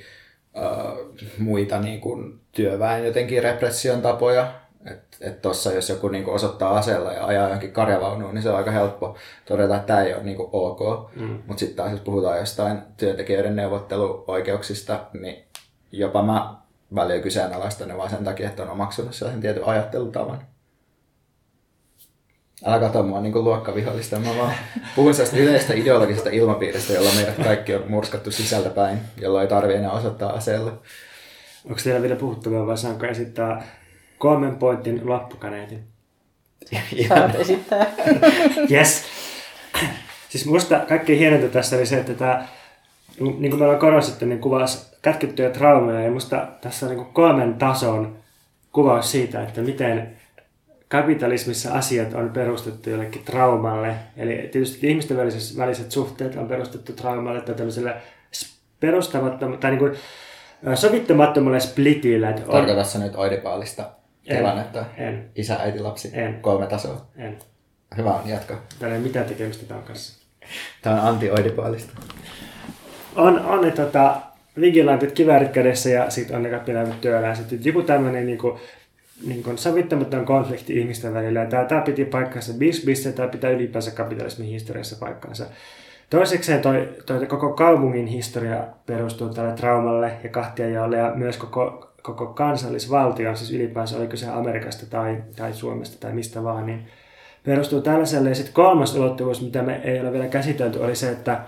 [0.56, 6.78] uh, muita niin kuin työväen jotenkin repression tapoja, että et tuossa jos joku niinku osoittaa
[6.78, 9.16] aseella ja ajaa johonkin karjavaunuun, niin se on aika helppo
[9.46, 11.12] todeta, että tämä ei ole niinku ok.
[11.16, 11.42] Mm.
[11.48, 15.44] Mutta sitten taas jos puhutaan jostain työntekijöiden neuvotteluoikeuksista, niin
[15.92, 16.56] jopa mä
[16.96, 20.40] välillä kyseenalaistan ne vaan sen takia, että on omaksunut sellaisen tietyn ajattelutavan.
[22.66, 24.20] Älä katso mua niin luokkavihollista.
[24.20, 24.54] Mä vaan
[24.96, 29.78] puhun sellaista yleistä ideologisesta ilmapiiristä, jolla meidät kaikki on murskattu sisältä päin, jolloin ei tarvitse
[29.78, 30.72] enää osoittaa aseella.
[31.66, 33.64] Onko teillä vielä puhuttavaa vai saanko esittää
[34.24, 35.84] kolmen pointin loppukaneetin.
[37.08, 37.86] Saat esittää.
[38.72, 39.04] yes.
[40.30, 42.48] Siis musta kaikkein hienointa tässä oli se, että tämä,
[43.20, 46.02] niin kuin me ollaan korostettu, niin kuvasi kätkettyjä traumeja.
[46.02, 48.16] Ja musta tässä on niin kolmen tason
[48.72, 50.18] kuvaus siitä, että miten
[50.88, 53.96] kapitalismissa asiat on perustettu jollekin traumalle.
[54.18, 57.96] Eli tietysti ihmisten väliset, väliset suhteet on perustettu traumalle tai tämmöiselle
[58.80, 59.96] perustamattomalle, tai niin kuin
[60.76, 62.30] sovittamattomalle splitille.
[62.30, 62.52] Että on...
[62.52, 64.86] Tarkoitatko nyt Oidipaalista tilannetta?
[64.98, 65.30] En.
[65.36, 66.10] Isä, äiti, lapsi?
[66.14, 66.40] En.
[66.42, 67.06] Kolme tasoa?
[67.18, 67.38] En.
[67.98, 68.62] Hyvä on, jatka.
[68.80, 70.24] Täällä ei mitään tekemistä tämän kanssa.
[70.82, 71.92] Tämä on anti-oidipaalista.
[73.16, 74.22] On, on ne tota,
[74.62, 77.66] vigilantit kiväärit kädessä ja sitten on ne kapinaimet työläiset.
[77.66, 78.60] Joku tämmöinen niin kuin,
[79.26, 81.46] niin kuin sovittamaton konflikti ihmisten välillä.
[81.46, 85.46] Tämä, tämä piti paikkansa bisbissä, tämä pitää ylipäänsä kapitalismin historiassa paikkansa.
[86.14, 92.26] Toisekseen toi, toi koko kaupungin historia perustuu tälle traumalle ja kahtiajaolle ja myös koko koko
[92.26, 96.88] kansallisvaltio, siis ylipäänsä oliko se Amerikasta tai, tai Suomesta tai mistä vaan, niin
[97.44, 98.30] perustuu tällaiselle.
[98.30, 101.40] Ja sitten kolmas ulottuvuus, mitä me ei ole vielä käsitelty, oli se, että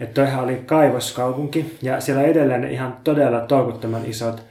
[0.00, 4.42] että toihan oli kaivoskaupunki ja siellä edelleen ihan todella tolkuttoman isot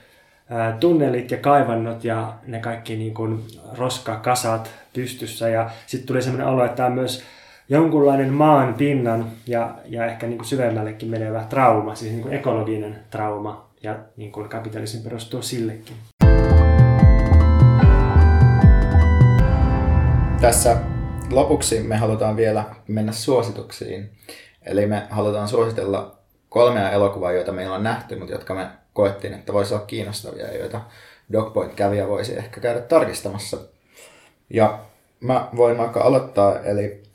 [0.50, 3.44] ää, tunnelit ja kaivannot ja ne kaikki niin kuin
[3.78, 5.50] roskakasat pystyssä.
[5.50, 7.24] Ja sitten tuli sellainen olo, että tämä on myös
[7.70, 13.00] jonkunlainen maan pinnan ja, ja ehkä niin kuin syvemmällekin menevä trauma, siis niin kuin ekologinen
[13.10, 13.70] trauma.
[13.84, 15.96] Ja niin kuin kapitalismi perustuu sillekin.
[20.42, 20.78] Tässä
[21.32, 24.10] lopuksi me halutaan vielä mennä suosituksiin.
[24.66, 26.16] Eli me halutaan suositella
[26.50, 30.82] kolmea elokuvaa, joita meillä on nähty, mutta jotka me koettiin, että voisi olla kiinnostavia, joita
[31.34, 33.58] Dogpoint kävijä voisi ehkä käydä tarkistamassa.
[34.50, 34.80] Ja
[35.20, 37.09] mä voin vaikka aloittaa, eli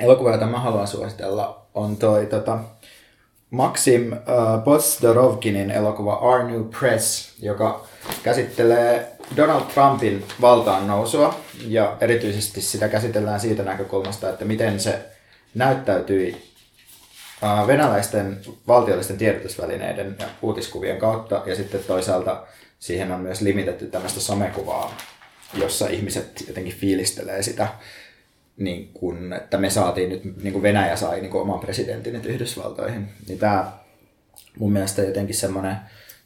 [0.00, 2.58] elokuva, jota mä haluan suositella, on toi tota,
[3.50, 7.86] Maxim uh, Podstorovkinin elokuva Our New Press, joka
[8.22, 11.40] käsittelee Donald Trumpin valtaan nousua.
[11.66, 14.98] Ja erityisesti sitä käsitellään siitä näkökulmasta, että miten se
[15.54, 16.52] näyttäytyi
[17.42, 21.42] uh, venäläisten valtiollisten tiedotusvälineiden ja uutiskuvien kautta.
[21.46, 22.46] Ja sitten toisaalta
[22.78, 24.96] siihen on myös limitetty tämmöistä somekuvaa,
[25.54, 27.68] jossa ihmiset jotenkin fiilistelee sitä
[28.56, 32.26] niin kun, että me saatiin nyt, niin kuin Venäjä sai niin kuin oman presidentin nyt
[32.26, 33.72] Yhdysvaltoihin, niin tämä
[34.58, 35.76] mun mielestä jotenkin semmoinen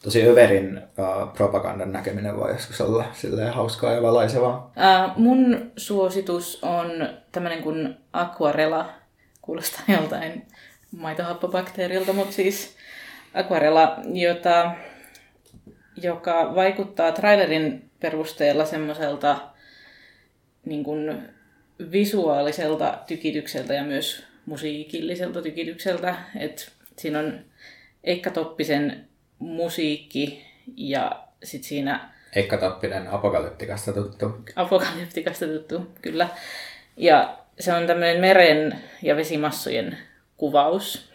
[0.02, 4.72] tosi överin uh, propagandan näkeminen voi joskus olla silleen hauskaa ja valaisevaa.
[4.76, 8.92] Uh, mun suositus on tämmöinen kuin aquarella,
[9.42, 10.46] kuulostaa joltain
[10.96, 12.76] maitohappobakteerilta, mutta siis
[13.34, 14.70] aquarella, jota,
[15.96, 19.38] joka vaikuttaa trailerin perusteella semmoiselta
[20.64, 21.28] niin kuin
[21.92, 26.14] visuaaliselta tykitykseltä ja myös musiikilliselta tykitykselta.
[26.38, 27.40] Et siinä on
[28.04, 30.46] Eikka Toppisen musiikki
[30.76, 32.10] ja sitten siinä...
[32.34, 34.30] Eikka Toppinen apokalyptikasta tuttu.
[34.56, 36.28] Apokalyptikasta tuttu, kyllä.
[36.96, 39.98] Ja se on tämmöinen meren ja vesimassojen
[40.36, 41.12] kuvaus.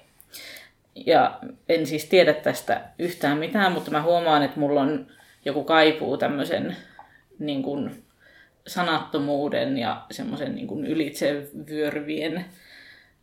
[0.95, 5.07] Ja en siis tiedä tästä yhtään mitään, mutta mä huomaan, että mulla on
[5.45, 6.77] joku kaipuu tämmöisen
[7.39, 8.03] niin kuin
[8.67, 12.45] sanattomuuden ja semmoisen niin ylitsevyörvien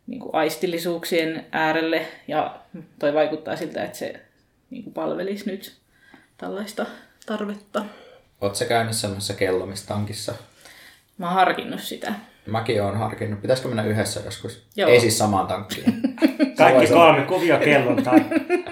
[0.07, 2.07] niin kuin aistillisuuksien äärelle.
[2.27, 2.59] Ja
[2.99, 4.21] toi vaikuttaa siltä, että se
[4.69, 5.77] niin kuin palvelisi nyt
[6.37, 6.85] tällaista
[7.25, 7.85] tarvetta.
[8.41, 10.33] Oletko käynyt semmoisessa kellomistankissa?
[11.17, 12.13] Mä oon harkinnut sitä.
[12.45, 13.41] Mäkin oon harkinnut.
[13.41, 14.65] Pitäisikö mennä yhdessä joskus?
[14.75, 14.89] Joo.
[14.89, 15.85] Ei siis samaan tankkiin.
[16.57, 18.25] Kaikki kolme kuvia kellon tai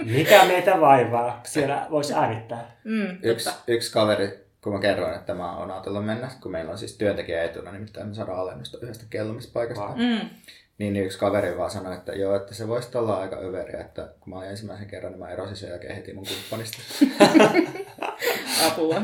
[0.05, 1.41] mikä meitä vaivaa.
[1.43, 2.71] Siellä voisi äänittää.
[2.83, 6.77] Mm, yksi, yksi kaveri kun mä kerroin, että mä oon ajatellut mennä, kun meillä on
[6.77, 9.83] siis työntekijä etuna, nimittäin me saadaan alennusta yhdestä kellomispaikasta.
[9.83, 9.97] Wow.
[9.97, 10.29] Mm.
[10.77, 14.09] Niin, niin yksi kaveri vaan sanoi, että joo, että se voisi olla aika överiä, että
[14.19, 16.77] kun mä olin ensimmäisen kerran, niin mä erosin sen jälkeen heti mun kumppanista.
[18.67, 19.01] Apua.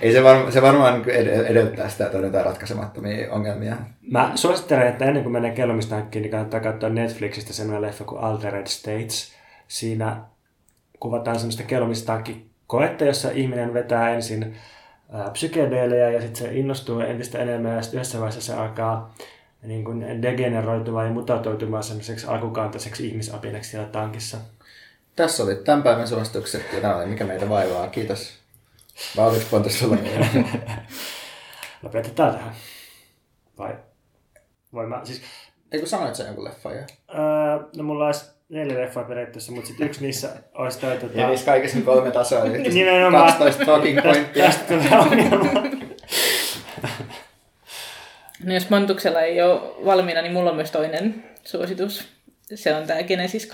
[0.00, 3.76] Ei se, varma, se varmaan edellyttää sitä, että on jotain ratkaisemattomia ongelmia.
[4.00, 8.66] Mä suosittelen, että ennen kuin menee kellomistankkiin, niin kannattaa katsoa Netflixistä sellainen leffa kuin Altered
[8.66, 9.34] States.
[9.68, 10.20] Siinä
[11.00, 14.56] kuvataan semmoista kellomistankki koetta, jossa ihminen vetää ensin
[15.32, 19.14] psykedeelejä ja sitten se innostuu entistä enemmän ja sitten yhdessä vaiheessa se alkaa
[19.62, 24.38] niin kuin degeneroitumaan ja mutatoitumaan semmoiseksi alkukantaiseksi ihmisapineksi siellä tankissa.
[25.16, 27.88] Tässä oli tämän päivän suositukset ja tämä oli mikä meitä vaivaa.
[27.88, 28.38] Kiitos.
[29.16, 29.96] Vai oliko Pontus sulla
[31.82, 32.54] Lopetetaan tähän.
[33.58, 33.76] Vai?
[34.72, 35.22] Voi mä, siis...
[35.72, 36.82] Ei kun sanoit sä jonkun leffan jo?
[37.14, 40.96] Öö, no mulla olisi neljä leffaa periaatteessa, mutta sitten yksi niissä olisi toi...
[40.96, 41.18] Tota...
[41.20, 43.24] Ja niissä kaikissa on kolme tasoa, eli Nimenomaan.
[43.26, 44.44] 12 talking pointtia.
[44.44, 45.62] Tästä tulee ongelma.
[48.44, 52.08] No jos Montuksella ei ole valmiina, niin mulla on myös toinen suositus.
[52.54, 53.50] Se on tämä Genesis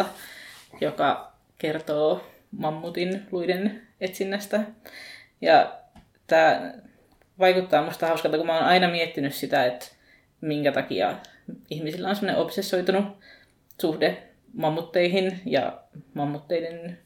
[0.00, 0.04] 2.0,
[0.80, 4.60] joka kertoo mammutin luiden etsinnästä.
[5.40, 5.72] Ja
[6.26, 6.72] tämä
[7.38, 9.86] vaikuttaa musta hauskalta, kun mä oon aina miettinyt sitä, että
[10.40, 11.16] minkä takia
[11.70, 13.04] ihmisillä on sellainen obsessoitunut
[13.80, 14.22] suhde
[14.52, 15.78] mammutteihin ja
[16.14, 16.98] mammutteiden,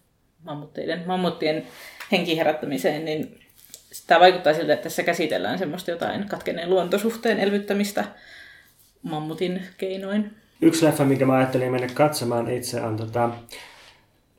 [0.43, 1.67] mammutteiden, mammuttien
[2.13, 3.41] henkiherättämiseen, niin
[4.07, 8.05] tämä vaikuttaa siltä, että tässä käsitellään semmoista jotain katkenneen luontosuhteen elvyttämistä
[9.03, 10.37] mammutin keinoin.
[10.63, 13.31] Yksi leffa, minkä mä ajattelin mennä katsomaan itse, on tota,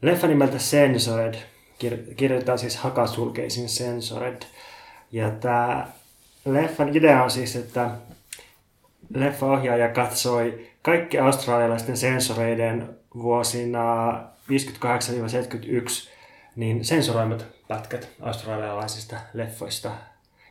[0.01, 1.33] leffa nimeltä Censored.
[1.83, 4.41] Kir- kirjoitetaan siis hakasulkeisin Censored.
[5.11, 5.87] Ja tämä
[6.45, 7.89] leffan idea on siis, että
[9.15, 14.13] leffa-ohjaaja katsoi kaikki australialaisten sensoreiden vuosina
[14.49, 16.09] 58-71
[16.55, 19.91] niin sensoroimat pätkät australialaisista leffoista.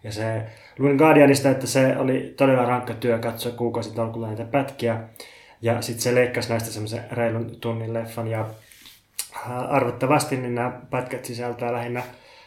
[0.04, 0.42] Ja se
[0.78, 5.00] luin Guardianista, että se oli todella rankka työ katsoa kuukausi tolkulla näitä pätkiä.
[5.62, 8.28] Ja sitten se leikkasi näistä semmoisen reilun tunnin leffan.
[8.28, 8.46] Ja
[9.68, 12.02] arvottavasti niin nämä pätkät sisältää lähinnä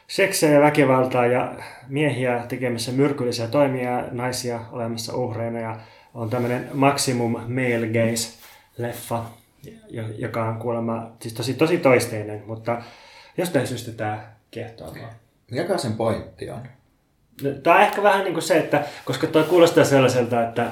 [0.08, 1.54] seksiä ja väkivaltaa ja
[1.88, 5.80] miehiä tekemässä myrkyllisiä toimia, naisia olemassa uhreina ja
[6.14, 9.24] on tämmöinen Maximum Male Gaze-leffa,
[10.18, 12.82] joka on kuulemma siis tosi, tosi toisteinen, mutta
[13.38, 15.14] jostain syystä tämä kiehtoamaan.
[15.52, 16.62] Mikä sen pointti on?
[17.42, 20.72] No, Tämä on ehkä vähän niin kuin se, että koska tuo kuulostaa sellaiselta, että,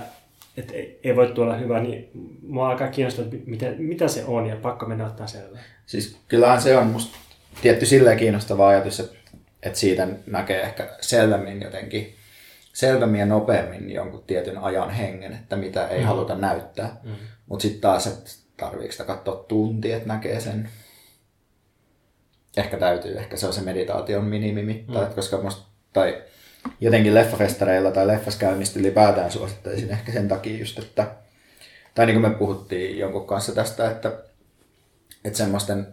[0.57, 2.11] että ei, ei voi tulla hyvä, niin
[2.47, 5.61] mua alkaa kiinnostaa, että miten, mitä se on ja pakko mennä ottaa selvää.
[5.85, 7.17] Siis kyllähän se on musta
[7.61, 9.17] tietty silleen kiinnostava ajatus, että,
[9.63, 12.15] että siitä näkee ehkä selvemmin jotenkin,
[12.73, 16.05] selvemmin ja nopeammin jonkun tietyn ajan hengen, että mitä ei mm.
[16.05, 16.99] haluta näyttää.
[17.03, 17.11] Mm.
[17.45, 20.69] Mutta sitten taas, että tarviiko sitä katsoa tunti, että näkee sen.
[22.57, 25.13] Ehkä täytyy, ehkä se on se meditaation minimimitta, mm.
[25.15, 25.61] koska musta,
[25.93, 26.21] tai
[26.81, 31.07] jotenkin leffafestareilla tai leffas käynnistä ylipäätään suosittaisin ehkä sen takia just, että
[31.95, 34.11] tai niin kuin me puhuttiin jonkun kanssa tästä, että,
[35.25, 35.87] että semmoisten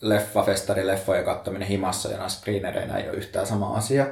[0.00, 4.06] leffafestarileffojen kattominen himassa ja screenereinä ei ole yhtään sama asia.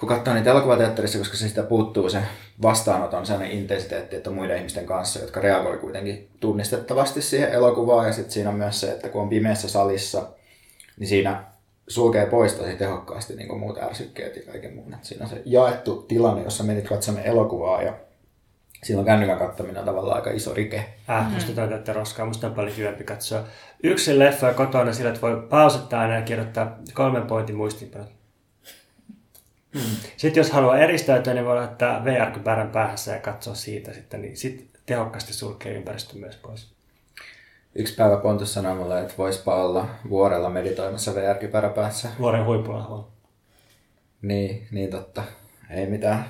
[0.00, 2.18] Kun katsoo niitä elokuvateatterissa, koska se sitä puuttuu se
[2.62, 8.06] vastaanoton sellainen intensiteetti, että muiden ihmisten kanssa, jotka reagoi kuitenkin tunnistettavasti siihen elokuvaan.
[8.06, 10.22] Ja sitten siinä on myös se, että kun on pimeässä salissa,
[10.98, 11.44] niin siinä
[11.88, 14.94] sulkee pois tosi tehokkaasti niin muut ärsykkeet ja kaiken muun.
[14.94, 17.94] Et siinä on se jaettu tilanne, jossa menit katsomaan elokuvaa ja
[18.82, 20.84] silloin kännykän katsominen on tavallaan aika iso rike.
[21.10, 21.68] Äh, musta mm.
[21.68, 22.26] täytyy roskaa.
[22.26, 23.44] Musta on paljon hyvempi katsoa
[23.82, 28.23] yksin leffa kotona sillä, että voi pausittaa aina ja kirjoittaa kolmen pointin muistiinpanot.
[29.74, 29.80] Mm.
[30.16, 34.70] Sitten jos haluaa eristäytyä, niin voi laittaa VR-kypärän päässä ja katsoa siitä sitten, niin sit
[34.86, 36.74] tehokkaasti sulkee ympäristö myös pois.
[37.74, 42.08] Yksi päivä Pontus sanoi mulle, että voispa olla vuorella meditoimassa VR-kypärä päässä.
[42.18, 43.06] Vuoren huipulla on.
[44.22, 45.22] Niin, niin totta.
[45.70, 46.24] Ei mitään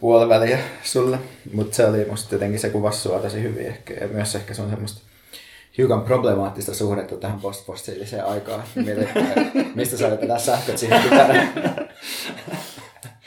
[0.00, 1.18] puoliväliä sulle,
[1.54, 3.94] mutta se oli musta jotenkin se kuvasi sua tosi hyvin ehkä.
[3.94, 5.09] Ja myös ehkä se on semmoista
[5.78, 8.62] hiukan problemaattista suhdetta tähän postfossiiliseen aikaan.
[8.74, 9.08] Mietit,
[9.74, 11.52] mistä sä olet tässä sähköt siihen kypärään?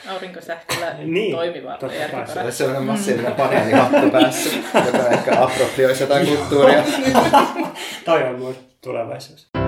[0.09, 1.77] Aurinkosähköllä niin, toimiva
[2.33, 4.49] Se on sellainen massiivinen paneelihattu päässä,
[4.85, 6.83] joka ehkä approprioi jotain kulttuuria.
[8.05, 9.62] Toi on mun tulevaisuus.